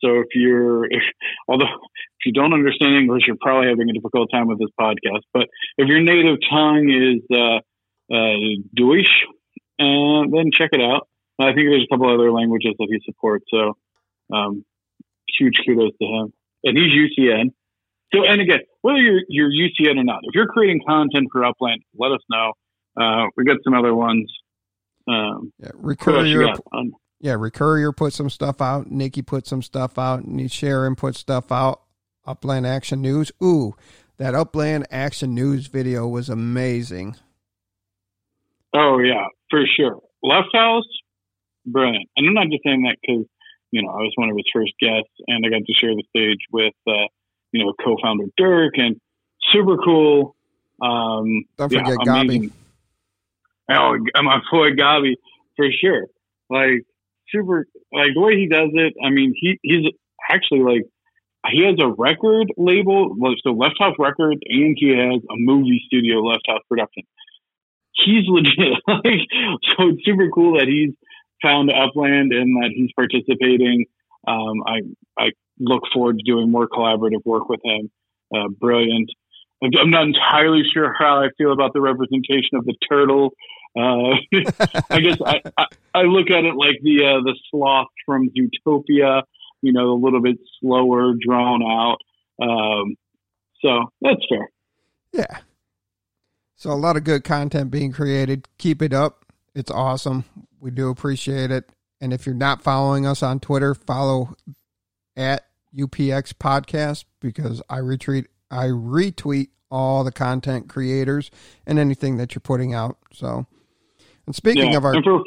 So 0.04 0.20
if 0.20 0.28
you're, 0.36 0.86
if, 0.86 1.02
although 1.48 1.66
if 1.66 2.26
you 2.26 2.34
don't 2.34 2.54
understand 2.54 2.96
English, 2.96 3.24
you're 3.26 3.38
probably 3.42 3.70
having 3.70 3.90
a 3.90 3.94
difficult 3.94 4.30
time 4.32 4.48
with 4.48 4.60
this 4.60 4.70
podcast. 4.80 5.22
But 5.34 5.48
if 5.78 5.88
your 5.88 6.02
native 6.02 6.38
tongue 6.50 6.90
is 6.90 7.22
uh, 7.36 7.60
uh, 8.14 8.38
Deutsch, 8.76 9.12
uh, 9.80 10.30
then 10.32 10.52
check 10.56 10.70
it 10.74 10.82
out. 10.82 11.08
I 11.40 11.54
think 11.54 11.68
there's 11.68 11.88
a 11.90 11.94
couple 11.94 12.14
other 12.14 12.32
languages 12.32 12.76
that 12.78 12.88
he 12.90 13.00
supports. 13.06 13.46
So 13.50 13.74
um, 14.32 14.64
huge 15.38 15.56
kudos 15.66 15.92
to 16.00 16.06
him. 16.06 16.34
And 16.64 16.78
he's 16.78 16.92
UCN. 16.94 17.54
So, 18.14 18.24
and 18.26 18.42
again, 18.42 18.60
whether 18.82 19.00
you're, 19.00 19.22
you're 19.28 19.50
UCN 19.50 20.00
or 20.00 20.04
not, 20.04 20.20
if 20.24 20.36
you're 20.36 20.48
creating 20.48 20.82
content 20.88 21.30
for 21.32 21.44
Upland, 21.44 21.82
let 21.98 22.12
us 22.12 22.22
know. 22.30 22.54
Uh, 23.00 23.28
we 23.36 23.44
got 23.44 23.58
some 23.64 23.74
other 23.74 23.94
ones. 23.94 24.32
Um, 25.08 25.52
yeah, 25.60 25.72
Recurrier, 25.74 26.54
yeah, 27.20 27.34
Recurrier 27.34 27.92
put 27.92 28.14
some 28.14 28.30
stuff 28.30 28.62
out. 28.62 28.92
Nikki 28.92 29.22
put 29.22 29.48
some 29.48 29.62
stuff 29.62 29.98
out. 29.98 30.24
And 30.24 30.52
Sharon 30.52 30.96
put 30.96 31.16
stuff 31.16 31.52
out. 31.52 31.82
Upland 32.26 32.68
Action 32.68 33.02
News. 33.02 33.32
Ooh, 33.44 33.76
that 34.18 34.36
Upland 34.36 34.88
Action 34.92 35.34
News 35.34 35.68
video 35.68 36.08
was 36.08 36.30
amazing. 36.30 37.16
Oh 38.74 39.00
yeah, 39.00 39.26
for 39.50 39.64
sure. 39.78 40.00
Left 40.22 40.50
House, 40.54 40.88
brilliant. 41.66 42.10
And 42.16 42.28
I'm 42.28 42.34
not 42.34 42.48
just 42.50 42.64
saying 42.66 42.84
that 42.84 42.98
because 43.02 43.26
you 43.72 43.82
know 43.82 43.90
I 43.90 43.98
was 43.98 44.14
one 44.16 44.30
of 44.30 44.38
his 44.38 44.46
first 44.54 44.74
guests, 44.80 45.14
and 45.28 45.46
I 45.46 45.50
got 45.50 45.66
to 45.66 45.74
share 45.74 45.96
the 45.96 46.04
stage 46.10 46.40
with 46.52 46.74
uh, 46.88 47.08
you 47.54 47.64
know, 47.64 47.74
co-founder 47.84 48.26
Dirk 48.36 48.74
and 48.78 49.00
super 49.52 49.78
cool. 49.78 50.36
Um, 50.82 51.46
Don't 51.58 51.72
forget 51.72 51.88
yeah, 51.88 52.14
Gabi. 52.14 52.52
Oh, 53.70 53.98
my 54.22 54.40
boy 54.52 54.72
Gabi 54.72 55.14
for 55.56 55.68
sure. 55.72 56.08
Like 56.50 56.86
super, 57.30 57.68
like 57.94 58.10
the 58.14 58.20
way 58.20 58.36
he 58.36 58.48
does 58.48 58.70
it. 58.74 58.94
I 59.04 59.10
mean, 59.10 59.34
he 59.40 59.60
he's 59.62 59.86
actually 60.30 60.62
like 60.62 60.84
he 61.52 61.64
has 61.66 61.76
a 61.80 61.90
record 61.90 62.52
label, 62.58 63.16
so 63.44 63.52
Left 63.52 63.76
House 63.80 63.96
Record, 64.00 64.38
and 64.46 64.78
he 64.80 64.90
has 64.90 65.22
a 65.30 65.36
movie 65.36 65.82
studio, 65.88 66.20
Left 66.20 66.44
House 66.48 66.62
Production. 66.70 67.04
He's 67.94 68.26
legit. 68.28 68.80
like, 68.88 69.28
so 69.70 69.90
it's 69.90 70.06
super 70.06 70.30
cool 70.30 70.58
that 70.58 70.68
he's 70.68 70.94
found 71.42 71.70
Upland 71.70 72.34
and 72.34 72.56
that 72.62 72.72
he's 72.74 72.92
participating. 72.96 73.86
Um, 74.26 74.64
I 74.66 74.82
I 75.18 75.32
look 75.64 75.84
forward 75.94 76.20
to 76.20 76.24
doing 76.24 76.52
more 76.52 76.68
collaborative 76.68 77.26
work 77.26 77.50
with 77.50 77.60
him. 77.64 77.90
Uh, 78.34 78.48
brilliant. 78.50 79.10
I'm 79.64 79.92
not 79.92 80.04
entirely 80.04 80.64
sure 80.74 80.94
how 80.98 81.20
I 81.24 81.30
feel 81.38 81.54
about 81.54 81.74
the 81.74 81.82
representation 81.82 82.56
of 82.56 82.66
the 82.66 82.76
turtle. 82.90 83.32
Uh, 83.76 84.16
I 84.90 85.00
guess 85.00 85.18
I, 85.26 85.42
I, 85.58 85.66
I, 85.96 86.02
look 86.02 86.30
at 86.30 86.44
it 86.44 86.56
like 86.56 86.76
the 86.84 87.06
uh, 87.06 87.24
the 87.24 87.36
sloth 87.50 87.88
from 88.06 88.30
Zootopia. 88.30 89.24
You 89.62 89.72
know, 89.72 89.94
a 89.94 90.00
little 90.00 90.22
bit 90.22 90.38
slower, 90.60 91.14
drawn 91.26 91.64
out. 91.64 91.98
Um, 92.42 92.96
So 93.64 93.90
that's 94.02 94.22
fair. 94.30 94.50
Yeah. 95.14 95.40
So 96.56 96.72
a 96.72 96.76
lot 96.76 96.98
of 96.98 97.04
good 97.04 97.24
content 97.24 97.72
being 97.72 97.92
created. 97.92 98.48
Keep 98.58 98.82
it 98.82 98.94
up. 98.94 99.26
It's 99.56 99.72
awesome. 99.72 100.26
We 100.60 100.72
do 100.72 100.90
appreciate 100.90 101.52
it. 101.52 101.70
And 102.02 102.12
if 102.14 102.26
you're 102.26 102.36
not 102.36 102.62
following 102.62 103.06
us 103.06 103.24
on 103.24 103.40
Twitter, 103.40 103.74
follow 103.74 104.36
at 105.16 105.46
UPX 105.76 106.34
Podcast 106.34 107.06
because 107.20 107.62
I 107.70 107.80
retweet 107.80 108.26
I 108.52 108.66
retweet 108.68 109.50
all 109.72 110.04
the 110.04 110.12
content 110.12 110.70
creators 110.70 111.32
and 111.66 111.80
anything 111.80 112.18
that 112.18 112.36
you're 112.36 112.42
putting 112.42 112.74
out. 112.74 112.98
So, 113.12 113.48
and 114.28 114.36
speaking 114.36 114.72
Yeah, 114.72 114.78
of 114.78 114.86
our 114.86 114.94
for, 115.02 115.24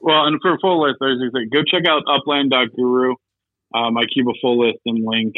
well, 0.00 0.26
and 0.26 0.38
for 0.42 0.54
a 0.54 0.58
full 0.60 0.82
list, 0.82 0.96
there's 1.00 1.18
go 1.50 1.62
check 1.64 1.86
out 1.88 2.02
upland.guru. 2.06 3.14
Um, 3.74 3.96
I 3.96 4.04
keep 4.12 4.26
a 4.26 4.34
full 4.42 4.66
list 4.66 4.80
and 4.84 5.04
link 5.04 5.34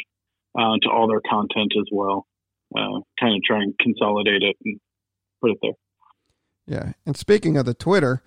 uh, 0.58 0.76
to 0.82 0.90
all 0.90 1.06
their 1.06 1.20
content 1.20 1.72
as 1.78 1.86
well. 1.92 2.26
Uh, 2.76 3.00
kind 3.20 3.36
of 3.36 3.42
try 3.44 3.62
and 3.62 3.78
consolidate 3.78 4.42
it 4.42 4.56
and 4.64 4.80
put 5.40 5.50
it 5.50 5.58
there. 5.62 5.72
Yeah. 6.66 6.92
And 7.04 7.16
speaking 7.16 7.56
of 7.56 7.66
the 7.66 7.74
Twitter, 7.74 8.22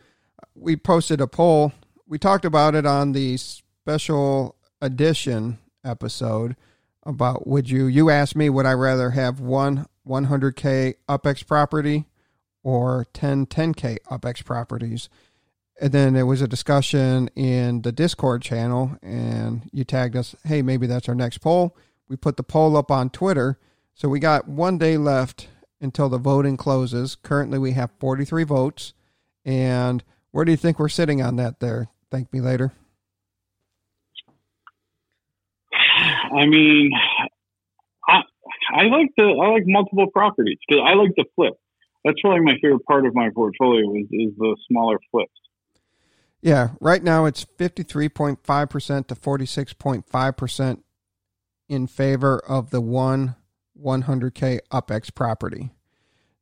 we 0.54 0.76
posted 0.76 1.20
a 1.20 1.28
poll. 1.28 1.74
We 2.08 2.20
talked 2.20 2.46
about 2.46 2.76
it 2.76 2.86
on 2.86 3.14
the 3.14 3.38
special 3.38 4.56
edition 4.82 5.58
episode 5.86 6.56
about 7.04 7.48
would 7.48 7.70
you 7.70 7.86
you 7.86 8.10
asked 8.10 8.36
me 8.36 8.50
would 8.50 8.66
I 8.66 8.74
rather 8.74 9.12
have 9.12 9.40
one 9.40 9.86
100k 10.08 10.96
UpX 11.08 11.46
property 11.46 12.06
or 12.64 13.06
10 13.14 13.46
10k 13.46 13.98
UpX 14.12 14.44
properties. 14.44 15.10
And 15.80 15.92
then 15.92 16.14
there 16.14 16.26
was 16.26 16.42
a 16.42 16.48
discussion 16.48 17.30
in 17.36 17.82
the 17.82 17.92
Discord 17.92 18.42
channel 18.42 18.98
and 19.04 19.70
you 19.72 19.84
tagged 19.84 20.16
us, 20.16 20.36
"Hey, 20.44 20.62
maybe 20.62 20.88
that's 20.88 21.10
our 21.10 21.16
next 21.16 21.40
poll." 21.40 21.76
We 22.08 22.16
put 22.16 22.38
the 22.38 22.44
poll 22.44 22.78
up 22.78 22.92
on 22.92 23.10
Twitter. 23.10 23.60
So 23.94 24.10
we 24.10 24.20
got 24.20 24.48
one 24.48 24.78
day 24.78 24.98
left 24.98 25.48
until 25.82 26.10
the 26.10 26.18
voting 26.18 26.58
closes. 26.58 27.16
Currently, 27.16 27.60
we 27.60 27.72
have 27.72 27.92
43 28.00 28.44
votes. 28.44 28.94
And 29.44 30.04
where 30.32 30.46
do 30.46 30.52
you 30.52 30.58
think 30.58 30.80
we're 30.80 30.90
sitting 30.90 31.22
on 31.22 31.36
that 31.38 31.60
there? 31.60 31.88
Thank 32.12 32.32
me 32.34 32.42
later. 32.42 32.74
I 36.36 36.46
mean, 36.46 36.92
I 38.08 38.22
I 38.74 38.84
like 38.84 39.10
the 39.18 39.24
I 39.24 39.48
like 39.52 39.64
multiple 39.66 40.08
properties 40.12 40.58
because 40.68 40.84
I 40.86 40.94
like 40.96 41.12
the 41.16 41.26
flip. 41.36 41.54
That's 42.04 42.24
really 42.24 42.42
my 42.42 42.54
favorite 42.62 42.86
part 42.86 43.06
of 43.06 43.16
my 43.16 43.30
portfolio 43.34 43.92
is, 43.96 44.06
is 44.12 44.36
the 44.38 44.56
smaller 44.70 45.00
flips. 45.12 45.32
Yeah, 46.42 46.70
right 46.80 47.02
now 47.02 47.26
it's 47.26 47.44
53.5% 47.58 49.08
to 49.08 49.16
46.5% 49.16 50.84
in 51.68 51.88
favor 51.88 52.38
of 52.48 52.70
the 52.70 52.82
one 52.82 53.36
100K 53.82 54.60
UpX 54.72 55.14
property. 55.16 55.72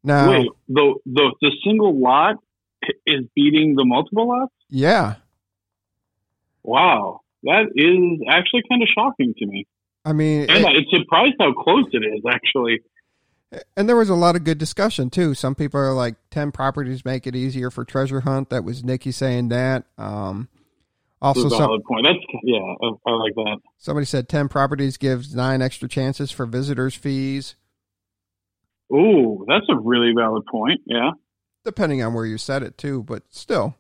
Now, 0.04 0.32
Wait, 0.32 0.50
the 0.68 0.96
the 1.06 1.34
the 1.42 1.52
single 1.64 1.98
lot 1.98 2.36
is 3.06 3.22
beating 3.34 3.76
the 3.76 3.86
multiple 3.86 4.28
lots. 4.28 4.54
yeah, 4.70 5.16
Wow, 6.64 7.22
that 7.44 7.68
is 7.76 8.28
actually 8.30 8.64
kind 8.70 8.82
of 8.82 8.90
shocking 8.94 9.34
to 9.38 9.46
me, 9.46 9.66
I 10.06 10.14
mean, 10.14 10.50
and 10.50 10.66
it- 10.66 10.76
it's 10.76 10.92
surprised 10.92 11.36
how 11.40 11.54
close 11.54 11.86
it 11.94 12.04
is. 12.04 12.22
Actually, 12.30 12.82
and 13.78 13.88
there 13.88 13.96
was 13.96 14.10
a 14.10 14.16
lot 14.16 14.36
of 14.36 14.44
good 14.44 14.58
discussion 14.58 15.10
too. 15.10 15.34
Some 15.34 15.56
people 15.56 15.80
are 15.80 15.94
like 15.94 16.16
10 16.32 16.52
properties 16.52 17.06
make 17.06 17.28
it 17.28 17.36
easier 17.36 17.70
for 17.70 17.86
treasure 17.86 18.22
hunt. 18.22 18.50
That 18.50 18.64
was 18.64 18.84
Nikki 18.84 19.12
saying 19.12 19.50
that. 19.50 19.86
Um, 19.98 20.50
also, 21.22 21.48
some, 21.48 21.60
valid 21.60 21.84
point. 21.86 22.06
That's 22.06 22.20
yeah, 22.44 22.58
I, 22.58 22.92
I 23.10 23.12
like 23.16 23.34
that. 23.36 23.58
somebody 23.78 24.06
said 24.06 24.28
10 24.28 24.50
properties 24.50 24.98
gives 24.98 25.34
nine 25.34 25.62
extra 25.62 25.88
chances 25.88 26.32
for 26.32 26.46
visitors 26.46 26.96
fees. 26.96 27.56
Ooh, 28.94 29.46
that's 29.48 29.66
a 29.70 29.76
really 29.76 30.12
valid 30.16 30.46
point. 30.46 30.82
Yeah, 30.86 31.12
depending 31.64 32.04
on 32.04 32.14
where 32.14 32.26
you 32.26 32.38
set 32.38 32.62
it 32.62 32.78
too, 32.78 33.04
but 33.04 33.24
still. 33.30 33.76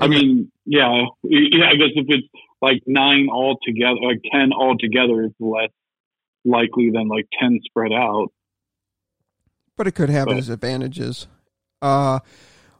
I 0.00 0.06
mean, 0.06 0.52
yeah, 0.64 1.06
yeah. 1.24 1.66
I 1.66 1.74
guess 1.74 1.90
if 1.96 2.06
it's 2.08 2.28
like 2.60 2.82
nine 2.86 3.28
altogether, 3.30 3.96
like 4.02 4.22
ten 4.30 4.52
altogether, 4.52 5.24
is 5.24 5.32
less 5.40 5.70
likely 6.44 6.90
than 6.90 7.08
like 7.08 7.26
ten 7.38 7.60
spread 7.64 7.92
out. 7.92 8.28
but 9.76 9.86
it 9.86 9.92
could 9.92 10.10
have 10.10 10.26
but- 10.26 10.36
its 10.36 10.48
advantages. 10.48 11.26
Uh, 11.80 12.18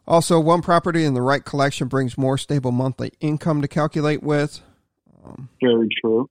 also, 0.06 0.40
one 0.40 0.62
property 0.62 1.04
in 1.04 1.14
the 1.14 1.22
right 1.22 1.44
collection 1.44 1.86
brings 1.86 2.16
more 2.18 2.38
stable 2.38 2.72
monthly 2.72 3.12
income 3.20 3.60
to 3.62 3.68
calculate 3.68 4.22
with. 4.22 4.60
Um, 5.24 5.48
Very 5.62 5.88
true. 6.00 6.28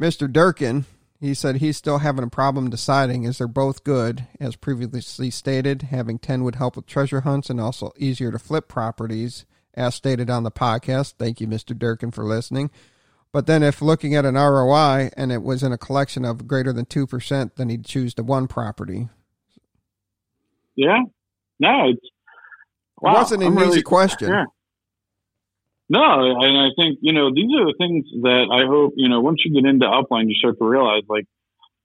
Mr. 0.00 0.32
Durkin, 0.32 0.86
he 1.20 1.34
said 1.34 1.56
he's 1.56 1.76
still 1.76 1.98
having 1.98 2.22
a 2.24 2.30
problem 2.30 2.70
deciding 2.70 3.26
as 3.26 3.38
they're 3.38 3.48
both 3.48 3.82
good. 3.82 4.26
As 4.38 4.54
previously 4.54 5.30
stated, 5.30 5.82
having 5.82 6.18
10 6.20 6.44
would 6.44 6.54
help 6.54 6.76
with 6.76 6.86
treasure 6.86 7.22
hunts 7.22 7.50
and 7.50 7.60
also 7.60 7.92
easier 7.98 8.30
to 8.30 8.38
flip 8.38 8.68
properties, 8.68 9.44
as 9.78 9.94
stated 9.94 10.28
on 10.28 10.42
the 10.42 10.50
podcast. 10.50 11.14
Thank 11.18 11.40
you, 11.40 11.46
Mr. 11.46 11.78
Durkin, 11.78 12.10
for 12.10 12.24
listening. 12.24 12.70
But 13.32 13.46
then, 13.46 13.62
if 13.62 13.80
looking 13.82 14.14
at 14.14 14.24
an 14.24 14.34
ROI 14.34 15.10
and 15.16 15.30
it 15.30 15.42
was 15.42 15.62
in 15.62 15.72
a 15.72 15.78
collection 15.78 16.24
of 16.24 16.46
greater 16.46 16.72
than 16.72 16.86
2%, 16.86 17.50
then 17.56 17.68
he'd 17.68 17.84
choose 17.84 18.14
the 18.14 18.24
one 18.24 18.48
property. 18.48 19.08
Yeah. 20.76 21.00
No, 21.60 21.88
it's 21.90 22.00
wow, 23.00 23.12
it 23.12 23.14
wasn't 23.14 23.42
an 23.42 23.48
I'm 23.48 23.58
easy 23.58 23.68
really- 23.68 23.82
question. 23.82 24.28
Yeah. 24.28 24.44
No, 25.90 26.02
and 26.40 26.58
I 26.58 26.68
think 26.76 26.98
you 27.00 27.12
know 27.14 27.32
these 27.34 27.48
are 27.58 27.64
the 27.64 27.74
things 27.78 28.04
that 28.22 28.48
I 28.52 28.66
hope 28.68 28.92
you 28.96 29.08
know 29.08 29.20
once 29.22 29.40
you 29.44 29.54
get 29.54 29.68
into 29.68 29.86
Upland, 29.86 30.28
you 30.28 30.34
start 30.36 30.58
to 30.58 30.64
realize 30.64 31.02
like 31.08 31.24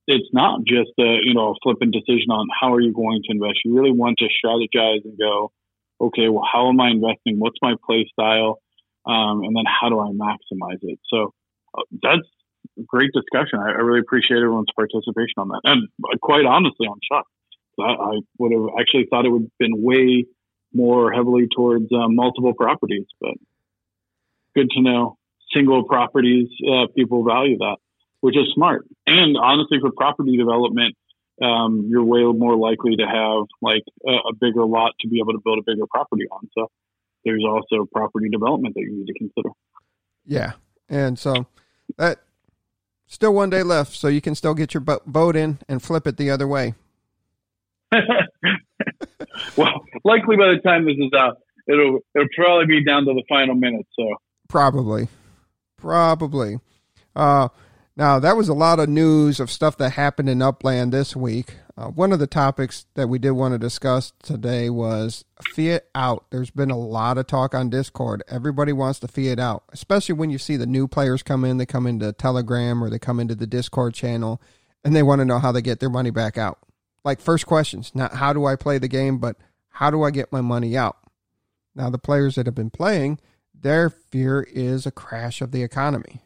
it's 0.08 0.28
not 0.34 0.60
just 0.68 0.92
a 1.00 1.20
you 1.24 1.34
know 1.34 1.52
a 1.52 1.56
flippant 1.64 1.94
decision 1.94 2.30
on 2.30 2.46
how 2.60 2.74
are 2.74 2.82
you 2.82 2.94
going 2.94 3.22
to 3.24 3.32
invest. 3.32 3.60
You 3.64 3.74
really 3.76 3.94
want 3.94 4.18
to 4.20 4.26
strategize 4.26 5.06
and 5.06 5.18
go, 5.18 5.52
okay, 6.00 6.30
well, 6.30 6.48
how 6.52 6.70
am 6.70 6.80
I 6.80 6.90
investing? 6.90 7.40
What's 7.40 7.58
my 7.62 7.76
play 7.86 8.10
style? 8.12 8.60
Um, 9.06 9.44
and 9.44 9.56
then 9.56 9.66
how 9.68 9.90
do 9.90 10.00
I 10.00 10.12
maximize 10.12 10.80
it? 10.82 11.00
So 11.10 11.34
uh, 11.78 11.84
that's 12.02 12.28
great 12.88 13.12
discussion. 13.14 13.60
I, 13.60 13.72
I 13.72 13.82
really 13.82 14.00
appreciate 14.00 14.38
everyone's 14.38 14.72
participation 14.76 15.38
on 15.38 15.50
that. 15.50 15.62
And 15.66 15.90
quite 16.22 16.46
honestly, 16.46 16.88
I'm 16.88 17.00
shocked. 17.12 17.30
I, 17.80 17.84
I 17.84 18.20
would 18.38 18.52
have 18.54 18.80
actually 18.80 19.08
thought 19.10 19.26
it 19.26 19.30
would 19.30 19.44
have 19.44 19.58
been 19.60 19.82
way 19.82 20.26
more 20.74 21.12
heavily 21.12 21.48
towards 21.54 21.92
uh, 21.92 22.08
multiple 22.08 22.54
properties, 22.54 23.06
but 23.20 23.34
good 24.56 24.70
to 24.72 24.82
know 24.82 25.18
single 25.54 25.84
properties, 25.84 26.48
uh, 26.68 26.88
people 26.96 27.24
value 27.24 27.58
that, 27.60 27.78
which 28.22 28.36
is 28.36 28.46
smart. 28.54 28.86
And 29.06 29.38
honestly, 29.38 29.78
for 29.80 29.92
property 29.92 30.38
development, 30.38 30.96
um, 31.42 31.88
you're 31.90 32.04
way 32.04 32.22
more 32.24 32.56
likely 32.56 32.96
to 32.98 33.06
have 33.06 33.48
like 33.62 33.84
a, 34.08 34.30
a 34.30 34.34
bigger 34.40 34.66
lot 34.66 34.94
to 35.02 35.08
be 35.08 35.20
able 35.20 35.34
to 35.34 35.42
build 35.44 35.60
a 35.60 35.64
bigger 35.66 35.86
property 35.88 36.26
on. 36.32 36.50
So 36.58 36.70
there's 37.26 37.44
also 37.48 37.86
property 37.92 38.30
development 38.30 38.76
that 38.76 38.82
you 38.82 38.96
need 38.98 39.08
to 39.08 39.14
consider. 39.14 39.50
Yeah. 40.26 40.54
And 40.90 41.18
so 41.18 41.48
that 41.98 42.20
still 43.08 43.34
one 43.34 43.50
day 43.50 43.64
left, 43.64 43.94
so 43.96 44.08
you 44.08 44.22
can 44.22 44.36
still 44.36 44.54
get 44.54 44.74
your 44.74 44.82
bo- 44.82 45.02
boat 45.06 45.36
in 45.36 45.60
and 45.68 45.82
flip 45.82 46.08
it 46.08 46.18
the 46.18 46.30
other 46.30 46.48
way. 46.48 46.76
well, 49.58 49.82
likely 50.04 50.36
by 50.36 50.54
the 50.54 50.60
time 50.64 50.86
this 50.86 50.96
is 50.98 51.12
out, 51.18 51.38
it'll 51.68 52.00
it'll 52.16 52.28
probably 52.36 52.66
be 52.66 52.84
down 52.84 53.06
to 53.06 53.14
the 53.14 53.24
final 53.30 53.56
minute. 53.56 53.88
So 53.98 54.16
Probably. 54.50 55.08
Probably. 55.78 56.60
Uh, 57.16 57.50
now, 57.96 58.20
that 58.20 58.36
was 58.36 58.50
a 58.50 58.54
lot 58.54 58.80
of 58.80 58.90
news 58.90 59.40
of 59.40 59.52
stuff 59.52 59.78
that 59.78 59.92
happened 59.92 60.30
in 60.30 60.42
Upland 60.42 60.92
this 60.92 61.16
week. 61.16 61.58
Uh, 61.78 61.88
one 61.88 62.12
of 62.12 62.20
the 62.20 62.28
topics 62.28 62.86
that 62.96 63.08
we 63.08 63.20
did 63.20 63.32
want 63.32 63.54
to 63.54 63.60
discuss 63.60 64.14
today 64.22 64.70
was 64.70 65.26
fiat 65.42 65.86
out. 65.94 66.26
There's 66.32 66.50
been 66.50 66.72
a 66.72 66.78
lot 66.78 67.18
of 67.18 67.28
talk 67.28 67.54
on 67.54 67.70
Discord. 67.70 68.24
Everybody 68.28 68.74
wants 68.74 69.00
to 69.00 69.08
fiat 69.08 69.40
out, 69.40 69.64
especially 69.72 70.14
when 70.14 70.32
you 70.32 70.38
see 70.38 70.58
the 70.58 70.66
new 70.66 70.88
players 70.88 71.24
come 71.24 71.46
in. 71.46 71.58
They 71.58 71.66
come 71.66 71.86
into 71.86 72.14
Telegram 72.14 72.84
or 72.84 72.90
they 72.90 73.00
come 73.00 73.20
into 73.20 73.36
the 73.36 73.48
Discord 73.48 73.94
channel 73.94 74.42
and 74.84 74.96
they 74.96 75.04
want 75.04 75.20
to 75.20 75.26
know 75.26 75.40
how 75.40 75.52
they 75.52 75.62
get 75.62 75.80
their 75.80 75.90
money 75.90 76.12
back 76.12 76.38
out. 76.38 76.60
Like, 77.04 77.22
first 77.22 77.46
questions, 77.46 77.92
not 77.94 78.16
how 78.16 78.34
do 78.34 78.46
I 78.46 78.56
play 78.56 78.78
the 78.78 78.88
game, 78.88 79.20
but 79.20 79.36
how 79.70 79.92
do 79.92 80.04
I 80.04 80.12
get 80.12 80.32
my 80.32 80.42
money 80.42 80.78
out? 80.78 80.98
Now, 81.76 81.90
the 81.90 81.98
players 81.98 82.36
that 82.36 82.46
have 82.46 82.56
been 82.56 82.70
playing, 82.70 83.20
their 83.54 83.90
fear 83.90 84.42
is 84.42 84.86
a 84.86 84.92
crash 84.92 85.42
of 85.42 85.52
the 85.52 85.64
economy. 85.64 86.22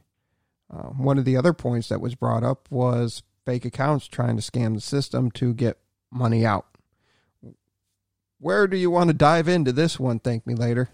Uh, 0.72 0.90
one 0.90 1.18
of 1.18 1.26
the 1.26 1.38
other 1.38 1.54
points 1.54 1.90
that 1.90 2.02
was 2.02 2.16
brought 2.16 2.44
up 2.44 2.68
was 2.70 3.24
fake 3.46 3.66
accounts 3.66 4.08
trying 4.08 4.36
to 4.36 4.42
scam 4.42 4.76
the 4.76 4.82
system 4.82 5.32
to 5.32 5.54
get 5.54 5.78
money 6.12 6.46
out. 6.46 6.66
Where 8.40 8.68
do 8.68 8.78
you 8.78 8.92
want 8.92 9.10
to 9.10 9.14
dive 9.14 9.48
into 9.48 9.72
this 9.72 10.00
one? 10.00 10.20
Thank 10.20 10.46
me 10.46 10.54
later. 10.54 10.90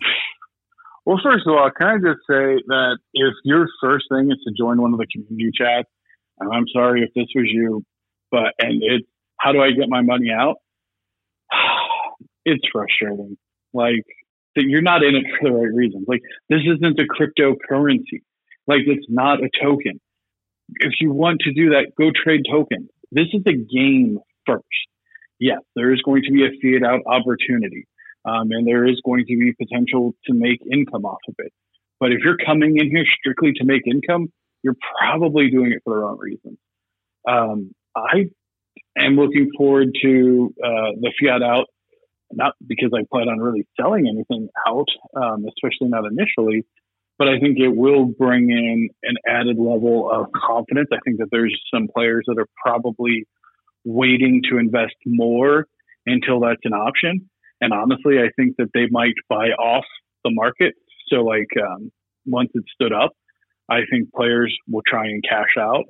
Well, 1.06 1.20
first 1.22 1.46
of 1.46 1.54
all, 1.54 1.70
can 1.78 1.88
I 1.88 1.96
just 1.96 2.22
say 2.30 2.64
that 2.68 2.98
if 3.14 3.34
your 3.44 3.68
first 3.82 4.06
thing 4.10 4.32
is 4.32 4.38
to 4.48 4.54
join 4.58 4.82
one 4.82 4.94
of 4.94 5.00
the 5.00 5.08
community 5.08 5.52
chats, 5.54 5.90
and 6.40 6.54
I'm 6.54 6.66
sorry 6.74 7.04
if 7.04 7.14
this 7.14 7.28
was 7.36 7.46
you, 7.52 7.84
but 8.32 8.54
and 8.60 8.82
it's 8.82 9.06
how 9.38 9.52
do 9.52 9.62
I 9.62 9.72
get 9.72 9.90
my 9.90 10.02
money 10.02 10.32
out? 10.32 10.58
It's 12.46 12.64
frustrating. 12.74 13.38
Like 13.74 14.04
that 14.58 14.66
you're 14.66 14.82
not 14.82 15.02
in 15.02 15.16
it 15.16 15.24
for 15.40 15.50
the 15.50 15.56
right 15.56 15.74
reasons. 15.74 16.04
Like 16.10 16.20
this 16.50 16.60
isn't 16.60 17.00
a 17.00 17.04
cryptocurrency. 17.04 18.22
Like 18.68 18.82
it's 18.86 19.06
not 19.10 19.40
a 19.44 19.50
token. 19.62 20.00
If 20.80 20.94
you 21.02 21.12
want 21.12 21.42
to 21.42 21.54
do 21.54 21.72
that, 21.72 21.92
go 21.98 22.12
trade 22.12 22.42
tokens. 22.50 22.90
this 23.12 23.28
is 23.34 23.44
a 23.46 23.54
game 23.54 24.20
first. 24.46 24.64
Yes, 25.40 25.60
there 25.76 25.94
is 25.94 26.02
going 26.02 26.24
to 26.24 26.32
be 26.32 26.46
a 26.46 26.50
fiat 26.62 26.88
out 26.88 27.02
opportunity, 27.06 27.86
um, 28.26 28.52
and 28.52 28.66
there 28.66 28.86
is 28.86 29.02
going 29.06 29.26
to 29.28 29.38
be 29.38 29.54
potential 29.54 30.14
to 30.26 30.34
make 30.34 30.60
income 30.72 31.06
off 31.06 31.20
of 31.28 31.36
it. 31.40 31.52
But 32.00 32.12
if 32.12 32.20
you're 32.24 32.38
coming 32.38 32.78
in 32.78 32.90
here 32.90 33.06
strictly 33.20 33.52
to 33.54 33.66
make 33.66 33.84
income, 33.86 34.32
you're 34.64 34.78
probably 34.98 35.50
doing 35.50 35.74
it 35.74 35.82
for 35.84 35.94
the 35.94 36.00
wrong 36.00 36.18
reasons. 36.18 36.58
Um, 37.28 37.72
I 37.96 38.30
am 38.98 39.16
looking 39.16 39.52
forward 39.58 39.90
to 40.02 40.54
uh, 40.64 40.92
the 41.00 41.12
fiat 41.22 41.44
out, 41.44 41.66
not 42.32 42.54
because 42.66 42.92
I 42.96 43.04
plan 43.12 43.28
on 43.28 43.40
really 43.40 43.68
selling 43.80 44.08
anything 44.08 44.50
out, 44.68 44.88
um, 45.16 45.46
especially 45.48 45.90
not 45.90 46.06
initially, 46.06 46.66
but 47.24 47.32
I 47.32 47.40
think 47.40 47.58
it 47.58 47.74
will 47.74 48.04
bring 48.06 48.50
in 48.50 48.90
an 49.04 49.16
added 49.26 49.58
level 49.58 50.12
of 50.12 50.26
confidence. 50.34 50.90
I 50.92 50.98
think 51.06 51.20
that 51.20 51.30
there's 51.32 51.58
some 51.74 51.88
players 51.88 52.26
that 52.28 52.38
are 52.38 52.48
probably 52.62 53.26
waiting 53.86 54.42
to 54.50 54.58
invest 54.58 54.96
more 55.06 55.68
until 56.06 56.42
that's 56.42 56.60
an 56.66 56.74
option. 56.74 57.30
And 57.62 57.72
honestly, 57.72 58.18
I 58.20 58.28
think 58.36 58.58
that 58.58 58.72
they 58.74 58.88
might 58.92 59.14
buy 59.30 59.52
off 59.52 59.86
the 60.26 60.32
market. 60.32 60.74
So, 61.08 61.24
like, 61.24 61.48
um, 61.66 61.94
once 62.26 62.50
it 62.56 62.66
stood 62.74 62.92
up, 62.92 63.12
I 63.70 63.84
think 63.90 64.12
players 64.14 64.54
will 64.68 64.84
try 64.86 65.06
and 65.06 65.24
cash 65.24 65.56
out. 65.58 65.86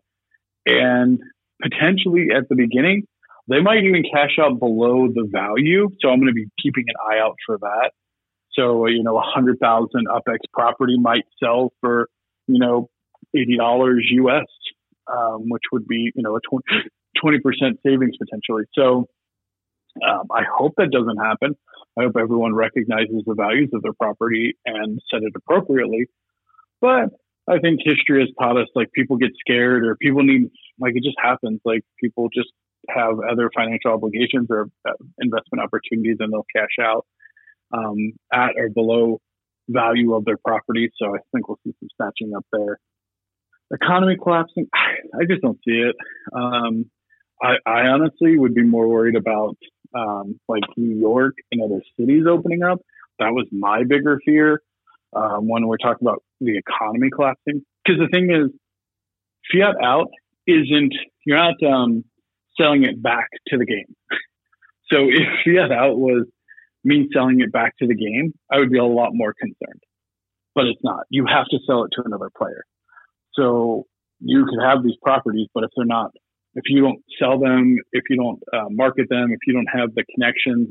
And 0.68 1.20
potentially 1.64 2.28
at 2.36 2.48
the 2.48 2.56
beginning, 2.56 3.08
they 3.50 3.60
might 3.60 3.86
even 3.86 4.04
cash 4.04 4.38
out 4.40 4.60
below 4.60 5.08
the 5.08 5.28
value. 5.32 5.90
So, 6.00 6.10
I'm 6.10 6.20
going 6.20 6.28
to 6.28 6.34
be 6.34 6.46
keeping 6.62 6.86
an 6.90 6.96
eye 7.10 7.20
out 7.20 7.38
for 7.44 7.58
that. 7.58 7.90
So, 8.56 8.88
you 8.88 9.04
know, 9.04 9.18
a 9.18 9.24
hundred 9.24 9.60
thousand 9.60 10.08
UpX 10.08 10.38
property 10.54 10.98
might 11.00 11.26
sell 11.42 11.74
for, 11.82 12.10
you 12.48 12.60
know, 12.60 12.90
eighty 13.36 13.58
dollars 13.58 14.08
US, 14.12 14.46
um, 15.12 15.50
which 15.50 15.64
would 15.72 15.88
be, 15.88 16.12
you 16.16 16.24
know, 16.24 16.36
a 16.36 16.40
20 17.22 17.40
percent 17.40 17.80
savings 17.86 18.16
potentially. 18.18 18.64
So, 18.74 19.08
um, 20.08 20.28
I 20.32 20.44
hope 20.52 20.74
that 20.78 20.92
doesn't 20.92 21.18
happen. 21.18 21.56
I 21.98 22.04
hope 22.04 22.16
everyone 22.20 22.56
recognizes 22.56 23.24
the 23.26 23.36
values 23.36 23.70
of 23.74 23.84
their 23.84 23.94
property 23.94 24.56
and 24.66 25.00
set 25.12 25.22
it 25.22 25.34
appropriately. 25.36 26.08
But 26.82 27.10
I 27.48 27.60
think 27.60 27.82
history 27.84 28.22
has 28.22 28.30
taught 28.40 28.58
us 28.58 28.68
like 28.76 28.92
people 28.94 29.18
get 29.18 29.32
scared 29.40 29.86
or 29.86 29.96
people 29.96 30.24
need 30.24 30.50
like 30.80 30.94
it 30.96 31.04
just 31.04 31.18
happens. 31.22 31.60
Like 31.66 31.82
people 32.00 32.30
just 32.34 32.50
have 32.90 33.20
other 33.20 33.50
financial 33.56 33.92
obligations 33.92 34.48
or 34.50 34.70
uh, 34.88 34.94
investment 35.20 35.64
opportunities 35.64 36.18
and 36.20 36.34
they'll 36.34 36.46
cash 36.56 36.76
out 36.82 37.06
um, 37.74 38.14
at 38.32 38.52
or 38.58 38.70
below 38.70 39.20
value 39.70 40.14
of 40.14 40.26
their 40.26 40.38
property. 40.38 40.90
So 40.98 41.16
I 41.16 41.20
think 41.34 41.48
we'll 41.48 41.60
see 41.66 41.74
some 41.80 41.90
snatching 41.98 42.36
up 42.36 42.46
there. 42.52 42.80
Economy 43.74 44.18
collapsing, 44.22 44.68
I 44.76 45.26
just 45.28 45.42
don't 45.42 45.60
see 45.66 45.82
it. 45.82 45.96
Um, 46.34 46.86
I, 47.42 47.56
I, 47.66 47.88
honestly 47.88 48.38
would 48.38 48.54
be 48.54 48.64
more 48.64 48.88
worried 48.88 49.16
about 49.16 49.58
um, 49.96 50.40
like 50.48 50.64
New 50.78 50.96
York 50.98 51.34
and 51.52 51.62
other 51.62 51.82
cities 52.00 52.24
opening 52.30 52.64
up. 52.64 52.80
That 53.20 53.32
was 53.32 53.48
my 53.52 53.84
bigger 53.84 54.20
fear 54.26 54.62
um, 55.16 55.48
when 55.48 55.68
we're 55.68 55.78
talking 55.78 56.08
about 56.08 56.24
the 56.40 56.58
economy 56.58 57.10
collapsing. 57.14 57.64
Because 57.86 58.00
the 58.00 58.08
thing 58.12 58.32
is, 58.32 58.52
fiat 59.52 59.76
out 59.84 60.08
isn't 60.48 60.94
you're 61.26 61.38
not 61.38 61.56
um, 61.64 62.04
selling 62.60 62.84
it 62.84 63.02
back 63.02 63.30
to 63.48 63.58
the 63.58 63.66
game. 63.66 63.96
so 64.92 65.10
if 65.10 65.28
fiat 65.46 65.72
out 65.72 65.98
was 65.98 66.26
me 66.84 67.10
selling 67.14 67.42
it 67.42 67.52
back 67.52 67.78
to 67.78 67.88
the 67.88 67.96
game, 67.96 68.34
I 68.52 68.60
would 68.60 68.72
be 68.72 68.78
a 68.78 68.84
lot 68.84 69.10
more 69.14 69.34
concerned. 69.34 69.82
But 70.56 70.66
it's 70.66 70.82
not. 70.84 71.06
You 71.10 71.26
have 71.26 71.46
to 71.46 71.58
sell 71.66 71.84
it 71.84 71.92
to 71.96 72.04
another 72.06 72.30
player. 72.38 72.64
So 73.34 73.88
you 74.20 74.46
can 74.46 74.60
have 74.60 74.84
these 74.84 74.96
properties, 75.02 75.48
but 75.54 75.64
if 75.64 75.72
they're 75.76 75.86
not, 75.86 76.12
if 76.56 76.64
you 76.68 76.82
don't 76.82 77.02
sell 77.20 77.40
them, 77.40 77.78
if 77.92 78.04
you 78.10 78.18
don't 78.18 78.42
uh, 78.54 78.70
market 78.70 79.08
them, 79.10 79.32
if 79.32 79.40
you 79.48 79.54
don't 79.54 79.70
have 79.74 79.96
the 79.96 80.04
connections, 80.14 80.70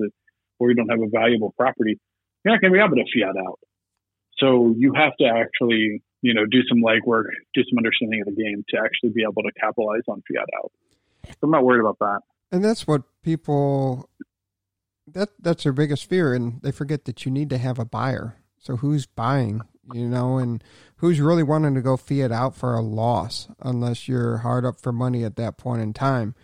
or 0.62 0.70
you 0.70 0.76
don't 0.76 0.88
have 0.88 1.00
a 1.00 1.08
valuable 1.10 1.52
property, 1.58 1.98
you're 2.44 2.54
not 2.54 2.60
going 2.60 2.72
to 2.72 2.78
be 2.78 2.82
able 2.82 2.96
to 2.96 3.04
fiat 3.12 3.36
out. 3.36 3.58
So 4.38 4.74
you 4.78 4.92
have 4.94 5.16
to 5.18 5.26
actually, 5.26 6.02
you 6.22 6.34
know, 6.34 6.46
do 6.46 6.60
some 6.68 6.78
legwork, 6.78 7.24
do 7.52 7.62
some 7.68 7.78
understanding 7.78 8.22
of 8.26 8.34
the 8.34 8.40
game 8.40 8.64
to 8.68 8.78
actually 8.78 9.10
be 9.10 9.22
able 9.22 9.42
to 9.42 9.50
capitalize 9.60 10.02
on 10.06 10.22
fiat 10.32 10.46
out. 10.58 10.70
So 11.26 11.38
I'm 11.42 11.50
not 11.50 11.64
worried 11.64 11.80
about 11.80 11.98
that. 11.98 12.20
And 12.52 12.64
that's 12.64 12.86
what 12.86 13.02
people 13.22 14.08
that 15.07 15.30
that's 15.40 15.64
their 15.64 15.72
biggest 15.72 16.09
fear, 16.09 16.34
and 16.34 16.61
they 16.62 16.72
forget 16.72 17.05
that 17.05 17.24
you 17.24 17.32
need 17.32 17.50
to 17.50 17.59
have 17.59 17.78
a 17.78 17.84
buyer. 17.84 18.36
So 18.59 18.76
who's 18.76 19.07
buying, 19.07 19.62
you 19.92 20.09
know, 20.09 20.38
and 20.38 20.62
who's 20.96 21.20
really 21.20 21.42
wanting 21.42 21.74
to 21.74 21.82
go 21.82 21.96
fiat 21.96 22.30
out 22.30 22.55
for 22.55 22.74
a 22.74 22.80
loss, 22.80 23.48
unless 23.61 24.07
you're 24.07 24.38
hard 24.38 24.64
up 24.64 24.80
for 24.80 24.92
money 24.92 25.24
at 25.24 25.36
that 25.36 25.59
point 25.59 25.82
in 25.82 25.92
time. 25.92 26.34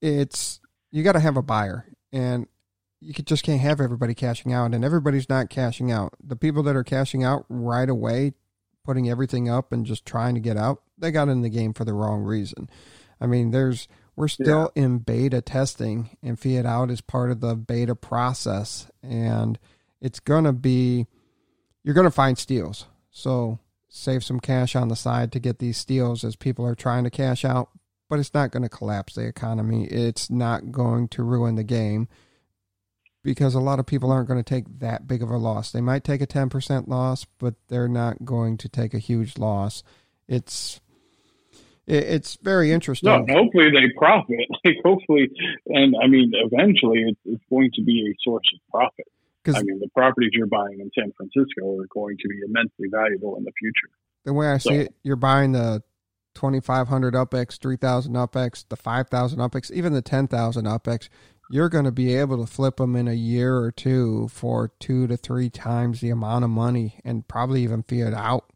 It's 0.00 0.60
you 0.90 1.02
got 1.02 1.12
to 1.12 1.20
have 1.20 1.36
a 1.36 1.42
buyer, 1.42 1.86
and 2.12 2.46
you 3.00 3.12
just 3.12 3.44
can't 3.44 3.60
have 3.60 3.80
everybody 3.80 4.14
cashing 4.14 4.52
out, 4.52 4.74
and 4.74 4.84
everybody's 4.84 5.28
not 5.28 5.50
cashing 5.50 5.92
out. 5.92 6.14
The 6.22 6.36
people 6.36 6.62
that 6.64 6.76
are 6.76 6.84
cashing 6.84 7.22
out 7.22 7.44
right 7.48 7.88
away, 7.88 8.32
putting 8.84 9.08
everything 9.10 9.50
up 9.50 9.70
and 9.70 9.84
just 9.84 10.06
trying 10.06 10.34
to 10.34 10.40
get 10.40 10.56
out, 10.56 10.82
they 10.96 11.10
got 11.10 11.28
in 11.28 11.42
the 11.42 11.50
game 11.50 11.74
for 11.74 11.84
the 11.84 11.92
wrong 11.92 12.22
reason. 12.22 12.70
I 13.20 13.26
mean, 13.26 13.50
there's 13.50 13.88
we're 14.18 14.28
still 14.28 14.72
yeah. 14.74 14.82
in 14.82 14.98
beta 14.98 15.40
testing, 15.40 16.16
and 16.22 16.38
Fiat 16.38 16.66
Out 16.66 16.90
is 16.90 17.00
part 17.00 17.30
of 17.30 17.40
the 17.40 17.54
beta 17.54 17.94
process, 17.94 18.90
and 19.02 19.58
it's 20.00 20.20
gonna 20.20 20.52
be 20.52 21.06
you're 21.84 21.94
gonna 21.94 22.10
find 22.10 22.36
steals. 22.36 22.86
So 23.10 23.58
save 23.88 24.24
some 24.24 24.40
cash 24.40 24.76
on 24.76 24.88
the 24.88 24.96
side 24.96 25.32
to 25.32 25.38
get 25.38 25.58
these 25.58 25.76
steals 25.76 26.24
as 26.24 26.36
people 26.36 26.66
are 26.66 26.74
trying 26.74 27.04
to 27.04 27.10
cash 27.10 27.44
out, 27.44 27.70
but 28.08 28.18
it's 28.18 28.34
not 28.34 28.50
going 28.50 28.62
to 28.62 28.68
collapse 28.68 29.14
the 29.14 29.26
economy. 29.26 29.86
It's 29.86 30.30
not 30.30 30.70
going 30.70 31.08
to 31.08 31.22
ruin 31.22 31.56
the 31.56 31.64
game 31.64 32.08
because 33.24 33.54
a 33.54 33.60
lot 33.60 33.78
of 33.78 33.86
people 33.86 34.12
aren't 34.12 34.28
going 34.28 34.42
to 34.42 34.48
take 34.48 34.78
that 34.78 35.08
big 35.08 35.22
of 35.22 35.30
a 35.30 35.36
loss. 35.36 35.72
They 35.72 35.80
might 35.80 36.04
take 36.04 36.20
a 36.20 36.26
10% 36.26 36.86
loss, 36.86 37.26
but 37.38 37.54
they're 37.68 37.88
not 37.88 38.24
going 38.24 38.56
to 38.58 38.68
take 38.68 38.94
a 38.94 38.98
huge 38.98 39.38
loss. 39.38 39.82
It's 40.28 40.80
it's 41.88 42.36
very 42.42 42.70
interesting. 42.70 43.08
No, 43.08 43.24
hopefully 43.28 43.70
they 43.70 43.92
profit. 43.96 44.36
Like 44.64 44.76
hopefully, 44.84 45.30
and 45.66 45.94
I 46.02 46.08
mean, 46.08 46.32
eventually 46.34 47.04
it's, 47.06 47.20
it's 47.24 47.44
going 47.48 47.70
to 47.74 47.82
be 47.82 48.10
a 48.10 48.14
source 48.22 48.44
of 48.54 48.60
profit. 48.70 49.06
Because 49.42 49.60
I 49.60 49.62
mean, 49.62 49.78
the 49.80 49.88
properties 49.94 50.30
you're 50.34 50.46
buying 50.46 50.80
in 50.80 50.90
San 50.94 51.12
Francisco 51.16 51.78
are 51.78 51.86
going 51.88 52.16
to 52.18 52.28
be 52.28 52.40
immensely 52.46 52.88
valuable 52.90 53.36
in 53.36 53.44
the 53.44 53.52
future. 53.58 53.88
The 54.24 54.34
way 54.34 54.48
I 54.48 54.58
so. 54.58 54.70
see 54.70 54.76
it, 54.76 54.94
you're 55.02 55.16
buying 55.16 55.52
the 55.52 55.82
2500 56.34 57.14
UpX, 57.14 57.58
3000 57.58 58.12
UpX, 58.12 58.64
the 58.68 58.76
5000 58.76 59.38
UpX, 59.38 59.70
even 59.70 59.92
the 59.92 60.02
10,000 60.02 60.64
UpX. 60.66 61.08
You're 61.50 61.70
going 61.70 61.86
to 61.86 61.92
be 61.92 62.14
able 62.14 62.44
to 62.44 62.52
flip 62.52 62.76
them 62.76 62.94
in 62.94 63.08
a 63.08 63.14
year 63.14 63.56
or 63.56 63.70
two 63.70 64.28
for 64.28 64.72
two 64.80 65.06
to 65.06 65.16
three 65.16 65.48
times 65.48 66.00
the 66.00 66.10
amount 66.10 66.44
of 66.44 66.50
money 66.50 67.00
and 67.04 67.26
probably 67.26 67.62
even 67.62 67.82
fiat 67.82 68.12
out 68.12 68.52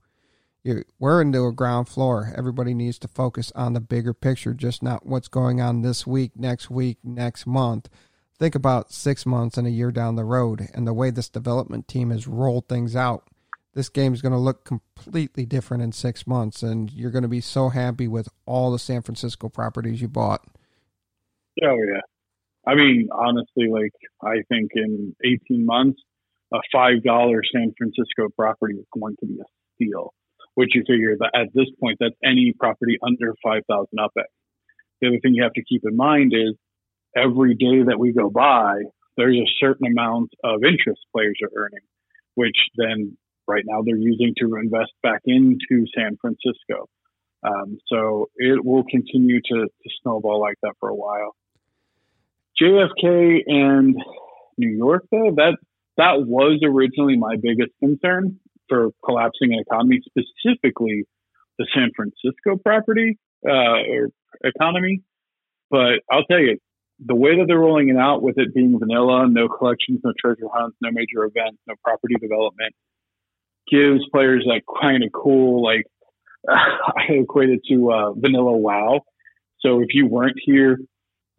you're, 0.64 0.84
we're 0.98 1.20
into 1.20 1.44
a 1.46 1.52
ground 1.52 1.88
floor. 1.88 2.32
Everybody 2.36 2.74
needs 2.74 2.98
to 3.00 3.08
focus 3.08 3.52
on 3.54 3.72
the 3.72 3.80
bigger 3.80 4.14
picture, 4.14 4.54
just 4.54 4.82
not 4.82 5.04
what's 5.04 5.28
going 5.28 5.60
on 5.60 5.82
this 5.82 6.06
week, 6.06 6.32
next 6.36 6.70
week, 6.70 6.98
next 7.02 7.46
month. 7.46 7.88
Think 8.38 8.54
about 8.54 8.92
six 8.92 9.26
months 9.26 9.56
and 9.56 9.66
a 9.66 9.70
year 9.70 9.90
down 9.90 10.16
the 10.16 10.24
road 10.24 10.68
and 10.74 10.86
the 10.86 10.94
way 10.94 11.10
this 11.10 11.28
development 11.28 11.88
team 11.88 12.10
has 12.10 12.26
rolled 12.26 12.68
things 12.68 12.96
out. 12.96 13.28
This 13.74 13.88
game 13.88 14.12
is 14.12 14.22
going 14.22 14.32
to 14.32 14.38
look 14.38 14.64
completely 14.64 15.46
different 15.46 15.82
in 15.82 15.92
six 15.92 16.26
months, 16.26 16.62
and 16.62 16.92
you're 16.92 17.10
going 17.10 17.22
to 17.22 17.28
be 17.28 17.40
so 17.40 17.70
happy 17.70 18.06
with 18.06 18.28
all 18.44 18.70
the 18.70 18.78
San 18.78 19.02
Francisco 19.02 19.48
properties 19.48 20.02
you 20.02 20.08
bought. 20.08 20.44
Oh, 21.62 21.76
yeah. 21.88 22.00
I 22.66 22.74
mean, 22.74 23.08
honestly, 23.10 23.68
like, 23.70 23.92
I 24.22 24.42
think 24.48 24.72
in 24.74 25.16
18 25.24 25.64
months, 25.64 26.00
a 26.52 26.58
$5 26.74 27.02
San 27.52 27.72
Francisco 27.76 28.28
property 28.36 28.74
is 28.74 28.84
going 28.92 29.16
to 29.20 29.26
be 29.26 29.38
a 29.40 29.44
steal 29.74 30.12
which 30.54 30.74
you 30.74 30.82
figure 30.86 31.16
that 31.18 31.30
at 31.34 31.48
this 31.54 31.66
point, 31.80 31.98
that's 32.00 32.14
any 32.24 32.54
property 32.58 32.98
under 33.02 33.34
5,000 33.42 33.86
UpX. 33.98 34.24
The 35.00 35.08
other 35.08 35.18
thing 35.22 35.34
you 35.34 35.42
have 35.42 35.54
to 35.54 35.64
keep 35.64 35.82
in 35.84 35.96
mind 35.96 36.32
is 36.34 36.54
every 37.16 37.54
day 37.54 37.82
that 37.86 37.98
we 37.98 38.12
go 38.12 38.30
by, 38.30 38.82
there's 39.16 39.36
a 39.36 39.50
certain 39.60 39.86
amount 39.86 40.30
of 40.44 40.62
interest 40.64 41.00
players 41.12 41.38
are 41.42 41.50
earning, 41.54 41.84
which 42.34 42.56
then 42.76 43.16
right 43.46 43.64
now 43.66 43.82
they're 43.84 43.96
using 43.96 44.34
to 44.38 44.56
invest 44.56 44.92
back 45.02 45.20
into 45.24 45.86
San 45.96 46.16
Francisco. 46.20 46.88
Um, 47.42 47.78
so 47.88 48.30
it 48.36 48.64
will 48.64 48.84
continue 48.84 49.40
to, 49.40 49.66
to 49.66 49.90
snowball 50.02 50.40
like 50.40 50.56
that 50.62 50.74
for 50.78 50.88
a 50.88 50.94
while. 50.94 51.34
JFK 52.60 53.40
and 53.46 53.96
New 54.56 54.70
York, 54.70 55.06
though, 55.10 55.32
that 55.36 55.56
that 55.96 56.24
was 56.24 56.60
originally 56.64 57.16
my 57.16 57.36
biggest 57.36 57.72
concern 57.80 58.38
for 58.72 58.90
collapsing 59.04 59.52
an 59.52 59.60
economy, 59.60 60.00
specifically 60.06 61.04
the 61.58 61.66
San 61.74 61.90
Francisco 61.94 62.56
property 62.64 63.18
uh, 63.46 63.52
or 63.52 64.08
economy. 64.42 65.02
But 65.70 66.00
I'll 66.10 66.24
tell 66.24 66.38
you, 66.38 66.56
the 67.04 67.14
way 67.14 67.36
that 67.36 67.44
they're 67.48 67.58
rolling 67.58 67.90
it 67.90 67.96
out 67.96 68.22
with 68.22 68.38
it 68.38 68.54
being 68.54 68.78
vanilla, 68.78 69.28
no 69.28 69.48
collections, 69.48 70.00
no 70.02 70.12
treasure 70.18 70.48
hunts, 70.52 70.76
no 70.80 70.90
major 70.90 71.24
events, 71.24 71.58
no 71.66 71.74
property 71.84 72.14
development, 72.20 72.74
gives 73.70 74.00
players 74.10 74.44
that 74.46 74.62
kind 74.80 75.02
of 75.04 75.10
cool, 75.12 75.62
like 75.62 75.84
I 76.48 77.12
equate 77.12 77.50
it 77.50 77.60
to 77.68 77.92
uh, 77.92 78.12
vanilla 78.12 78.56
WoW. 78.56 79.00
So 79.60 79.80
if 79.80 79.88
you 79.90 80.06
weren't 80.06 80.36
here, 80.42 80.78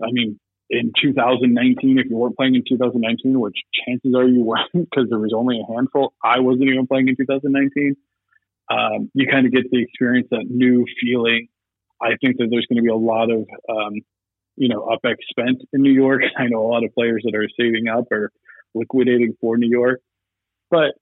I 0.02 0.12
mean, 0.12 0.40
in 0.74 0.92
2019, 1.00 2.00
if 2.00 2.08
you 2.10 2.18
weren't 2.18 2.36
playing 2.36 2.56
in 2.56 2.64
2019, 2.68 3.40
which 3.40 3.58
chances 3.86 4.16
are 4.16 4.28
you 4.28 4.44
weren't 4.44 4.70
because 4.74 5.08
there 5.10 5.20
was 5.20 5.34
only 5.36 5.62
a 5.62 5.74
handful, 5.74 6.14
I 6.24 6.40
wasn't 6.40 6.70
even 6.70 6.88
playing 6.88 7.10
in 7.10 7.16
2019. 7.16 7.96
Um, 8.72 9.12
you 9.14 9.28
kind 9.30 9.46
of 9.46 9.52
get 9.52 9.70
the 9.70 9.82
experience, 9.82 10.28
that 10.32 10.46
new 10.50 10.86
feeling. 11.00 11.48
I 12.02 12.16
think 12.20 12.38
that 12.38 12.48
there's 12.50 12.66
going 12.66 12.78
to 12.78 12.82
be 12.82 12.90
a 12.90 12.96
lot 12.96 13.30
of, 13.30 13.46
um, 13.70 13.94
you 14.56 14.68
know, 14.68 14.82
UpX 14.82 15.18
spent 15.30 15.62
in 15.74 15.82
New 15.82 15.92
York. 15.92 16.22
I 16.38 16.48
know 16.48 16.66
a 16.66 16.70
lot 16.70 16.84
of 16.84 16.94
players 16.94 17.22
that 17.26 17.36
are 17.36 17.48
saving 17.60 17.88
up 17.88 18.06
or 18.12 18.32
liquidating 18.74 19.36
for 19.40 19.58
New 19.58 19.70
York. 19.70 20.02
But 20.72 20.96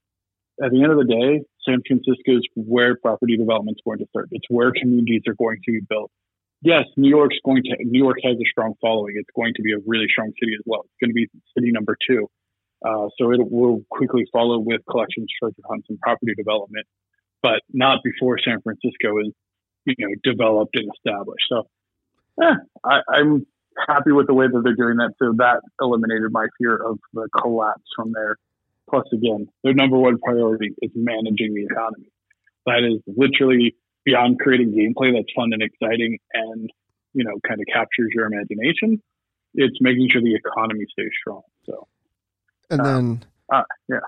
at 0.62 0.72
the 0.72 0.84
end 0.84 0.92
of 0.92 0.98
the 0.98 1.06
day, 1.06 1.46
San 1.66 1.82
Francisco 1.88 2.38
is 2.38 2.48
where 2.56 2.98
property 2.98 3.38
development 3.38 3.78
is 3.78 3.82
going 3.86 4.00
to 4.00 4.06
start. 4.10 4.28
It's 4.32 4.48
where 4.50 4.74
communities 4.74 5.22
are 5.28 5.36
going 5.36 5.60
to 5.64 5.72
be 5.72 5.80
built. 5.88 6.12
Yes, 6.62 6.86
New 6.96 7.10
York's 7.10 7.38
going 7.44 7.64
to. 7.64 7.76
New 7.80 8.04
York 8.04 8.18
has 8.24 8.36
a 8.36 8.46
strong 8.50 8.74
following. 8.82 9.16
It's 9.18 9.30
going 9.36 9.54
to 9.56 9.64
be 9.64 9.74
a 9.74 9.80
really 9.86 10.06
strong 10.12 10.32
city 10.40 10.54
as 10.54 10.62
well. 10.66 10.82
It's 10.86 10.94
going 11.02 11.10
to 11.10 11.16
be 11.16 11.28
city 11.58 11.72
number 11.72 11.98
two. 12.08 12.28
Uh, 12.86 13.10
so 13.18 13.32
it 13.32 13.40
will 13.52 13.82
quickly 13.90 14.26
follow 14.32 14.60
with 14.60 14.82
collections, 14.90 15.28
treasure 15.40 15.62
hunts, 15.68 15.88
and 15.90 16.00
property 16.00 16.34
development, 16.36 16.86
but 17.42 17.62
not 17.72 18.00
before 18.04 18.38
San 18.44 18.62
Francisco 18.62 19.20
is, 19.20 19.34
you 19.86 19.96
know, 20.00 20.14
developed 20.24 20.76
and 20.76 20.90
established. 20.96 21.46
So, 21.50 21.68
eh, 22.42 22.56
I, 22.84 23.02
I'm 23.14 23.46
happy 23.88 24.12
with 24.12 24.28
the 24.28 24.34
way 24.34 24.48
that 24.48 24.62
they're 24.64 24.76
doing 24.76 24.98
that. 24.98 25.14
So 25.20 25.34
that 25.38 25.62
eliminated 25.80 26.32
my 26.32 26.48
fear 26.60 26.76
of 26.76 27.00
the 27.14 27.28
collapse 27.40 27.86
from 27.96 28.12
there. 28.14 28.38
Plus, 28.90 29.06
again, 29.14 29.48
their 29.64 29.74
number 29.74 29.98
one 29.98 30.18
priority 30.20 30.72
is 30.82 30.92
managing 30.96 31.54
the 31.54 31.66
economy. 31.70 32.12
That 32.66 32.84
is 32.84 33.02
literally 33.08 33.76
beyond 34.06 34.40
creating 34.40 34.72
gameplay 34.72 35.14
that's 35.14 35.32
fun 35.36 35.52
and 35.54 35.62
exciting 35.62 36.18
and, 36.34 36.70
you 37.14 37.24
know, 37.24 37.40
kind 37.48 37.60
of 37.60 37.66
captures 37.72 38.12
your 38.14 38.26
imagination. 38.26 39.02
It's 39.54 39.78
making 39.82 40.10
sure 40.10 40.22
the 40.22 40.36
economy 40.36 40.86
stays 40.92 41.12
strong. 41.20 41.42
So, 41.66 41.88
and 42.70 42.86
then, 42.86 43.24
uh, 43.52 43.64
yeah. 43.90 44.00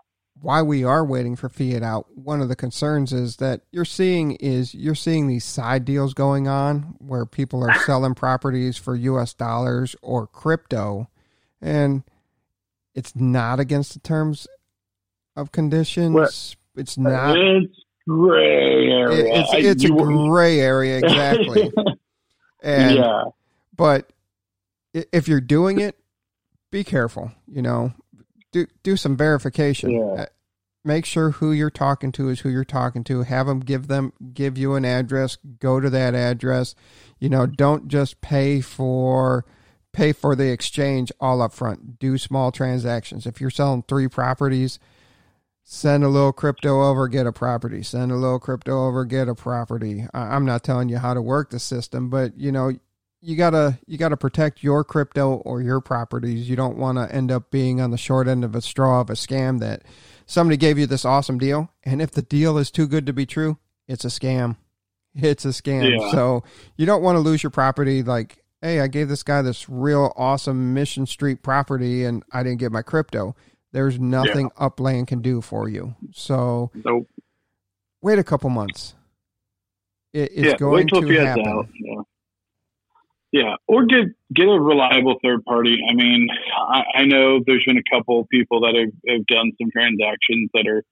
Why 0.41 0.61
we 0.61 0.83
are 0.83 1.05
waiting 1.05 1.35
for 1.35 1.47
fiat 1.47 1.83
out, 1.83 2.07
one 2.17 2.41
of 2.41 2.49
the 2.49 2.55
concerns 2.55 3.13
is 3.13 3.37
that 3.37 3.61
you're 3.71 3.85
seeing 3.85 4.31
is 4.31 4.73
you're 4.73 4.95
seeing 4.95 5.27
these 5.27 5.45
side 5.45 5.85
deals 5.85 6.13
going 6.13 6.47
on 6.47 6.95
where 6.97 7.25
people 7.25 7.63
are 7.63 7.77
selling 7.85 8.15
properties 8.15 8.77
for 8.77 8.95
US 8.95 9.33
dollars 9.33 9.95
or 10.01 10.27
crypto 10.27 11.07
and 11.61 12.03
it's 12.93 13.15
not 13.15 13.59
against 13.59 13.93
the 13.93 13.99
terms 13.99 14.47
of 15.35 15.51
conditions. 15.51 16.13
What? 16.13 16.81
It's 16.81 16.97
not. 16.97 17.37
It's 17.37 17.79
gray 18.07 18.89
area. 18.89 19.41
It's, 19.41 19.49
it's 19.53 19.83
a 19.83 19.89
gray 19.89 20.59
area, 20.59 20.97
exactly. 20.99 21.71
and, 22.63 22.95
yeah. 22.95 23.23
But 23.75 24.11
if 24.93 25.27
you're 25.27 25.41
doing 25.41 25.79
it, 25.79 25.97
be 26.71 26.83
careful. 26.83 27.31
You 27.47 27.61
know, 27.61 27.93
do 28.51 28.67
do 28.83 28.95
some 28.97 29.17
verification. 29.17 29.91
Yeah. 29.91 30.23
Uh, 30.23 30.25
make 30.83 31.05
sure 31.05 31.31
who 31.31 31.51
you're 31.51 31.69
talking 31.69 32.11
to 32.13 32.29
is 32.29 32.41
who 32.41 32.49
you're 32.49 32.65
talking 32.65 33.03
to. 33.05 33.23
Have 33.23 33.47
them 33.47 33.59
give 33.59 33.87
them 33.87 34.13
give 34.33 34.57
you 34.57 34.75
an 34.75 34.85
address. 34.85 35.37
Go 35.59 35.79
to 35.79 35.89
that 35.89 36.15
address. 36.15 36.75
You 37.19 37.29
know, 37.29 37.45
don't 37.45 37.87
just 37.87 38.21
pay 38.21 38.61
for 38.61 39.45
pay 39.91 40.11
for 40.11 40.35
the 40.35 40.51
exchange 40.51 41.11
all 41.19 41.41
up 41.41 41.53
front. 41.53 41.99
Do 41.99 42.17
small 42.17 42.51
transactions. 42.51 43.25
If 43.25 43.39
you're 43.39 43.49
selling 43.49 43.83
three 43.83 44.07
properties, 44.07 44.79
send 45.63 46.03
a 46.03 46.09
little 46.09 46.33
crypto 46.33 46.83
over, 46.83 47.07
get 47.07 47.25
a 47.25 47.31
property. 47.31 47.83
Send 47.83 48.11
a 48.11 48.15
little 48.15 48.39
crypto 48.39 48.87
over, 48.87 49.05
get 49.05 49.27
a 49.27 49.35
property. 49.35 50.05
I'm 50.13 50.45
not 50.45 50.63
telling 50.63 50.89
you 50.89 50.97
how 50.97 51.13
to 51.13 51.21
work 51.21 51.49
the 51.49 51.59
system, 51.59 52.09
but 52.09 52.37
you 52.37 52.51
know, 52.51 52.73
you 53.21 53.37
gotta 53.37 53.79
you 53.87 53.97
gotta 53.97 54.17
protect 54.17 54.63
your 54.63 54.83
crypto 54.83 55.35
or 55.45 55.61
your 55.61 55.79
properties. 55.79 56.49
You 56.49 56.57
don't 56.57 56.77
want 56.77 56.97
to 56.97 57.13
end 57.13 57.31
up 57.31 57.49
being 57.51 57.79
on 57.79 57.91
the 57.91 57.97
short 57.97 58.27
end 58.27 58.43
of 58.43 58.53
a 58.53 58.61
straw 58.61 58.99
of 58.99 59.09
a 59.09 59.13
scam 59.13 59.59
that 59.61 59.83
somebody 60.25 60.57
gave 60.57 60.77
you 60.77 60.85
this 60.85 61.05
awesome 61.05 61.37
deal, 61.37 61.71
and 61.83 62.01
if 62.01 62.11
the 62.11 62.21
deal 62.21 62.57
is 62.57 62.69
too 62.69 62.85
good 62.85 63.05
to 63.05 63.13
be 63.13 63.25
true, 63.25 63.57
it's 63.87 64.03
a 64.03 64.09
scam. 64.09 64.57
It's 65.15 65.45
a 65.45 65.49
scam. 65.49 65.97
Yeah. 65.97 66.11
So 66.11 66.43
you 66.75 66.85
don't 66.85 67.03
want 67.03 67.15
to 67.15 67.21
lose 67.21 67.43
your 67.43 67.51
property. 67.51 68.03
Like, 68.03 68.43
hey, 68.61 68.81
I 68.81 68.87
gave 68.87 69.07
this 69.07 69.23
guy 69.23 69.41
this 69.41 69.69
real 69.69 70.11
awesome 70.17 70.73
Mission 70.73 71.05
Street 71.05 71.43
property, 71.43 72.03
and 72.03 72.23
I 72.33 72.43
didn't 72.43 72.59
get 72.59 72.73
my 72.73 72.81
crypto 72.81 73.35
there's 73.73 73.99
nothing 73.99 74.49
yeah. 74.55 74.65
Upland 74.65 75.07
can 75.07 75.21
do 75.21 75.41
for 75.41 75.67
you. 75.67 75.95
So 76.13 76.71
nope. 76.85 77.09
wait 78.01 78.19
a 78.19 78.23
couple 78.23 78.49
months. 78.49 78.95
It, 80.13 80.31
it's 80.31 80.47
yeah, 80.47 80.57
going 80.57 80.87
to 80.87 81.25
happen. 81.25 81.47
Out. 81.47 81.67
Yeah. 81.73 82.01
yeah, 83.31 83.55
or 83.67 83.85
get 83.85 84.05
get 84.31 84.47
a 84.47 84.59
reliable 84.59 85.15
third 85.23 85.43
party. 85.43 85.79
I 85.89 85.95
mean, 85.95 86.27
I, 86.55 86.83
I 86.99 87.05
know 87.05 87.39
there's 87.45 87.63
been 87.65 87.79
a 87.79 87.95
couple 87.95 88.21
of 88.21 88.29
people 88.29 88.61
that 88.61 88.75
have, 88.75 89.15
have 89.15 89.25
done 89.25 89.51
some 89.59 89.71
transactions 89.71 90.51
that 90.53 90.67
are, 90.67 90.83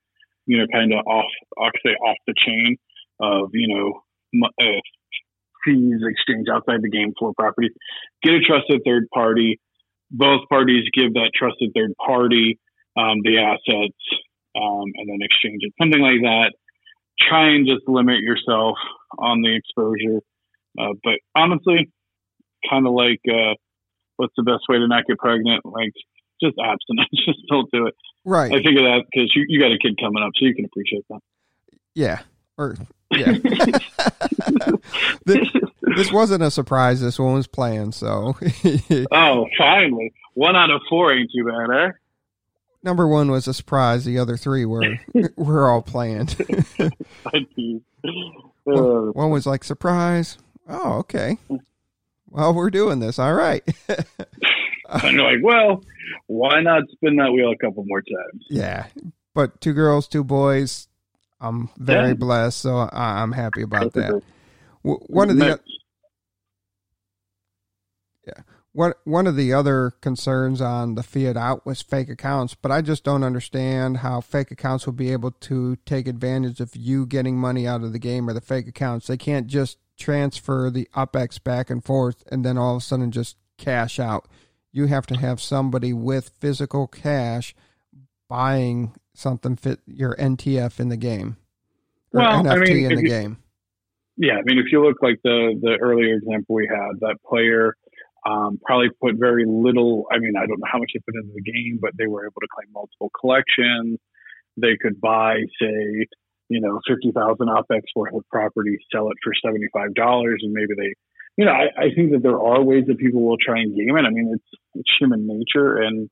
you 0.48 0.58
know, 0.58 0.66
kind 0.74 0.92
of 0.92 1.06
off, 1.06 1.32
I'll 1.58 1.70
say 1.86 1.92
off 1.92 2.18
the 2.26 2.34
chain 2.36 2.78
of 3.20 3.52
you 3.54 3.68
know 3.68 4.02
uh, 4.60 4.82
fees 5.64 6.02
exchange 6.04 6.48
outside 6.52 6.82
the 6.82 6.90
game 6.90 7.14
for 7.20 7.32
properties. 7.36 7.74
Get 8.24 8.34
a 8.34 8.40
trusted 8.40 8.82
third 8.84 9.08
party. 9.14 9.60
Both 10.10 10.50
parties 10.50 10.90
give 10.94 11.14
that 11.14 11.30
trusted 11.36 11.72
third 11.76 11.94
party 12.04 12.60
um, 12.98 13.22
the 13.24 13.40
assets 13.40 13.98
um, 14.56 14.92
and 14.96 15.10
then 15.10 15.20
exchange 15.22 15.62
it, 15.62 15.74
something 15.80 16.02
like 16.02 16.22
that. 16.24 16.54
Try 17.20 17.56
and 17.56 17.68
just 17.68 17.88
limit 17.88 18.20
yourself 18.22 18.78
on 19.18 19.42
the 19.42 19.56
exposure. 19.56 20.22
Uh, 20.80 20.94
but 21.04 21.20
honestly, 21.36 21.92
kind 22.70 22.88
of 22.88 22.94
like 22.94 23.22
uh, 23.30 23.56
what's 24.18 24.34
the 24.36 24.44
best 24.44 24.64
way 24.70 24.78
to 24.78 24.88
not 24.88 25.06
get 25.08 25.18
pregnant? 25.18 25.66
Like 25.66 25.94
just 26.42 26.58
abstinence, 26.60 27.10
just 27.26 27.40
don't 27.50 27.70
do 27.72 27.88
it. 27.88 27.96
Right. 28.26 28.52
I 28.52 28.58
figure 28.58 28.84
that 28.84 29.04
because 29.12 29.32
you, 29.36 29.46
you 29.48 29.60
got 29.60 29.72
a 29.72 29.78
kid 29.78 29.98
coming 30.00 30.24
up, 30.24 30.32
so 30.38 30.46
you 30.46 30.56
can 30.56 30.66
appreciate 30.66 31.06
that. 31.10 31.20
Yeah. 31.96 32.22
Or 32.58 32.76
yeah. 33.12 33.34
this, 35.26 35.50
this 35.96 36.12
wasn't 36.12 36.44
a 36.44 36.52
surprise. 36.52 37.02
This 37.02 37.20
one 37.20 37.34
was 37.34 37.48
planned. 37.48 37.96
So. 37.96 38.36
oh, 39.12 39.48
finally, 39.58 40.14
one 40.34 40.56
out 40.56 40.70
of 40.70 40.82
four 40.90 41.14
ain't 41.14 41.32
too 41.36 41.46
bad, 41.46 41.76
eh? 41.76 41.92
Number 42.84 43.08
one 43.08 43.32
was 43.32 43.48
a 43.48 43.54
surprise. 43.54 44.06
The 44.06 44.18
other 44.18 44.38
three 44.38 44.66
were 44.66 45.00
were 45.36 45.70
all 45.70 45.82
planned. 45.82 46.36
one, 47.24 47.48
uh, 48.68 49.12
one 49.12 49.30
was 49.30 49.46
like 49.46 49.64
surprise. 49.64 50.38
Oh, 50.68 51.00
okay. 51.00 51.38
Well, 52.30 52.54
we're 52.54 52.70
doing 52.70 53.00
this. 53.00 53.20
All 53.20 53.34
right. 53.34 53.64
I'm 54.90 55.16
like, 55.16 55.38
well, 55.42 55.84
why 56.28 56.62
not 56.62 56.84
spin 56.92 57.16
that 57.18 57.32
wheel 57.32 57.52
a 57.52 57.58
couple 57.58 57.84
more 57.86 58.02
times? 58.02 58.46
Yeah, 58.50 58.88
but 59.34 59.62
two 59.62 59.74
girls, 59.74 60.08
two 60.08 60.24
boys. 60.24 60.88
I'm 61.40 61.70
very 61.78 62.10
yeah. 62.10 62.14
blessed, 62.14 62.60
so 62.60 62.78
I, 62.78 63.22
am 63.22 63.32
happy 63.32 63.64
about 63.64 63.94
That's 63.94 64.12
that. 64.12 64.22
One 64.84 65.30
of 65.30 65.38
the 65.38 65.60
yeah, 68.28 68.44
one 68.74 68.94
one 69.04 69.28
of 69.28 69.36
the 69.36 69.54
other 69.54 69.92
concerns 70.02 70.62
on 70.62 70.96
the 70.96 71.04
fiat 71.04 71.36
out 71.36 71.66
was 71.66 71.82
fake 71.82 72.10
accounts, 72.10 72.56
but 72.56 72.72
I 72.72 72.82
just 72.82 73.04
don't 73.04 73.24
understand 73.24 73.98
how 73.98 74.22
fake 74.22 74.52
accounts 74.52 74.86
will 74.86 74.94
be 74.94 75.12
able 75.12 75.32
to 75.32 75.76
take 75.86 76.08
advantage 76.08 76.60
of 76.62 76.76
you 76.76 77.06
getting 77.06 77.38
money 77.38 77.68
out 77.68 77.84
of 77.84 77.92
the 77.92 78.00
game 78.00 78.30
or 78.30 78.34
the 78.34 78.42
fake 78.42 78.68
accounts. 78.68 79.08
They 79.08 79.18
can't 79.18 79.48
just 79.48 79.78
transfer 79.98 80.70
the 80.70 80.88
UpX 80.96 81.44
back 81.44 81.70
and 81.70 81.84
forth 81.84 82.24
and 82.32 82.46
then 82.46 82.58
all 82.58 82.76
of 82.76 82.82
a 82.82 82.86
sudden 82.86 83.12
just 83.12 83.38
cash 83.58 84.00
out. 84.00 84.28
You 84.72 84.86
have 84.86 85.06
to 85.08 85.18
have 85.18 85.42
somebody 85.42 85.92
with 85.92 86.32
physical 86.40 86.88
cash 86.88 87.54
buying 88.30 88.94
something 89.14 89.58
fit 89.58 89.82
your 89.86 90.16
NTF 90.16 90.80
in 90.80 90.88
the 90.88 90.98
game 90.98 91.36
or 92.14 92.22
well, 92.22 92.44
NFT 92.44 92.52
I 92.52 92.58
mean, 92.60 92.92
in 92.92 92.96
the 92.96 93.02
you, 93.02 93.10
game. 93.10 93.38
Yeah, 94.18 94.34
I 94.34 94.42
mean, 94.44 94.60
if 94.60 94.72
you 94.72 94.84
look 94.84 94.98
like 95.02 95.20
the 95.24 95.60
the 95.62 95.78
earlier 95.82 96.16
example 96.16 96.56
we 96.56 96.68
had, 96.68 97.00
that 97.02 97.18
player 97.28 97.76
um, 98.26 98.60
probably 98.64 98.90
put 99.02 99.16
very 99.18 99.46
little. 99.48 100.06
I 100.12 100.20
mean, 100.20 100.34
I 100.38 100.46
don't 100.46 100.60
know 100.60 100.70
how 100.72 100.80
much 100.80 100.92
they 100.94 101.00
put 101.00 101.16
into 101.16 101.34
the 101.34 101.42
game, 101.42 101.80
but 101.82 101.92
they 101.98 102.08
were 102.08 102.26
able 102.26 102.42
to 102.42 102.48
claim 102.54 102.72
multiple 102.74 103.10
collections. 103.20 104.00
They 104.58 104.78
could 104.80 105.00
buy, 105.02 105.38
say, 105.60 106.06
you 106.50 106.60
know, 106.60 106.80
50,000 106.88 107.16
UpX 107.48 107.82
worth 107.96 108.14
of 108.14 108.24
property, 108.30 108.78
sell 108.92 109.10
it 109.10 109.18
for 109.24 109.34
$75, 109.44 109.94
and 110.42 110.54
maybe 110.54 110.74
they, 110.78 110.94
you 111.38 111.46
know, 111.46 111.52
I, 111.52 111.86
I, 111.86 111.96
think 111.96 112.12
that 112.12 112.22
there 112.22 112.38
are 112.38 112.62
ways 112.62 112.84
that 112.88 112.98
people 112.98 113.22
will 113.22 113.38
try 113.38 113.60
and 113.60 113.74
game 113.74 113.96
it. 113.96 114.06
I 114.06 114.10
mean, 114.10 114.34
it's, 114.36 114.62
it's 114.76 114.92
human 115.00 115.26
nature, 115.26 115.78
and 115.78 116.10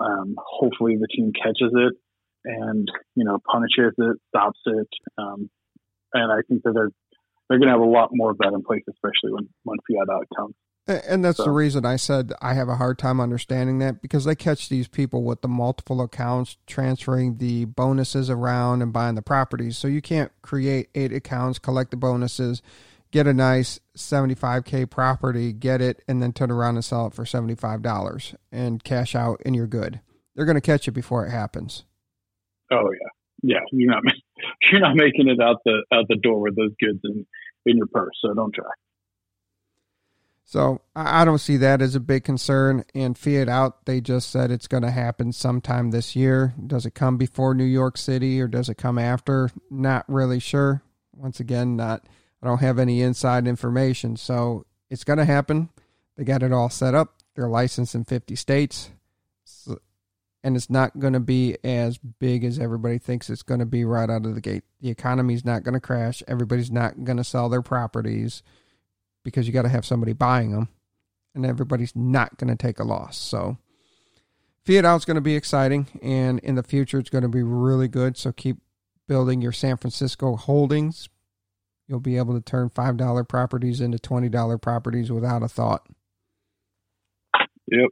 um, 0.00 0.36
hopefully 0.38 0.96
the 0.96 1.06
team 1.14 1.32
catches 1.34 1.70
it 1.74 1.92
and, 2.46 2.88
you 3.14 3.24
know, 3.24 3.38
punishes 3.44 3.92
it, 3.98 4.16
stops 4.28 4.60
it. 4.64 4.88
Um, 5.18 5.50
and 6.14 6.32
I 6.32 6.40
think 6.48 6.62
that 6.62 6.72
they're, 6.72 6.90
they're 7.48 7.58
going 7.58 7.68
to 7.68 7.74
have 7.74 7.80
a 7.80 7.84
lot 7.84 8.08
more 8.12 8.30
of 8.30 8.38
that 8.38 8.54
in 8.54 8.62
place, 8.62 8.84
especially 8.88 9.32
when, 9.32 9.48
when 9.64 9.78
fiat 9.86 10.08
out 10.10 10.26
comes. 10.34 10.54
And 10.88 11.22
that's 11.22 11.36
so. 11.36 11.44
the 11.44 11.50
reason 11.50 11.84
I 11.84 11.96
said 11.96 12.32
I 12.40 12.54
have 12.54 12.70
a 12.70 12.76
hard 12.76 12.98
time 12.98 13.20
understanding 13.20 13.78
that 13.80 14.00
because 14.00 14.24
they 14.24 14.34
catch 14.34 14.70
these 14.70 14.88
people 14.88 15.22
with 15.22 15.42
the 15.42 15.48
multiple 15.48 16.00
accounts 16.00 16.56
transferring 16.66 17.36
the 17.36 17.66
bonuses 17.66 18.30
around 18.30 18.80
and 18.80 18.90
buying 18.90 19.14
the 19.14 19.22
properties. 19.22 19.76
So 19.76 19.86
you 19.86 20.00
can't 20.00 20.32
create 20.40 20.88
eight 20.94 21.12
accounts, 21.12 21.58
collect 21.58 21.90
the 21.90 21.98
bonuses, 21.98 22.62
get 23.10 23.26
a 23.26 23.34
nice 23.34 23.80
75k 23.98 24.88
property, 24.88 25.52
get 25.52 25.82
it, 25.82 26.02
and 26.08 26.22
then 26.22 26.32
turn 26.32 26.50
around 26.50 26.76
and 26.76 26.84
sell 26.84 27.06
it 27.06 27.14
for 27.14 27.24
$75 27.24 28.34
and 28.50 28.82
cash 28.82 29.14
out, 29.14 29.42
and 29.44 29.54
you're 29.54 29.66
good. 29.66 30.00
They're 30.34 30.46
going 30.46 30.54
to 30.54 30.62
catch 30.62 30.86
you 30.86 30.92
before 30.92 31.26
it 31.26 31.30
happens. 31.30 31.84
Oh 32.70 32.90
yeah, 33.42 33.56
yeah. 33.56 33.60
You're 33.72 33.90
not 33.90 34.02
you're 34.72 34.80
not 34.80 34.96
making 34.96 35.28
it 35.28 35.40
out 35.40 35.56
the 35.66 35.84
out 35.92 36.06
the 36.08 36.16
door 36.16 36.40
with 36.40 36.56
those 36.56 36.72
goods 36.80 37.00
in 37.04 37.26
in 37.66 37.76
your 37.76 37.88
purse, 37.92 38.14
so 38.22 38.32
don't 38.32 38.54
try. 38.54 38.70
So 40.48 40.80
I 40.96 41.26
don't 41.26 41.40
see 41.42 41.58
that 41.58 41.82
as 41.82 41.94
a 41.94 42.00
big 42.00 42.24
concern. 42.24 42.82
And 42.94 43.18
Fiat 43.18 43.50
Out, 43.50 43.84
they 43.84 44.00
just 44.00 44.30
said 44.30 44.50
it's 44.50 44.66
going 44.66 44.82
to 44.82 44.90
happen 44.90 45.30
sometime 45.30 45.90
this 45.90 46.16
year. 46.16 46.54
Does 46.66 46.86
it 46.86 46.94
come 46.94 47.18
before 47.18 47.52
New 47.52 47.64
York 47.64 47.98
City 47.98 48.40
or 48.40 48.48
does 48.48 48.70
it 48.70 48.76
come 48.76 48.98
after? 48.98 49.50
Not 49.70 50.06
really 50.08 50.38
sure. 50.38 50.82
Once 51.12 51.38
again, 51.38 51.76
not 51.76 52.08
I 52.42 52.46
don't 52.46 52.62
have 52.62 52.78
any 52.78 53.02
inside 53.02 53.46
information. 53.46 54.16
So 54.16 54.64
it's 54.88 55.04
going 55.04 55.18
to 55.18 55.26
happen. 55.26 55.68
They 56.16 56.24
got 56.24 56.42
it 56.42 56.50
all 56.50 56.70
set 56.70 56.94
up. 56.94 57.16
They're 57.36 57.50
licensed 57.50 57.94
in 57.94 58.04
50 58.04 58.34
states. 58.34 58.90
And 60.42 60.56
it's 60.56 60.70
not 60.70 60.98
going 60.98 61.12
to 61.12 61.20
be 61.20 61.58
as 61.62 61.98
big 61.98 62.42
as 62.42 62.58
everybody 62.58 62.96
thinks 62.96 63.28
it's 63.28 63.42
going 63.42 63.60
to 63.60 63.66
be 63.66 63.84
right 63.84 64.08
out 64.08 64.24
of 64.24 64.34
the 64.34 64.40
gate. 64.40 64.64
The 64.80 64.88
economy's 64.88 65.44
not 65.44 65.62
going 65.62 65.74
to 65.74 65.80
crash. 65.80 66.22
Everybody's 66.26 66.70
not 66.70 67.04
going 67.04 67.18
to 67.18 67.24
sell 67.24 67.50
their 67.50 67.60
properties 67.60 68.42
because 69.28 69.46
you 69.46 69.52
got 69.52 69.62
to 69.62 69.68
have 69.68 69.86
somebody 69.86 70.12
buying 70.12 70.52
them. 70.52 70.68
And 71.34 71.46
everybody's 71.46 71.94
not 71.94 72.36
going 72.36 72.48
to 72.48 72.56
take 72.56 72.80
a 72.80 72.84
loss. 72.84 73.16
So 73.16 73.58
Fiat 74.64 74.84
Out 74.84 74.96
is 74.96 75.04
going 75.04 75.14
to 75.16 75.20
be 75.20 75.36
exciting. 75.36 75.86
And 76.02 76.40
in 76.40 76.56
the 76.56 76.62
future, 76.62 76.98
it's 76.98 77.10
going 77.10 77.22
to 77.22 77.28
be 77.28 77.42
really 77.42 77.86
good. 77.86 78.16
So 78.16 78.32
keep 78.32 78.56
building 79.06 79.40
your 79.40 79.52
San 79.52 79.76
Francisco 79.76 80.36
holdings 80.36 81.08
You'll 81.88 82.00
be 82.00 82.18
able 82.18 82.34
to 82.34 82.42
turn 82.42 82.68
$5 82.68 83.28
properties 83.28 83.80
into 83.80 83.96
$20 83.96 84.60
properties 84.60 85.10
without 85.10 85.42
a 85.42 85.48
thought. 85.48 85.86
Yep. 87.66 87.90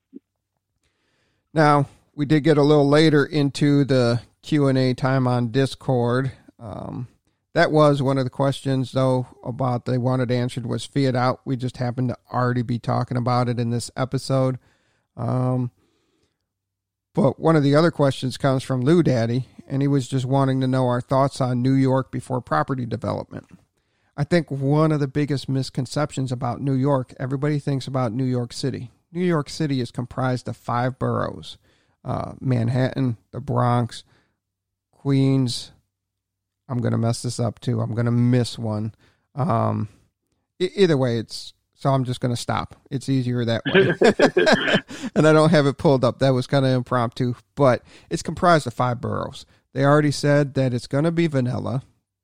Now, 1.54 1.88
we 2.14 2.26
did 2.26 2.44
get 2.44 2.58
a 2.58 2.62
little 2.62 2.88
later 2.88 3.24
into 3.24 3.84
the 3.84 4.20
Q&A 4.42 4.92
time 4.92 5.26
on 5.26 5.50
Discord. 5.50 6.32
Um, 6.58 7.08
that 7.56 7.72
was 7.72 8.02
one 8.02 8.18
of 8.18 8.24
the 8.24 8.30
questions, 8.30 8.92
though, 8.92 9.28
about 9.42 9.86
they 9.86 9.96
wanted 9.96 10.30
answered 10.30 10.66
was 10.66 10.84
Fiat 10.84 11.16
out. 11.16 11.40
We 11.46 11.56
just 11.56 11.78
happened 11.78 12.10
to 12.10 12.18
already 12.30 12.60
be 12.60 12.78
talking 12.78 13.16
about 13.16 13.48
it 13.48 13.58
in 13.58 13.70
this 13.70 13.90
episode. 13.96 14.58
Um, 15.16 15.70
but 17.14 17.40
one 17.40 17.56
of 17.56 17.62
the 17.62 17.74
other 17.74 17.90
questions 17.90 18.36
comes 18.36 18.62
from 18.62 18.82
Lou 18.82 19.02
Daddy, 19.02 19.48
and 19.66 19.80
he 19.80 19.88
was 19.88 20.06
just 20.06 20.26
wanting 20.26 20.60
to 20.60 20.68
know 20.68 20.86
our 20.86 21.00
thoughts 21.00 21.40
on 21.40 21.62
New 21.62 21.72
York 21.72 22.12
before 22.12 22.42
property 22.42 22.84
development. 22.84 23.46
I 24.18 24.24
think 24.24 24.50
one 24.50 24.92
of 24.92 25.00
the 25.00 25.08
biggest 25.08 25.48
misconceptions 25.48 26.30
about 26.30 26.60
New 26.60 26.74
York, 26.74 27.14
everybody 27.18 27.58
thinks 27.58 27.86
about 27.86 28.12
New 28.12 28.24
York 28.24 28.52
City. 28.52 28.90
New 29.10 29.24
York 29.24 29.48
City 29.48 29.80
is 29.80 29.90
comprised 29.90 30.46
of 30.46 30.58
five 30.58 30.98
boroughs 30.98 31.56
uh, 32.04 32.34
Manhattan, 32.38 33.16
the 33.30 33.40
Bronx, 33.40 34.04
Queens. 34.90 35.72
I'm 36.68 36.78
going 36.78 36.92
to 36.92 36.98
mess 36.98 37.22
this 37.22 37.38
up 37.38 37.60
too. 37.60 37.80
I'm 37.80 37.94
going 37.94 38.06
to 38.06 38.12
miss 38.12 38.58
one. 38.58 38.94
Um, 39.34 39.88
either 40.58 40.96
way, 40.96 41.18
it's 41.18 41.52
so 41.74 41.90
I'm 41.90 42.04
just 42.04 42.20
going 42.20 42.34
to 42.34 42.40
stop. 42.40 42.74
It's 42.90 43.08
easier 43.08 43.44
that 43.44 43.62
way. 43.66 43.92
and 45.14 45.28
I 45.28 45.32
don't 45.32 45.50
have 45.50 45.66
it 45.66 45.76
pulled 45.76 46.04
up. 46.04 46.20
That 46.20 46.30
was 46.30 46.46
kind 46.46 46.64
of 46.64 46.72
impromptu, 46.72 47.34
but 47.54 47.82
it's 48.08 48.22
comprised 48.22 48.66
of 48.66 48.72
five 48.74 49.00
boroughs. 49.00 49.44
They 49.74 49.84
already 49.84 50.10
said 50.10 50.54
that 50.54 50.72
it's 50.72 50.86
going 50.86 51.04
to 51.04 51.12
be 51.12 51.26
vanilla. 51.26 51.82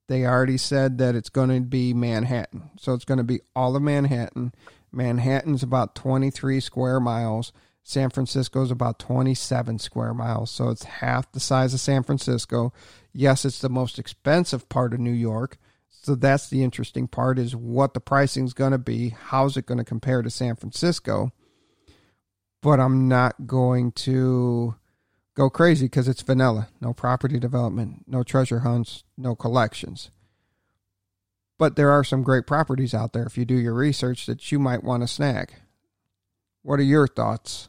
They 0.08 0.24
already 0.24 0.56
said 0.56 0.96
that 0.98 1.14
it's 1.14 1.28
going 1.28 1.50
to 1.50 1.60
be 1.60 1.92
Manhattan. 1.92 2.70
So 2.78 2.94
it's 2.94 3.04
going 3.04 3.18
to 3.18 3.24
be 3.24 3.40
all 3.54 3.76
of 3.76 3.82
Manhattan. 3.82 4.54
Manhattan's 4.90 5.62
about 5.62 5.94
23 5.94 6.60
square 6.60 6.98
miles. 6.98 7.52
San 7.82 8.10
Francisco 8.10 8.62
is 8.62 8.70
about 8.70 8.98
27 8.98 9.78
square 9.78 10.14
miles. 10.14 10.50
So 10.50 10.68
it's 10.68 10.84
half 10.84 11.30
the 11.32 11.40
size 11.40 11.74
of 11.74 11.80
San 11.80 12.02
Francisco. 12.02 12.72
Yes, 13.12 13.44
it's 13.44 13.58
the 13.58 13.68
most 13.68 13.98
expensive 13.98 14.68
part 14.68 14.94
of 14.94 15.00
New 15.00 15.12
York. 15.12 15.58
So 15.90 16.14
that's 16.14 16.48
the 16.48 16.64
interesting 16.64 17.06
part 17.06 17.38
is 17.38 17.54
what 17.54 17.94
the 17.94 18.00
pricing 18.00 18.44
is 18.44 18.54
going 18.54 18.72
to 18.72 18.78
be. 18.78 19.10
How's 19.10 19.56
it 19.56 19.66
going 19.66 19.78
to 19.78 19.84
compare 19.84 20.22
to 20.22 20.30
San 20.30 20.56
Francisco? 20.56 21.32
But 22.60 22.80
I'm 22.80 23.08
not 23.08 23.46
going 23.46 23.92
to 23.92 24.76
go 25.34 25.50
crazy 25.50 25.86
because 25.86 26.08
it's 26.08 26.22
vanilla. 26.22 26.68
No 26.80 26.92
property 26.92 27.38
development, 27.38 28.04
no 28.06 28.22
treasure 28.22 28.60
hunts, 28.60 29.04
no 29.16 29.34
collections. 29.34 30.10
But 31.58 31.76
there 31.76 31.90
are 31.90 32.04
some 32.04 32.22
great 32.22 32.46
properties 32.46 32.94
out 32.94 33.12
there 33.12 33.24
if 33.24 33.38
you 33.38 33.44
do 33.44 33.54
your 33.54 33.74
research 33.74 34.26
that 34.26 34.50
you 34.50 34.58
might 34.58 34.82
want 34.82 35.02
to 35.02 35.08
snag. 35.08 35.52
What 36.62 36.80
are 36.80 36.84
your 36.84 37.06
thoughts? 37.06 37.68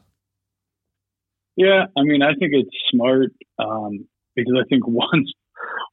Yeah, 1.56 1.84
I 1.96 2.02
mean, 2.02 2.22
I 2.22 2.34
think 2.34 2.52
it's 2.52 2.70
smart 2.90 3.30
um, 3.58 4.06
because 4.34 4.54
I 4.58 4.64
think 4.68 4.84
once 4.86 5.32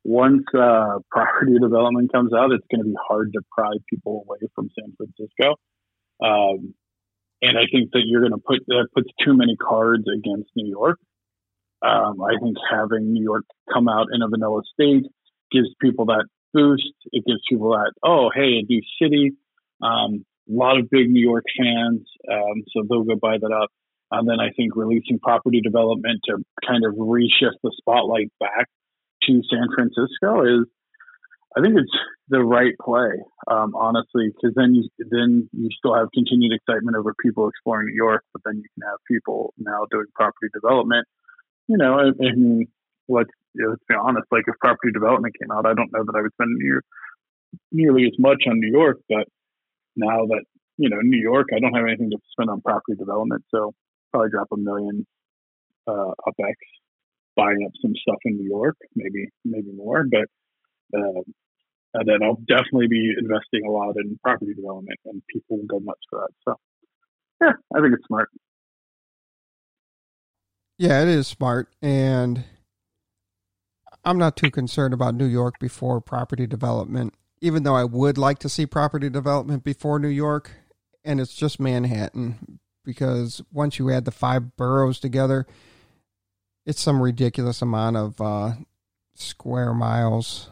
once 0.04 0.44
uh, 0.58 1.00
property 1.10 1.54
development 1.62 2.12
comes 2.12 2.34
out, 2.34 2.52
it's 2.52 2.66
going 2.72 2.84
to 2.84 2.90
be 2.90 2.96
hard 3.08 3.34
to 3.34 3.42
pry 3.52 3.72
people 3.90 4.26
away 4.28 4.40
from 4.56 4.70
San 4.80 4.94
Francisco. 4.98 5.56
Um, 6.24 6.74
and 7.42 7.58
I 7.58 7.66
think 7.72 7.92
that 7.94 8.04
you're 8.06 8.22
going 8.22 8.34
to 8.34 8.44
put 8.46 8.60
that 8.68 8.88
puts 8.94 9.10
too 9.24 9.36
many 9.36 9.56
cards 9.56 10.04
against 10.08 10.50
New 10.56 10.70
York. 10.70 11.00
Um, 11.82 12.22
I 12.22 12.38
think 12.42 12.58
having 12.70 13.12
New 13.12 13.24
York 13.24 13.46
come 13.74 13.88
out 13.88 14.08
in 14.14 14.22
a 14.22 14.28
vanilla 14.28 14.62
state 14.74 15.06
gives 15.52 15.70
people 15.82 16.06
that 16.06 16.26
boost. 16.54 16.94
It 17.12 17.24
gives 17.26 17.42
people 17.50 17.72
that, 17.72 17.94
oh, 18.04 18.30
hey, 18.34 18.60
a 18.60 18.64
new 18.64 18.82
city. 19.02 19.32
Um, 19.82 20.26
a 20.50 20.54
lot 20.54 20.78
of 20.78 20.90
big 20.92 21.10
New 21.10 21.22
York 21.22 21.46
fans, 21.58 22.02
um, 22.32 22.64
so 22.72 22.84
they'll 22.88 23.04
go 23.04 23.16
buy 23.16 23.38
that 23.40 23.52
up. 23.52 23.70
And 24.12 24.28
then 24.28 24.40
I 24.40 24.52
think 24.52 24.76
releasing 24.76 25.20
property 25.20 25.62
development 25.62 26.22
to 26.26 26.38
kind 26.68 26.84
of 26.86 26.96
reshift 26.96 27.60
the 27.64 27.72
spotlight 27.78 28.32
back 28.40 28.68
to 29.24 29.42
San 29.50 29.68
Francisco 29.74 30.44
is, 30.44 30.68
I 31.56 31.62
think 31.62 31.76
it's 31.78 31.92
the 32.30 32.44
right 32.44 32.74
play, 32.82 33.12
um, 33.50 33.76
honestly, 33.76 34.32
because 34.32 34.54
then 34.56 34.74
you 34.74 34.88
then 35.00 35.50
you 35.52 35.70
still 35.78 35.96
have 35.96 36.08
continued 36.14 36.54
excitement 36.54 36.96
over 36.96 37.14
people 37.22 37.50
exploring 37.50 37.88
New 37.88 37.96
York, 37.96 38.24
but 38.32 38.42
then 38.46 38.56
you 38.58 38.64
can 38.74 38.88
have 38.90 39.00
people 39.06 39.54
now 39.58 39.86
doing 39.92 40.06
property 40.16 40.48
development 40.54 41.08
you 41.72 41.78
know, 41.78 41.94
I, 41.96 42.08
I 42.10 42.32
let's, 43.08 43.30
let's 43.56 43.84
be 43.88 43.96
honest. 43.96 44.28
Like, 44.32 44.44
if 44.48 44.56
property 44.60 44.92
development 44.92 45.36
came 45.40 45.52
out, 45.52 45.66
I 45.66 45.74
don't 45.74 45.92
know 45.94 46.04
that 46.04 46.16
I 46.16 46.22
would 46.22 46.34
spend 46.34 46.58
near, 46.58 46.84
nearly 47.72 48.04
as 48.06 48.20
much 48.20 48.44
on 48.48 48.60
New 48.60 48.72
York. 48.72 48.98
But 49.08 49.28
now 49.96 50.26
that 50.28 50.44
you 50.78 50.90
know 50.90 51.00
New 51.02 51.20
York, 51.20 51.48
I 51.56 51.60
don't 51.60 51.74
have 51.74 51.86
anything 51.86 52.10
to 52.12 52.18
spend 52.32 52.50
on 52.50 52.62
property 52.62 52.96
development, 52.98 53.46
so 53.52 53.74
probably 54.12 54.30
drop 54.30 54.48
a 54.54 54.58
million 54.58 55.06
uh, 55.88 56.14
UpX 56.28 56.56
buying 57.36 57.64
up 57.66 57.72
some 57.82 57.94
stuff 57.96 58.20
in 58.26 58.38
New 58.38 58.50
York, 58.50 58.76
maybe 58.96 59.30
maybe 59.46 59.72
more. 59.74 60.06
But 60.10 60.98
uh, 60.98 61.22
and 61.94 62.08
then 62.08 62.24
I'll 62.24 62.42
definitely 62.48 62.88
be 62.88 63.14
investing 63.18 63.66
a 63.68 63.72
lot 63.72 63.96
in 63.98 64.18
property 64.24 64.54
development, 64.54 65.00
and 65.06 65.22
people 65.28 65.58
will 65.58 65.66
go 65.66 65.80
nuts 65.80 66.00
for 66.10 66.20
that. 66.20 66.34
So, 66.46 66.56
yeah, 67.42 67.54
I 67.76 67.82
think 67.82 67.94
it's 67.94 68.08
smart. 68.08 68.30
Yeah, 70.78 71.02
it 71.02 71.10
is 71.10 71.28
smart. 71.28 71.70
And 71.82 72.46
I'm 74.06 74.18
not 74.18 74.38
too 74.38 74.50
concerned 74.50 74.94
about 74.94 75.16
New 75.16 75.26
York 75.26 75.60
before 75.60 76.00
property 76.02 76.48
development, 76.48 77.14
even 77.42 77.64
though 77.64 77.76
I 77.76 77.84
would 77.84 78.18
like 78.18 78.40
to 78.40 78.50
see 78.50 78.66
property 78.66 79.10
development 79.10 79.64
before 79.64 80.00
New 80.00 80.08
York. 80.08 80.52
And 81.04 81.20
it's 81.20 81.34
just 81.34 81.60
Manhattan 81.60 82.60
because 82.84 83.42
once 83.52 83.80
you 83.80 83.92
add 83.92 84.06
the 84.06 84.12
five 84.12 84.56
boroughs 84.56 85.00
together, 85.00 85.46
it's 86.66 86.82
some 86.82 87.02
ridiculous 87.02 87.62
amount 87.62 87.98
of 87.98 88.22
uh, 88.22 88.54
square 89.16 89.74
miles. 89.74 90.50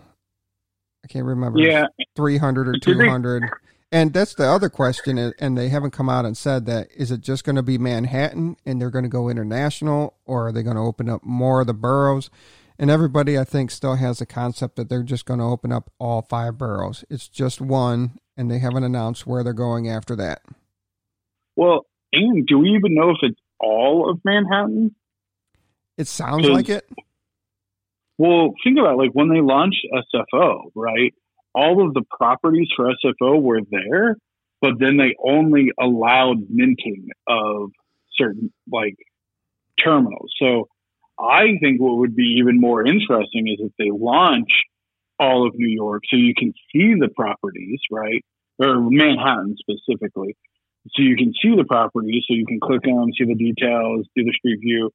I 1.03 1.07
can't 1.07 1.25
remember. 1.25 1.59
Yeah. 1.59 1.87
300 2.15 2.67
or 2.67 2.79
200. 2.79 3.43
And 3.91 4.13
that's 4.13 4.35
the 4.35 4.45
other 4.45 4.69
question, 4.69 5.17
and 5.17 5.57
they 5.57 5.69
haven't 5.69 5.91
come 5.91 6.09
out 6.09 6.25
and 6.25 6.37
said 6.37 6.67
that. 6.67 6.89
Is 6.95 7.09
it 7.09 7.21
just 7.21 7.43
going 7.43 7.55
to 7.55 7.63
be 7.63 7.79
Manhattan 7.79 8.55
and 8.63 8.79
they're 8.79 8.91
going 8.91 9.03
to 9.03 9.09
go 9.09 9.29
international, 9.29 10.15
or 10.25 10.47
are 10.47 10.51
they 10.51 10.61
going 10.61 10.75
to 10.75 10.81
open 10.81 11.09
up 11.09 11.23
more 11.23 11.61
of 11.61 11.67
the 11.67 11.73
boroughs? 11.73 12.29
And 12.77 12.91
everybody, 12.91 13.37
I 13.37 13.43
think, 13.43 13.71
still 13.71 13.95
has 13.95 14.19
the 14.19 14.25
concept 14.27 14.75
that 14.75 14.89
they're 14.89 15.03
just 15.03 15.25
going 15.25 15.39
to 15.39 15.45
open 15.45 15.71
up 15.71 15.91
all 15.99 16.21
five 16.21 16.57
boroughs. 16.57 17.03
It's 17.09 17.27
just 17.27 17.59
one, 17.59 18.19
and 18.37 18.49
they 18.49 18.59
haven't 18.59 18.83
announced 18.83 19.25
where 19.25 19.43
they're 19.43 19.53
going 19.53 19.89
after 19.89 20.15
that. 20.17 20.43
Well, 21.55 21.87
and 22.13 22.45
do 22.47 22.59
we 22.59 22.69
even 22.69 22.95
know 22.95 23.11
if 23.11 23.17
it's 23.21 23.39
all 23.59 24.09
of 24.09 24.19
Manhattan? 24.23 24.95
It 25.97 26.07
sounds 26.07 26.47
like 26.47 26.69
it. 26.69 26.89
Well, 28.17 28.53
think 28.63 28.77
about 28.77 28.93
it, 28.93 28.97
like 28.97 29.11
when 29.13 29.29
they 29.29 29.41
launched 29.41 29.85
SFO, 30.13 30.71
right? 30.75 31.13
all 31.53 31.85
of 31.85 31.93
the 31.93 32.03
properties 32.17 32.69
for 32.75 32.91
SFO 33.03 33.41
were 33.41 33.61
there, 33.69 34.15
but 34.61 34.73
then 34.79 34.97
they 34.97 35.15
only 35.23 35.71
allowed 35.79 36.49
minting 36.49 37.09
of 37.27 37.71
certain 38.15 38.51
like 38.71 38.95
terminals. 39.83 40.31
So 40.39 40.67
I 41.19 41.57
think 41.61 41.81
what 41.81 41.97
would 41.97 42.15
be 42.15 42.37
even 42.39 42.59
more 42.59 42.85
interesting 42.85 43.47
is 43.47 43.59
if 43.59 43.71
they 43.77 43.91
launch 43.91 44.49
all 45.19 45.45
of 45.47 45.53
New 45.55 45.69
York 45.69 46.03
so 46.09 46.15
you 46.15 46.33
can 46.37 46.53
see 46.71 46.95
the 46.99 47.09
properties, 47.15 47.79
right? 47.91 48.23
or 48.61 48.81
Manhattan 48.89 49.55
specifically. 49.57 50.35
So 50.91 51.03
you 51.03 51.15
can 51.15 51.33
see 51.41 51.55
the 51.55 51.65
property, 51.65 52.23
so 52.27 52.33
you 52.33 52.45
can 52.45 52.59
click 52.59 52.87
on 52.87 53.11
see 53.17 53.25
the 53.25 53.35
details, 53.35 54.07
do 54.15 54.23
the 54.23 54.33
street 54.33 54.59
view. 54.61 54.91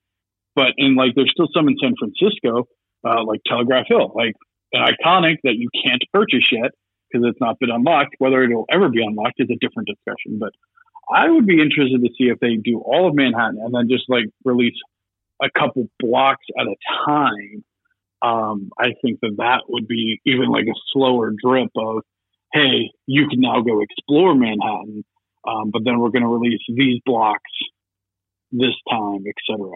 But 0.57 0.73
in 0.77 0.95
like, 0.95 1.15
there's 1.15 1.31
still 1.31 1.49
some 1.55 1.69
in 1.69 1.77
San 1.81 1.95
Francisco, 1.99 2.67
uh, 3.05 3.25
like 3.25 3.41
Telegraph 3.47 3.87
Hill, 3.89 4.13
like 4.15 4.35
an 4.73 4.83
iconic 4.83 5.37
that 5.45 5.55
you 5.57 5.69
can't 5.85 6.03
purchase 6.13 6.49
yet 6.51 6.71
because 7.11 7.27
it's 7.29 7.41
not 7.41 7.59
been 7.59 7.71
unlocked. 7.71 8.15
Whether 8.19 8.43
it'll 8.43 8.67
ever 8.71 8.89
be 8.89 9.05
unlocked 9.05 9.39
is 9.39 9.49
a 9.51 9.59
different 9.61 9.89
discussion. 9.89 10.39
But 10.39 10.53
I 11.13 11.29
would 11.29 11.47
be 11.47 11.61
interested 11.61 12.01
to 12.01 12.09
see 12.17 12.29
if 12.29 12.41
they 12.41 12.57
do 12.57 12.81
all 12.81 13.09
of 13.09 13.15
Manhattan 13.15 13.59
and 13.63 13.75
then 13.75 13.89
just 13.89 14.05
like 14.09 14.25
release 14.45 14.77
a 15.43 15.51
couple 15.51 15.89
blocks 16.01 16.47
at 16.59 16.67
a 16.67 16.77
time. 17.07 17.65
Um, 18.23 18.71
I 18.79 18.95
think 19.03 19.21
that 19.21 19.35
that 19.39 19.63
would 19.69 19.87
be 19.87 20.21
even 20.25 20.49
like 20.49 20.65
a 20.65 20.79
slower 20.93 21.31
drip 21.31 21.71
of, 21.77 22.03
hey, 22.53 22.91
you 23.07 23.29
can 23.29 23.41
now 23.41 23.61
go 23.61 23.83
explore 23.83 24.35
Manhattan, 24.35 25.05
um, 25.47 25.71
but 25.71 25.83
then 25.85 25.99
we're 25.99 26.11
going 26.11 26.23
to 26.23 26.29
release 26.29 26.61
these 26.69 27.01
blocks 27.05 27.51
this 28.53 28.75
time, 28.91 29.25
etc. 29.27 29.71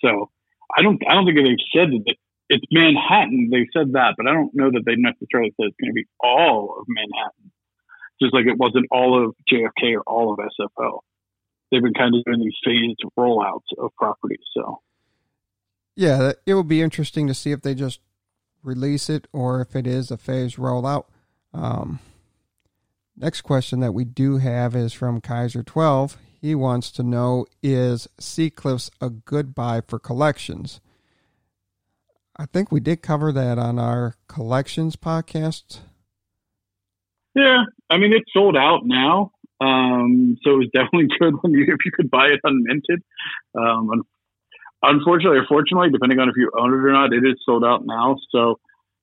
So 0.00 0.30
I 0.76 0.82
don't 0.82 1.00
I 1.08 1.14
don't 1.14 1.26
think 1.26 1.36
they've 1.36 1.66
said 1.74 1.90
that 1.90 2.14
it's 2.48 2.64
Manhattan. 2.70 3.48
They 3.50 3.66
said 3.72 3.92
that, 3.92 4.14
but 4.16 4.26
I 4.26 4.32
don't 4.32 4.54
know 4.54 4.70
that 4.70 4.82
they 4.84 4.94
necessarily 4.96 5.54
said 5.56 5.66
it's 5.68 5.76
going 5.80 5.90
to 5.90 5.94
be 5.94 6.06
all 6.20 6.76
of 6.78 6.86
Manhattan. 6.88 7.52
Just 8.20 8.34
like 8.34 8.46
it 8.46 8.58
wasn't 8.58 8.86
all 8.90 9.24
of 9.24 9.34
JFK 9.50 9.96
or 9.96 10.02
all 10.06 10.32
of 10.32 10.38
SFO. 10.38 10.98
They've 11.70 11.82
been 11.82 11.94
kind 11.94 12.14
of 12.14 12.24
doing 12.24 12.40
these 12.40 12.56
phased 12.64 13.00
rollouts 13.18 13.72
of 13.78 13.90
properties. 13.96 14.44
So, 14.54 14.80
yeah, 15.96 16.32
it 16.44 16.54
will 16.54 16.62
be 16.62 16.82
interesting 16.82 17.26
to 17.26 17.34
see 17.34 17.50
if 17.50 17.62
they 17.62 17.74
just 17.74 18.00
release 18.62 19.08
it 19.08 19.26
or 19.32 19.62
if 19.62 19.74
it 19.74 19.86
is 19.86 20.10
a 20.10 20.18
phased 20.18 20.56
rollout. 20.56 21.06
Um, 21.54 22.00
next 23.16 23.42
question 23.42 23.80
that 23.80 23.92
we 23.92 24.04
do 24.04 24.38
have 24.38 24.74
is 24.74 24.92
from 24.92 25.20
Kaiser 25.20 25.62
12. 25.62 26.18
He 26.40 26.54
wants 26.54 26.90
to 26.92 27.02
know 27.02 27.46
Is 27.62 28.08
Seacliffs 28.18 28.90
a 29.00 29.10
good 29.10 29.54
buy 29.54 29.80
for 29.86 29.98
collections? 29.98 30.80
I 32.36 32.46
think 32.46 32.72
we 32.72 32.80
did 32.80 33.02
cover 33.02 33.30
that 33.32 33.58
on 33.58 33.78
our 33.78 34.16
collections 34.26 34.96
podcast. 34.96 35.80
Yeah, 37.34 37.64
I 37.88 37.98
mean 37.98 38.12
it's 38.12 38.32
sold 38.32 38.56
out 38.56 38.80
now, 38.84 39.32
um, 39.60 40.36
so 40.42 40.52
it 40.52 40.56
was 40.56 40.68
definitely 40.74 41.08
good 41.20 41.34
when 41.40 41.52
you 41.52 41.62
if 41.62 41.84
you 41.84 41.92
could 41.92 42.10
buy 42.10 42.26
it 42.26 42.40
unminted. 42.44 43.02
Um, 43.56 44.02
unfortunately 44.82 45.38
or 45.38 45.46
fortunately, 45.48 45.90
depending 45.90 46.18
on 46.18 46.28
if 46.28 46.36
you 46.36 46.50
own 46.58 46.72
it 46.72 46.76
or 46.76 46.92
not, 46.92 47.12
it 47.12 47.24
is 47.24 47.36
sold 47.44 47.64
out 47.64 47.82
now. 47.84 48.16
So 48.30 48.58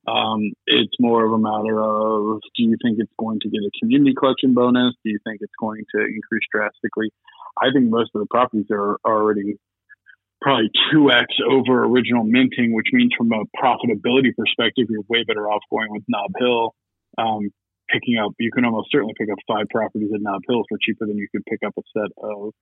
um, 0.09 0.51
it's 0.65 0.95
more 0.99 1.25
of 1.25 1.31
a 1.31 1.37
matter 1.37 1.79
of 1.79 2.41
do 2.55 2.63
you 2.63 2.77
think 2.81 2.97
it's 2.99 3.11
going 3.19 3.39
to 3.41 3.49
get 3.49 3.61
a 3.61 3.71
community 3.79 4.13
collection 4.17 4.53
bonus? 4.53 4.95
Do 5.03 5.11
you 5.11 5.19
think 5.23 5.39
it's 5.41 5.53
going 5.59 5.85
to 5.95 6.01
increase 6.01 6.47
drastically? 6.51 7.11
I 7.61 7.67
think 7.73 7.89
most 7.89 8.11
of 8.15 8.21
the 8.21 8.27
properties 8.27 8.67
are 8.71 8.97
already 9.05 9.59
probably 10.41 10.69
2x 10.93 11.25
over 11.49 11.83
original 11.85 12.23
minting, 12.23 12.73
which 12.73 12.87
means 12.93 13.11
from 13.17 13.31
a 13.31 13.43
profitability 13.61 14.35
perspective, 14.35 14.87
you're 14.89 15.03
way 15.09 15.23
better 15.27 15.49
off 15.49 15.61
going 15.69 15.91
with 15.91 16.03
Nob 16.07 16.31
Hill. 16.39 16.75
Um, 17.17 17.49
picking 17.91 18.17
up, 18.17 18.31
you 18.39 18.51
can 18.51 18.65
almost 18.65 18.89
certainly 18.91 19.13
pick 19.19 19.29
up 19.31 19.37
five 19.47 19.65
properties 19.69 20.11
at 20.13 20.21
Nob 20.21 20.41
Hill 20.47 20.63
for 20.69 20.77
cheaper 20.81 21.05
than 21.05 21.17
you 21.17 21.27
could 21.31 21.43
pick 21.45 21.59
up 21.65 21.73
a 21.77 21.81
set 21.93 22.11
of 22.23 22.53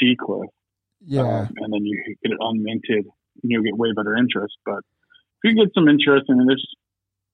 Seacliff. 0.00 0.48
Yeah. 1.06 1.22
Um, 1.22 1.54
and 1.56 1.72
then 1.72 1.84
you 1.84 2.02
get 2.22 2.32
it 2.32 2.38
unminted 2.40 3.04
and 3.42 3.50
you'll 3.50 3.62
get 3.62 3.76
way 3.76 3.92
better 3.94 4.16
interest. 4.16 4.56
But 4.64 4.80
if 5.42 5.54
you 5.54 5.64
get 5.64 5.72
some 5.74 5.88
interest, 5.88 6.26
I 6.28 6.34
mean, 6.34 6.46
this, 6.46 6.64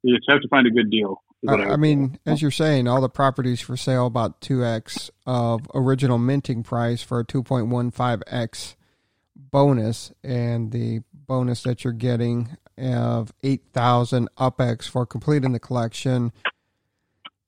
you 0.07 0.17
just 0.17 0.31
have 0.31 0.41
to 0.41 0.49
find 0.49 0.67
a 0.67 0.71
good 0.71 0.91
deal. 0.91 1.23
I, 1.49 1.55
I, 1.55 1.77
mean, 1.77 2.19
as 2.25 2.41
you're 2.41 2.51
saying, 2.51 2.89
all 2.89 3.01
the 3.01 3.09
properties 3.09 3.61
for 3.61 3.77
sale 3.77 4.07
about 4.07 4.41
2x 4.41 5.11
of 5.27 5.69
original 5.75 6.19
minting 6.19 6.63
price 6.63 7.03
for 7.03 7.21
a 7.21 7.25
2.15x 7.25 8.75
bonus, 9.37 10.13
and 10.23 10.73
the 10.73 11.03
bonus 11.13 11.63
that 11.65 11.85
you're 11.85 11.93
getting 11.93 12.57
of 12.79 13.33
8,000 13.43 14.29
UpX 14.39 14.89
for 14.89 15.07
completing 15.07 15.53
the 15.53 15.61
collection. 15.61 16.33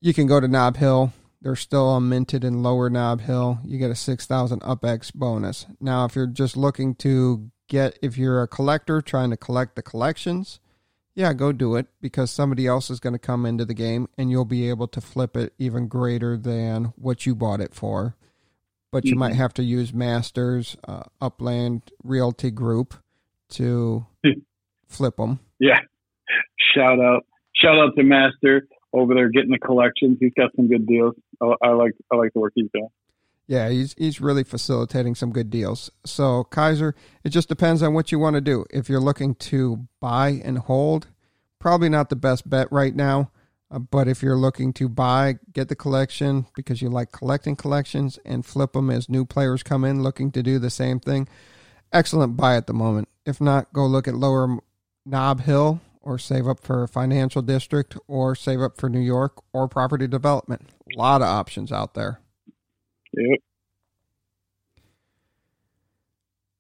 You 0.00 0.14
can 0.14 0.26
go 0.26 0.40
to 0.40 0.48
Nob 0.48 0.76
Hill. 0.76 1.12
They're 1.40 1.56
still 1.56 1.98
unminted 1.98 2.44
in 2.44 2.62
lower 2.62 2.90
Nob 2.90 3.20
Hill. 3.20 3.60
You 3.64 3.78
get 3.78 3.90
a 3.90 3.94
6,000 3.94 4.60
UpX 4.60 5.14
bonus. 5.14 5.66
Now, 5.80 6.04
if 6.04 6.16
you're 6.16 6.26
just 6.26 6.56
looking 6.56 6.94
to 6.96 7.50
get, 7.68 7.98
if 8.02 8.18
you're 8.18 8.42
a 8.42 8.48
collector 8.48 9.00
trying 9.00 9.30
to 9.30 9.36
collect 9.36 9.76
the 9.76 9.82
collections, 9.82 10.60
yeah, 11.18 11.32
go 11.32 11.52
do 11.52 11.74
it 11.74 11.88
because 12.00 12.30
somebody 12.30 12.66
else 12.66 12.90
is 12.90 13.00
going 13.00 13.12
to 13.12 13.18
come 13.18 13.44
into 13.44 13.64
the 13.64 13.74
game 13.74 14.08
and 14.16 14.30
you'll 14.30 14.44
be 14.44 14.68
able 14.70 14.88
to 14.88 15.00
flip 15.00 15.36
it 15.36 15.52
even 15.58 15.88
greater 15.88 16.36
than 16.36 16.92
what 16.96 17.26
you 17.26 17.34
bought 17.34 17.60
it 17.60 17.74
for 17.74 18.14
but 18.90 19.04
you 19.04 19.12
mm-hmm. 19.12 19.20
might 19.20 19.34
have 19.34 19.54
to 19.54 19.62
use 19.62 19.92
Masters, 19.92 20.76
uh, 20.86 21.04
Upland 21.20 21.90
Realty 22.02 22.50
Group 22.50 22.94
to 23.50 24.06
flip 24.86 25.16
them. 25.16 25.40
Yeah. 25.58 25.80
Shout 26.74 27.00
out, 27.00 27.26
shout 27.54 27.78
out 27.78 27.96
to 27.96 28.02
Master 28.02 28.66
over 28.92 29.14
there 29.14 29.28
getting 29.28 29.50
the 29.50 29.58
collections. 29.58 30.18
He's 30.20 30.32
got 30.36 30.50
some 30.56 30.68
good 30.68 30.86
deals. 30.86 31.14
I, 31.42 31.54
I 31.62 31.68
like, 31.70 31.92
I 32.12 32.16
like 32.16 32.32
the 32.32 32.40
work 32.40 32.52
he's 32.54 32.68
doing. 32.72 32.88
Yeah, 33.48 33.70
he's 33.70 33.94
he's 33.96 34.20
really 34.20 34.44
facilitating 34.44 35.14
some 35.14 35.32
good 35.32 35.48
deals. 35.48 35.90
So 36.04 36.44
Kaiser, 36.44 36.94
it 37.24 37.30
just 37.30 37.48
depends 37.48 37.82
on 37.82 37.94
what 37.94 38.12
you 38.12 38.18
want 38.18 38.34
to 38.34 38.42
do. 38.42 38.66
If 38.70 38.90
you're 38.90 39.00
looking 39.00 39.34
to 39.36 39.88
buy 40.00 40.40
and 40.44 40.58
hold, 40.58 41.08
probably 41.58 41.88
not 41.88 42.10
the 42.10 42.16
best 42.16 42.48
bet 42.48 42.70
right 42.70 42.94
now. 42.94 43.30
Uh, 43.70 43.78
but 43.78 44.06
if 44.06 44.22
you're 44.22 44.36
looking 44.36 44.72
to 44.74 44.88
buy, 44.88 45.38
get 45.52 45.68
the 45.68 45.76
collection 45.76 46.46
because 46.54 46.80
you 46.80 46.88
like 46.88 47.10
collecting 47.10 47.56
collections 47.56 48.18
and 48.24 48.46
flip 48.46 48.72
them 48.72 48.90
as 48.90 49.08
new 49.08 49.24
players 49.24 49.62
come 49.62 49.84
in 49.84 50.02
looking 50.02 50.30
to 50.32 50.42
do 50.42 50.58
the 50.58 50.70
same 50.70 51.00
thing, 51.00 51.28
excellent 51.92 52.36
buy 52.36 52.56
at 52.56 52.66
the 52.66 52.72
moment. 52.72 53.08
If 53.26 53.40
not, 53.40 53.72
go 53.72 53.86
look 53.86 54.08
at 54.08 54.14
Lower 54.14 54.58
Nob 55.04 55.40
Hill 55.40 55.80
or 56.00 56.18
save 56.18 56.48
up 56.48 56.60
for 56.60 56.86
Financial 56.86 57.42
District 57.42 57.96
or 58.06 58.34
save 58.34 58.62
up 58.62 58.78
for 58.78 58.88
New 58.88 59.00
York 59.00 59.42
or 59.52 59.68
property 59.68 60.06
development. 60.06 60.68
A 60.94 60.98
lot 60.98 61.20
of 61.20 61.28
options 61.28 61.70
out 61.70 61.94
there. 61.94 62.20
Yep. 63.12 63.40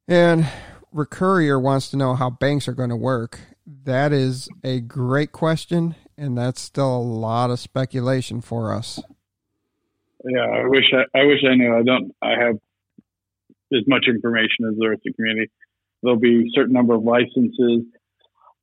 And 0.08 0.48
Recurrier 0.92 1.60
wants 1.60 1.90
to 1.90 1.96
know 1.96 2.14
how 2.14 2.30
banks 2.30 2.66
are 2.66 2.72
going 2.72 2.88
to 2.90 2.96
work. 2.96 3.40
That 3.84 4.12
is 4.12 4.48
a 4.64 4.80
great 4.80 5.32
question 5.32 5.94
and 6.18 6.36
that's 6.36 6.60
still 6.60 6.96
a 6.96 6.98
lot 6.98 7.50
of 7.50 7.60
speculation 7.60 8.40
for 8.40 8.74
us. 8.74 9.00
Yeah, 10.24 10.40
I 10.40 10.66
wish 10.66 10.84
I, 10.92 11.18
I 11.18 11.24
wish 11.24 11.38
I 11.48 11.54
knew. 11.54 11.74
I 11.74 11.82
don't. 11.82 12.12
I 12.20 12.30
have 12.30 12.58
as 13.72 13.86
much 13.86 14.06
information 14.08 14.66
as 14.68 14.76
the 14.76 14.88
rest 14.88 14.98
of 14.98 15.04
the 15.04 15.12
community. 15.12 15.50
There'll 16.02 16.18
be 16.18 16.48
a 16.48 16.50
certain 16.52 16.72
number 16.72 16.94
of 16.94 17.04
licenses. 17.04 17.84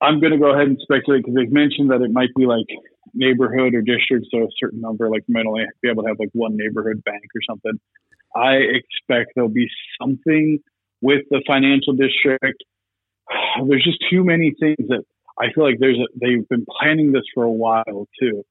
I'm 0.02 0.20
going 0.20 0.34
to 0.34 0.38
go 0.38 0.54
ahead 0.54 0.68
and 0.68 0.78
speculate 0.82 1.24
because 1.24 1.36
they've 1.36 1.52
mentioned 1.52 1.92
that 1.92 2.02
it 2.02 2.12
might 2.12 2.36
be 2.36 2.46
like 2.46 2.68
neighborhood 3.16 3.74
or 3.74 3.82
district, 3.82 4.28
so 4.32 4.43
a 4.43 4.47
certain 4.59 4.82
number, 4.82 5.09
like 5.09 5.24
might 5.28 5.45
only 5.45 5.63
be 5.82 5.89
able 5.89 6.03
to 6.03 6.09
have 6.09 6.20
like 6.20 6.30
one 6.34 6.55
neighborhood 6.55 7.03
bank 7.03 7.24
or 7.36 7.41
something. 7.49 7.80
I 8.36 8.55
expect 8.55 9.32
there'll 9.36 9.49
be 9.49 9.70
something 9.99 10.59
with 11.01 11.22
the 11.30 11.41
financial 11.47 11.93
district. 11.93 12.63
There's 13.68 13.84
just 13.84 14.03
too 14.09 14.24
many 14.24 14.53
things 14.59 14.88
that 14.89 15.03
I 15.39 15.51
feel 15.53 15.66
like 15.66 15.80
there's 15.80 15.97
a, 15.97 16.07
they've 16.16 16.47
been 16.47 16.66
planning 16.80 17.11
this 17.11 17.24
for 17.34 17.43
a 17.43 17.51
while 17.51 18.07
too. 18.20 18.43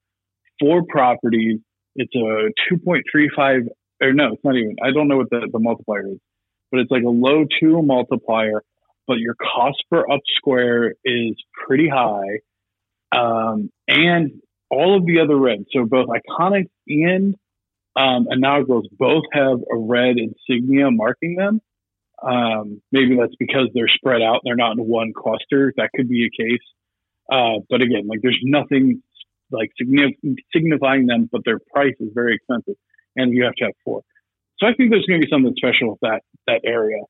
Four 0.59 0.83
properties. 0.87 1.59
It's 1.95 2.13
a 2.13 2.51
2.35 2.71 3.69
or 4.01 4.13
no, 4.13 4.33
it's 4.33 4.43
not 4.43 4.55
even. 4.55 4.75
I 4.83 4.91
don't 4.91 5.07
know 5.07 5.17
what 5.17 5.29
the, 5.29 5.47
the 5.51 5.59
multiplier 5.59 6.07
is, 6.07 6.19
but 6.71 6.81
it's 6.81 6.91
like 6.91 7.03
a 7.03 7.09
low 7.09 7.45
two 7.59 7.81
multiplier. 7.81 8.61
But 9.07 9.19
your 9.19 9.35
cost 9.35 9.83
per 9.89 9.99
up 9.99 10.21
square 10.35 10.95
is 11.03 11.35
pretty 11.67 11.87
high, 11.87 12.39
um, 13.11 13.69
and 13.87 14.31
all 14.69 14.97
of 14.97 15.05
the 15.05 15.19
other 15.19 15.37
reds. 15.37 15.65
So 15.71 15.85
both 15.85 16.07
iconic 16.07 16.65
and 16.87 17.35
um, 17.95 18.27
inaugurals 18.29 18.87
both 18.91 19.23
have 19.31 19.59
a 19.71 19.77
red 19.77 20.17
insignia 20.17 20.91
marking 20.91 21.35
them. 21.35 21.61
Um, 22.21 22.81
maybe 22.91 23.17
that's 23.19 23.35
because 23.39 23.69
they're 23.73 23.87
spread 23.87 24.21
out; 24.21 24.41
they're 24.43 24.55
not 24.55 24.77
in 24.77 24.83
one 24.83 25.13
cluster. 25.15 25.73
That 25.77 25.89
could 25.95 26.09
be 26.09 26.25
a 26.25 26.43
case. 26.43 26.63
Uh, 27.31 27.59
but 27.69 27.81
again, 27.81 28.07
like 28.07 28.19
there's 28.21 28.39
nothing 28.43 29.01
like 29.51 29.71
signifying 30.53 31.05
them, 31.05 31.29
but 31.31 31.41
their 31.45 31.59
price 31.59 31.95
is 31.99 32.09
very 32.13 32.35
expensive, 32.35 32.75
and 33.15 33.33
you 33.33 33.43
have 33.43 33.53
to 33.55 33.65
have 33.65 33.73
four. 33.83 34.01
So 34.59 34.67
I 34.67 34.73
think 34.73 34.91
there's 34.91 35.05
going 35.05 35.21
to 35.21 35.27
be 35.27 35.31
something 35.31 35.53
special 35.57 35.91
with 35.91 35.99
that 36.01 36.21
that 36.47 36.61
area. 36.65 37.01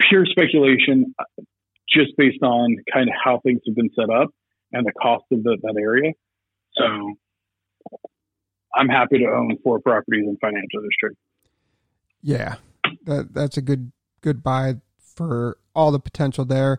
Pure 0.00 0.26
speculation, 0.26 1.14
uh, 1.18 1.42
just 1.88 2.16
based 2.16 2.42
on 2.42 2.76
kind 2.92 3.08
of 3.08 3.14
how 3.22 3.40
things 3.40 3.60
have 3.66 3.74
been 3.74 3.90
set 3.98 4.10
up 4.10 4.28
and 4.72 4.86
the 4.86 4.92
cost 4.92 5.24
of 5.32 5.42
the, 5.42 5.58
that 5.62 5.76
area. 5.80 6.12
So 6.78 7.14
I'm 8.74 8.88
happy 8.88 9.18
to 9.18 9.26
own 9.26 9.56
four 9.62 9.80
properties 9.80 10.24
in 10.24 10.36
financial 10.40 10.80
district. 10.82 11.16
Yeah, 12.22 12.56
that 13.04 13.34
that's 13.34 13.56
a 13.56 13.62
good 13.62 13.92
good 14.20 14.42
buy 14.42 14.76
for 14.98 15.58
all 15.74 15.90
the 15.90 16.00
potential 16.00 16.44
there. 16.44 16.78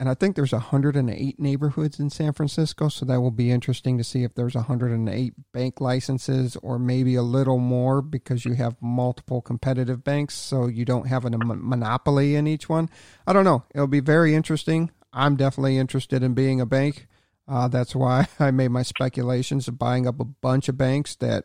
and 0.00 0.08
I 0.08 0.14
think 0.14 0.34
there's 0.34 0.52
108 0.52 1.38
neighborhoods 1.38 2.00
in 2.00 2.08
San 2.08 2.32
Francisco, 2.32 2.88
so 2.88 3.04
that 3.04 3.20
will 3.20 3.30
be 3.30 3.50
interesting 3.50 3.98
to 3.98 4.04
see 4.04 4.24
if 4.24 4.34
there's 4.34 4.54
108 4.54 5.34
bank 5.52 5.78
licenses 5.78 6.56
or 6.62 6.78
maybe 6.78 7.16
a 7.16 7.22
little 7.22 7.58
more 7.58 8.00
because 8.00 8.46
you 8.46 8.54
have 8.54 8.76
multiple 8.80 9.42
competitive 9.42 10.02
banks, 10.02 10.34
so 10.34 10.68
you 10.68 10.86
don't 10.86 11.06
have 11.06 11.26
a 11.26 11.30
monopoly 11.30 12.34
in 12.34 12.46
each 12.46 12.66
one. 12.66 12.88
I 13.26 13.34
don't 13.34 13.44
know. 13.44 13.64
It'll 13.74 13.86
be 13.86 14.00
very 14.00 14.34
interesting. 14.34 14.90
I'm 15.12 15.36
definitely 15.36 15.76
interested 15.76 16.22
in 16.22 16.32
being 16.32 16.62
a 16.62 16.66
bank. 16.66 17.06
Uh, 17.50 17.66
that's 17.66 17.96
why 17.96 18.28
I 18.38 18.52
made 18.52 18.68
my 18.68 18.82
speculations 18.82 19.66
of 19.66 19.78
buying 19.78 20.06
up 20.06 20.20
a 20.20 20.24
bunch 20.24 20.68
of 20.68 20.78
banks 20.78 21.16
that 21.16 21.44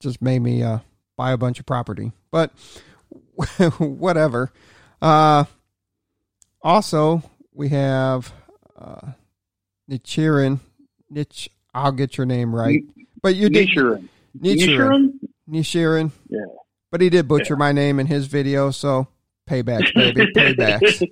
just 0.00 0.22
made 0.22 0.38
me 0.38 0.62
uh, 0.62 0.78
buy 1.16 1.32
a 1.32 1.36
bunch 1.36 1.58
of 1.58 1.66
property. 1.66 2.12
But 2.30 2.52
whatever. 3.78 4.52
Uh, 5.02 5.44
also, 6.62 7.22
we 7.52 7.70
have 7.70 8.32
uh, 8.76 9.12
Nichiren. 9.90 10.60
Nich, 11.10 11.50
I'll 11.74 11.92
get 11.92 12.16
your 12.16 12.26
name 12.26 12.54
right. 12.54 12.82
But 13.20 13.34
you 13.34 13.48
did. 13.48 13.68
Nichiren. 13.68 14.08
Nichiren. 14.38 15.12
Nichiren. 15.50 16.12
Yeah. 16.28 16.44
But 16.90 17.00
he 17.00 17.10
did 17.10 17.26
butcher 17.26 17.54
yeah. 17.54 17.58
my 17.58 17.72
name 17.72 17.98
in 17.98 18.06
his 18.06 18.26
video, 18.26 18.70
so 18.70 19.08
paybacks, 19.50 19.92
baby, 19.94 20.26
paybacks. 20.32 21.02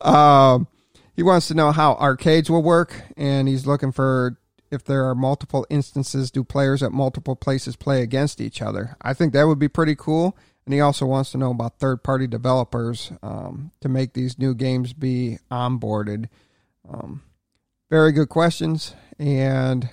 um, 0.00 0.66
he 1.14 1.22
wants 1.22 1.48
to 1.48 1.54
know 1.54 1.72
how 1.72 1.94
arcades 1.94 2.50
will 2.50 2.62
work, 2.62 3.02
and 3.16 3.48
he's 3.48 3.66
looking 3.66 3.92
for 3.92 4.38
if 4.74 4.84
there 4.84 5.08
are 5.08 5.14
multiple 5.14 5.66
instances, 5.70 6.30
do 6.30 6.42
players 6.44 6.82
at 6.82 6.92
multiple 6.92 7.36
places 7.36 7.76
play 7.76 8.02
against 8.02 8.40
each 8.40 8.60
other? 8.60 8.96
I 9.00 9.14
think 9.14 9.32
that 9.32 9.46
would 9.46 9.58
be 9.58 9.68
pretty 9.68 9.94
cool. 9.94 10.36
And 10.66 10.74
he 10.74 10.80
also 10.80 11.06
wants 11.06 11.30
to 11.32 11.38
know 11.38 11.50
about 11.50 11.78
third 11.78 12.02
party 12.02 12.26
developers 12.26 13.12
um, 13.22 13.70
to 13.80 13.88
make 13.88 14.14
these 14.14 14.38
new 14.38 14.54
games 14.54 14.92
be 14.92 15.38
onboarded. 15.50 16.28
Um, 16.88 17.22
very 17.90 18.12
good 18.12 18.28
questions. 18.28 18.94
And 19.18 19.88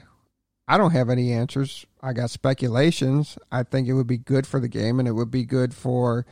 I 0.68 0.78
don't 0.78 0.92
have 0.92 1.10
any 1.10 1.32
answers. 1.34 1.86
I 2.02 2.14
got 2.14 2.30
speculations. 2.30 3.38
I 3.52 3.64
think 3.64 3.88
it 3.88 3.94
would 3.94 4.08
be 4.08 4.18
good 4.18 4.48
for 4.48 4.60
the 4.60 4.70
game 4.70 4.98
and 5.00 5.08
it 5.08 5.14
would 5.14 5.32
be 5.32 5.46
good 5.46 5.74
for 5.74 6.26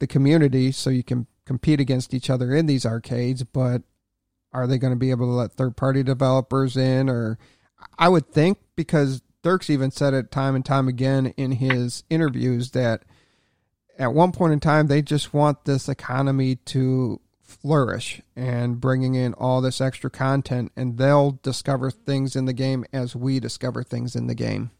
the 0.00 0.06
community 0.06 0.72
so 0.72 0.90
you 0.90 1.04
can 1.04 1.26
compete 1.44 1.80
against 1.80 2.12
each 2.12 2.28
other 2.28 2.54
in 2.54 2.66
these 2.66 2.84
arcades. 2.84 3.44
But 3.44 3.82
are 4.52 4.66
they 4.66 4.78
going 4.78 4.92
to 4.92 4.98
be 4.98 5.10
able 5.10 5.26
to 5.26 5.32
let 5.32 5.52
third 5.52 5.76
party 5.76 6.02
developers 6.02 6.76
in? 6.76 7.08
Or 7.08 7.38
I 7.98 8.08
would 8.08 8.28
think 8.28 8.58
because 8.74 9.22
Dirks 9.42 9.70
even 9.70 9.90
said 9.90 10.14
it 10.14 10.30
time 10.30 10.54
and 10.54 10.64
time 10.64 10.88
again 10.88 11.26
in 11.36 11.52
his 11.52 12.04
interviews 12.10 12.72
that 12.72 13.04
at 13.98 14.12
one 14.12 14.32
point 14.32 14.52
in 14.52 14.60
time, 14.60 14.86
they 14.86 15.02
just 15.02 15.32
want 15.32 15.64
this 15.64 15.88
economy 15.88 16.56
to 16.56 17.20
flourish 17.42 18.20
and 18.34 18.80
bringing 18.80 19.14
in 19.14 19.32
all 19.34 19.60
this 19.60 19.80
extra 19.80 20.10
content, 20.10 20.72
and 20.76 20.98
they'll 20.98 21.38
discover 21.42 21.90
things 21.90 22.36
in 22.36 22.44
the 22.44 22.52
game 22.52 22.84
as 22.92 23.16
we 23.16 23.40
discover 23.40 23.82
things 23.82 24.16
in 24.16 24.26
the 24.26 24.34
game. 24.34 24.70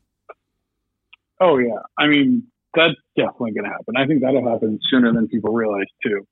Oh 1.41 1.59
yeah, 1.59 1.81
I 1.99 2.07
mean 2.07 2.45
that's 2.75 2.95
definitely 3.17 3.53
going 3.53 3.65
to 3.65 3.71
happen. 3.71 3.95
I 3.97 4.07
think 4.07 4.23
that'll 4.23 4.49
happen 4.49 4.79
sooner 4.91 5.13
than 5.13 5.29
people 5.29 5.53
realize 5.53 5.87
too. 6.03 6.27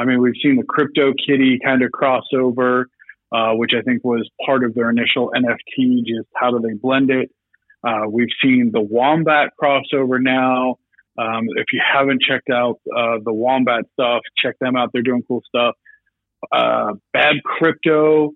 I 0.00 0.06
mean, 0.06 0.22
we've 0.22 0.34
seen 0.42 0.56
the 0.56 0.64
Crypto 0.66 1.12
Kitty 1.12 1.58
kind 1.62 1.82
of 1.82 1.90
crossover, 1.90 2.84
uh, 3.32 3.52
which 3.52 3.72
I 3.76 3.82
think 3.82 4.02
was 4.02 4.26
part 4.46 4.64
of 4.64 4.74
their 4.74 4.88
initial 4.88 5.30
NFT. 5.36 5.98
Just 6.06 6.28
how 6.34 6.50
do 6.50 6.60
they 6.66 6.72
blend 6.72 7.10
it? 7.10 7.30
Uh, 7.86 8.08
we've 8.08 8.32
seen 8.42 8.70
the 8.72 8.80
Wombat 8.80 9.50
crossover 9.62 10.18
now. 10.18 10.76
Um, 11.18 11.48
if 11.56 11.66
you 11.72 11.82
haven't 11.84 12.22
checked 12.22 12.48
out 12.50 12.80
uh, 12.96 13.18
the 13.22 13.32
Wombat 13.34 13.84
stuff, 13.92 14.22
check 14.42 14.56
them 14.58 14.74
out. 14.74 14.88
They're 14.94 15.02
doing 15.02 15.22
cool 15.28 15.42
stuff. 15.46 15.74
Uh, 16.50 16.94
Bad 17.12 17.36
Crypto, 17.44 18.30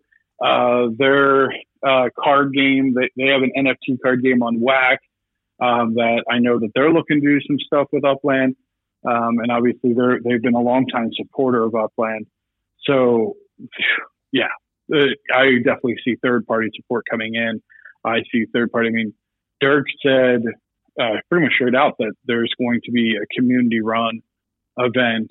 uh, 0.45 0.89
their 0.99 1.47
uh, 1.87 2.11
card 2.23 2.53
game, 2.53 2.95
they, 2.95 3.09
they 3.17 3.31
have 3.31 3.43
an 3.43 3.53
NFT 3.57 3.97
card 4.03 4.23
game 4.23 4.43
on 4.43 4.61
WAX 4.61 5.03
um, 5.63 5.95
that 5.95 6.25
I 6.31 6.41
know 6.41 6.59
that 6.59 6.73
they're 6.75 6.93
looking 6.93 7.23
to 7.23 7.27
do 7.27 7.41
some 7.47 7.59
stuff 7.59 7.89
with 7.91 8.05
Upland. 8.05 8.57
Um, 9.05 9.39
and 9.39 9.51
obviously, 9.51 9.93
they're, 9.93 10.19
they've 10.25 10.43
been 10.43 10.55
a 10.55 10.63
long 10.63 10.87
time 10.87 11.11
supporter 11.15 11.63
of 11.65 11.75
Upland. 11.75 12.27
So, 12.87 13.35
yeah, 14.33 14.49
uh, 14.95 15.07
I 15.35 15.59
definitely 15.59 15.97
see 16.05 16.17
third 16.23 16.47
party 16.47 16.69
support 16.75 17.05
coming 17.11 17.35
in. 17.35 17.63
I 18.05 18.19
see 18.33 18.45
third 18.53 18.71
party. 18.73 18.89
I 18.89 18.93
mean, 18.93 19.15
Dirk 19.61 19.87
said 20.05 20.43
uh, 21.01 21.17
pretty 21.31 21.47
much 21.47 21.55
straight 21.55 21.75
out 21.75 21.95
that 21.99 22.13
there's 22.27 22.53
going 22.59 22.81
to 22.85 22.93
be 22.93 23.17
a 23.17 23.27
community 23.39 23.81
run 23.81 24.21
event 24.77 25.29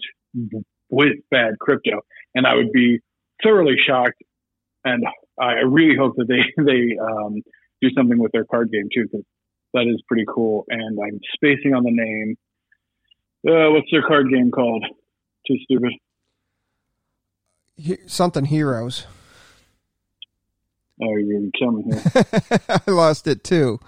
with 0.89 1.13
bad 1.29 1.59
crypto, 1.59 2.01
and 2.33 2.47
I 2.47 2.55
would 2.55 2.71
be 2.71 2.99
thoroughly 3.43 3.75
shocked. 3.85 4.21
And 4.85 5.03
I 5.39 5.61
really 5.65 5.95
hope 5.97 6.15
that 6.17 6.27
they 6.27 6.63
they 6.63 6.97
um, 6.97 7.41
do 7.81 7.89
something 7.95 8.19
with 8.19 8.31
their 8.31 8.45
card 8.45 8.71
game 8.71 8.89
too, 8.93 9.03
because 9.03 9.25
that 9.73 9.87
is 9.87 10.01
pretty 10.07 10.25
cool. 10.27 10.65
And 10.69 10.97
I'm 11.03 11.19
spacing 11.33 11.73
on 11.73 11.83
the 11.83 11.91
name. 11.91 12.35
Uh, 13.47 13.71
what's 13.71 13.87
their 13.91 14.03
card 14.03 14.29
game 14.29 14.51
called? 14.51 14.85
Too 15.45 15.57
stupid. 15.63 15.93
He, 17.75 17.97
something 18.07 18.45
heroes. 18.45 19.05
Oh, 21.01 21.15
you're 21.17 21.39
gonna 21.39 21.51
kill 21.57 21.71
me 21.71 21.83
here. 21.83 22.59
I 22.87 22.91
lost 22.91 23.27
it 23.27 23.43
too. 23.43 23.79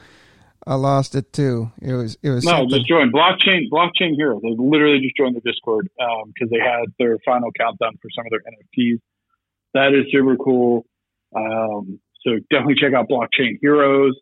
I 0.68 0.76
lost 0.76 1.14
it 1.14 1.32
too. 1.32 1.72
It 1.82 1.94
was 1.94 2.18
it 2.24 2.32
was 2.32 2.44
no, 2.44 2.52
something. 2.52 2.70
just 2.70 2.88
join 2.88 3.12
blockchain 3.12 3.70
blockchain 3.72 4.16
heroes. 4.16 4.42
They 4.42 4.56
literally 4.58 5.00
just 5.00 5.16
joined 5.16 5.36
the 5.36 5.42
Discord 5.42 5.88
because 5.98 6.24
um, 6.24 6.50
they 6.50 6.60
had 6.60 6.86
their 6.98 7.18
final 7.24 7.52
countdown 7.52 7.98
for 8.02 8.10
some 8.16 8.26
of 8.26 8.32
their 8.32 8.42
NFTs. 8.42 9.00
That 9.76 9.94
is 9.94 10.12
super 10.12 10.36
cool. 10.36 10.86
Um, 11.36 12.00
so 12.26 12.40
definitely 12.50 12.76
check 12.82 12.94
out 12.94 13.08
blockchain 13.08 13.60
heroes. 13.62 14.18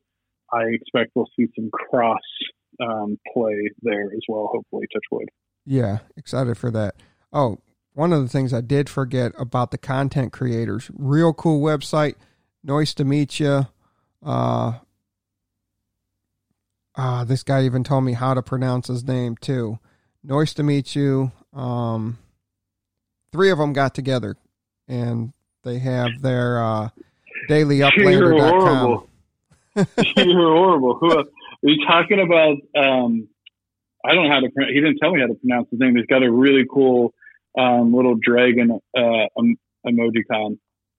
I 0.51 0.63
expect 0.65 1.11
we'll 1.15 1.29
see 1.38 1.47
some 1.55 1.69
cross 1.71 2.19
um, 2.80 3.17
play 3.34 3.69
there 3.82 4.05
as 4.05 4.21
well. 4.28 4.49
Hopefully, 4.51 4.88
touch 4.93 5.03
wood. 5.11 5.30
Yeah, 5.65 5.99
excited 6.17 6.57
for 6.57 6.71
that. 6.71 6.95
Oh, 7.32 7.59
one 7.93 8.11
of 8.11 8.21
the 8.21 8.30
things 8.30 8.53
I 8.53 8.61
did 8.61 8.89
forget 8.89 9.34
about 9.38 9.71
the 9.71 9.78
content 9.78 10.34
creators. 10.34 10.89
Real 10.93 11.34
cool 11.34 11.61
website. 11.61 12.15
Nice 12.63 12.93
to 12.95 13.05
meet 13.05 13.39
you. 13.39 13.67
Uh, 14.26 14.74
uh, 16.95 17.24
this 17.24 17.43
guy 17.43 17.63
even 17.63 17.84
told 17.84 18.03
me 18.03 18.13
how 18.13 18.34
to 18.34 18.41
pronounce 18.41 18.88
his 18.88 19.03
name 19.03 19.36
too. 19.38 19.80
Nice 20.24 20.53
to 20.55 20.63
meet 20.63 20.95
you. 20.95 21.32
Um, 21.53 22.17
three 23.32 23.51
of 23.51 23.57
them 23.57 23.74
got 23.74 23.93
together 23.93 24.38
and 24.88 25.34
they 25.63 25.80
have 25.80 26.09
their 26.21 26.63
uh, 26.63 26.89
dailyuplander.com. 27.49 29.07
You're 30.17 30.55
horrible. 30.55 30.97
Who 30.99 31.24
are 31.64 31.70
you 31.70 31.86
talking 31.86 32.20
about? 32.20 32.57
Um, 32.76 33.28
I 34.05 34.14
don't 34.14 34.28
know 34.28 34.34
how 34.34 34.41
to. 34.41 34.49
He 34.68 34.82
didn't 34.82 34.97
tell 34.97 35.11
me 35.11 35.22
how 35.22 35.28
to 35.28 35.36
pronounce 35.36 35.70
his 35.72 35.80
name. 35.80 35.95
He's 35.95 36.05
got 36.05 36.24
a 36.24 36.32
really 36.32 36.66
cool 36.72 37.14
um, 37.57 37.93
little 37.93 38.16
dragon 38.16 38.80
uh, 38.97 39.28
um, 39.38 39.55
emojicon 39.86 40.57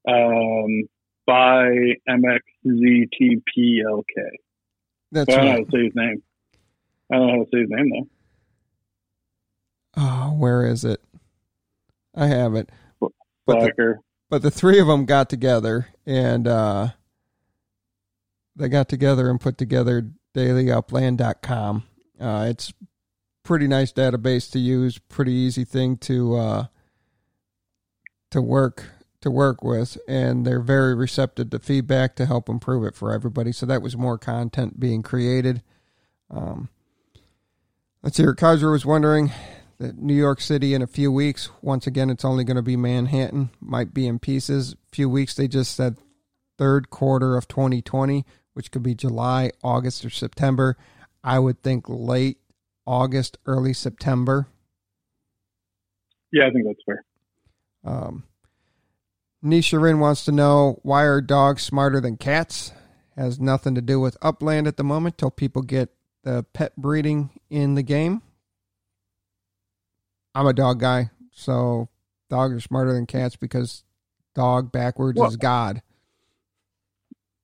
um, 0.08 0.88
by 1.26 1.68
MXZTPLK. 2.08 4.02
That's 5.12 5.32
I 5.32 5.36
don't 5.36 5.38
right. 5.38 5.44
know 5.44 5.50
how 5.50 5.56
to 5.58 5.66
say 5.70 5.84
his 5.84 5.92
name. 5.94 6.22
I 7.12 7.16
don't 7.16 7.26
know 7.26 7.32
how 7.32 7.44
to 7.44 7.50
say 7.52 7.60
his 7.60 7.70
name 7.70 7.90
though. 7.90 8.08
Oh, 9.96 10.32
where 10.32 10.66
is 10.66 10.84
it? 10.84 11.00
I 12.14 12.26
have 12.26 12.54
it. 12.54 12.70
But 13.00 13.12
the, 13.76 13.96
but 14.30 14.42
the 14.42 14.50
three 14.50 14.80
of 14.80 14.86
them 14.86 15.04
got 15.04 15.28
together 15.28 15.88
and 16.06 16.48
uh, 16.48 16.88
they 18.56 18.68
got 18.68 18.88
together 18.88 19.28
and 19.28 19.40
put 19.40 19.58
together 19.58 20.10
dailyupland.com. 20.34 21.84
Uh, 22.20 22.46
it's 22.48 22.72
pretty 23.42 23.66
nice 23.66 23.92
database 23.92 24.50
to 24.52 24.58
use, 24.58 24.98
pretty 24.98 25.32
easy 25.32 25.64
thing 25.64 25.96
to 25.98 26.36
uh, 26.36 26.66
to 28.30 28.42
work 28.42 28.90
to 29.20 29.30
work 29.30 29.64
with, 29.64 29.96
and 30.06 30.46
they're 30.46 30.60
very 30.60 30.94
receptive 30.94 31.50
to 31.50 31.58
feedback 31.58 32.14
to 32.16 32.26
help 32.26 32.48
improve 32.48 32.84
it 32.84 32.94
for 32.94 33.12
everybody. 33.12 33.52
So 33.52 33.64
that 33.66 33.82
was 33.82 33.96
more 33.96 34.18
content 34.18 34.78
being 34.78 35.02
created. 35.02 35.62
Um, 36.30 36.68
let's 38.02 38.16
hear. 38.18 38.34
Kaiser 38.34 38.70
was 38.70 38.84
wondering 38.84 39.32
that 39.78 39.98
New 39.98 40.14
York 40.14 40.40
City 40.40 40.74
in 40.74 40.82
a 40.82 40.86
few 40.86 41.10
weeks. 41.10 41.50
Once 41.62 41.86
again, 41.86 42.10
it's 42.10 42.24
only 42.24 42.44
going 42.44 42.56
to 42.56 42.62
be 42.62 42.76
Manhattan. 42.76 43.50
Might 43.60 43.94
be 43.94 44.06
in 44.06 44.18
pieces. 44.18 44.74
A 44.74 44.76
few 44.94 45.08
weeks. 45.08 45.34
They 45.34 45.48
just 45.48 45.74
said 45.74 45.96
third 46.58 46.90
quarter 46.90 47.36
of 47.36 47.48
2020, 47.48 48.24
which 48.54 48.70
could 48.70 48.82
be 48.82 48.94
July, 48.94 49.50
August, 49.62 50.04
or 50.04 50.10
September. 50.10 50.76
I 51.22 51.38
would 51.38 51.62
think 51.62 51.84
late 51.88 52.38
August, 52.86 53.38
early 53.46 53.72
September. 53.72 54.48
Yeah, 56.32 56.46
I 56.46 56.50
think 56.50 56.66
that's 56.66 56.82
fair. 56.84 57.04
Um, 57.84 58.24
Nisharin 59.44 59.98
wants 59.98 60.24
to 60.24 60.32
know 60.32 60.80
why 60.82 61.04
are 61.04 61.20
dogs 61.20 61.62
smarter 61.62 62.00
than 62.00 62.16
cats? 62.16 62.72
Has 63.16 63.38
nothing 63.38 63.74
to 63.76 63.82
do 63.82 64.00
with 64.00 64.16
Upland 64.22 64.66
at 64.66 64.76
the 64.76 64.82
moment 64.82 65.18
till 65.18 65.30
people 65.30 65.62
get 65.62 65.90
the 66.24 66.44
pet 66.52 66.74
breeding 66.76 67.30
in 67.50 67.74
the 67.74 67.82
game. 67.82 68.22
I'm 70.34 70.46
a 70.46 70.52
dog 70.52 70.80
guy, 70.80 71.10
so 71.30 71.88
dogs 72.28 72.54
are 72.54 72.60
smarter 72.60 72.92
than 72.92 73.06
cats 73.06 73.36
because 73.36 73.84
dog 74.34 74.72
backwards 74.72 75.20
well, 75.20 75.28
is 75.28 75.36
God. 75.36 75.82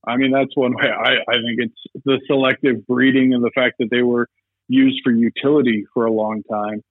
I 0.06 0.16
mean, 0.16 0.32
that's 0.32 0.56
one 0.56 0.74
way. 0.74 0.88
I, 0.88 1.16
I 1.28 1.34
think 1.34 1.58
it's 1.58 2.04
the 2.04 2.20
selective 2.26 2.86
breeding 2.86 3.34
and 3.34 3.44
the 3.44 3.50
fact 3.54 3.76
that 3.80 3.88
they 3.90 4.02
were 4.02 4.28
used 4.68 5.00
for 5.04 5.12
utility 5.12 5.84
for 5.92 6.06
a 6.06 6.12
long 6.12 6.42
time. 6.50 6.82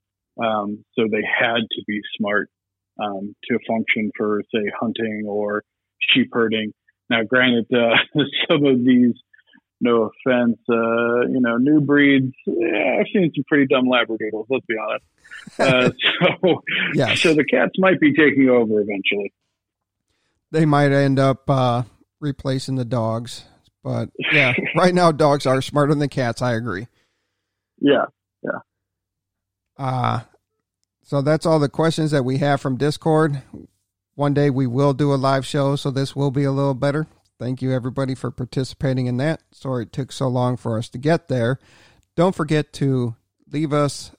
Um, 0.42 0.86
so 0.94 1.06
they 1.10 1.24
had 1.24 1.58
to 1.58 1.84
be 1.88 2.02
smart 2.18 2.50
um, 3.02 3.36
to 3.50 3.60
function 3.68 4.12
for, 4.18 4.42
say, 4.54 4.72
hunting 4.80 5.26
or 5.28 5.64
sheep 6.00 6.30
herding. 6.32 6.74
Now, 7.10 7.24
granted, 7.24 7.66
uh, 7.74 7.96
some 8.50 8.66
of 8.66 8.86
these, 8.86 9.14
no 9.82 10.12
offense, 10.12 10.58
uh, 10.70 11.28
you 11.28 11.40
know, 11.40 11.58
new 11.58 11.82
breeds, 11.82 12.34
yeah, 12.46 12.98
I've 13.00 13.08
seen 13.14 13.32
some 13.34 13.44
pretty 13.48 13.66
dumb 13.68 13.86
Labradoodles, 13.86 14.46
let's 14.50 14.66
be 14.68 14.76
honest. 14.78 15.06
Uh, 15.58 15.92
so, 16.42 16.62
yes. 16.96 17.22
so 17.22 17.34
the 17.34 17.46
cats 17.46 17.72
might 17.78 18.00
be 18.00 18.14
taking 18.14 18.50
over 18.50 18.82
eventually. 18.82 19.32
They 20.52 20.66
might 20.66 20.92
end 20.92 21.20
up 21.20 21.50
uh, 21.50 21.84
replacing 22.20 22.76
the 22.76 22.86
dogs. 22.86 23.46
But 23.84 24.10
yeah, 24.32 24.54
right 24.76 24.94
now 24.94 25.12
dogs 25.12 25.46
are 25.46 25.62
smarter 25.62 25.96
than 25.96 26.10
cats. 26.10 26.42
I 26.42 26.54
agree. 26.54 26.88
Yeah, 27.80 28.06
yeah. 28.44 28.60
Uh 29.78 30.22
so 31.04 31.22
that's 31.22 31.46
all 31.46 31.60
the 31.60 31.70
questions 31.70 32.12
that 32.12 32.24
we 32.26 32.38
have 32.38 32.62
from 32.62 32.78
Discord. 32.78 33.42
One 34.16 34.34
day 34.34 34.50
we 34.50 34.68
will 34.68 34.94
do 34.94 35.14
a 35.14 35.16
live 35.16 35.46
show, 35.46 35.76
so 35.76 35.90
this 35.90 36.16
will 36.16 36.30
be 36.30 36.44
a 36.44 36.52
little 36.52 36.74
better. 36.74 37.08
Thank 37.40 37.62
you 37.62 37.72
everybody 37.72 38.16
for 38.16 38.32
participating 38.32 39.08
in 39.08 39.18
that. 39.18 39.42
Sorry 39.52 39.84
it 39.84 39.94
took 39.94 40.12
so 40.12 40.28
long 40.28 40.58
for 40.58 40.78
us 40.78 40.90
to 40.90 40.98
get 40.98 41.30
there. 41.30 41.58
Don't 42.16 42.36
forget 42.36 42.74
to 42.74 43.16
leave 43.50 43.72
us 43.72 44.12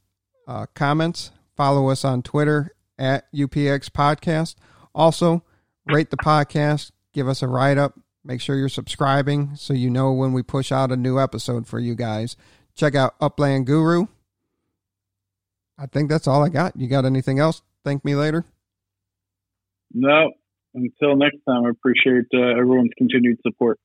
uh, 0.48 0.66
comments. 0.74 1.30
Follow 1.54 1.90
us 1.90 2.04
on 2.04 2.22
Twitter 2.22 2.74
at 2.98 3.30
UPX 3.32 3.90
Podcast. 3.90 4.54
Also, 4.94 5.44
rate 5.86 6.10
the 6.10 6.16
podcast, 6.16 6.90
give 7.12 7.28
us 7.28 7.42
a 7.42 7.48
write 7.48 7.78
up. 7.78 7.98
Make 8.24 8.40
sure 8.40 8.56
you're 8.56 8.68
subscribing 8.68 9.56
so 9.56 9.72
you 9.72 9.88
know 9.90 10.12
when 10.12 10.32
we 10.32 10.42
push 10.42 10.70
out 10.70 10.92
a 10.92 10.96
new 10.96 11.18
episode 11.18 11.66
for 11.66 11.78
you 11.78 11.94
guys. 11.94 12.36
Check 12.74 12.94
out 12.94 13.14
Upland 13.20 13.66
Guru. 13.66 14.06
I 15.78 15.86
think 15.86 16.10
that's 16.10 16.26
all 16.26 16.44
I 16.44 16.50
got. 16.50 16.76
You 16.76 16.86
got 16.86 17.06
anything 17.06 17.38
else? 17.38 17.62
ThankMeLater. 17.86 18.44
No. 19.92 20.32
Until 20.74 21.16
next 21.16 21.38
time, 21.48 21.64
I 21.64 21.70
appreciate 21.70 22.26
uh, 22.34 22.58
everyone's 22.58 22.92
continued 22.96 23.38
support. 23.42 23.80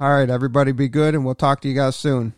All 0.00 0.10
right, 0.10 0.30
everybody, 0.30 0.70
be 0.72 0.88
good, 0.88 1.14
and 1.14 1.24
we'll 1.24 1.34
talk 1.34 1.60
to 1.62 1.68
you 1.68 1.74
guys 1.74 1.96
soon. 1.96 2.32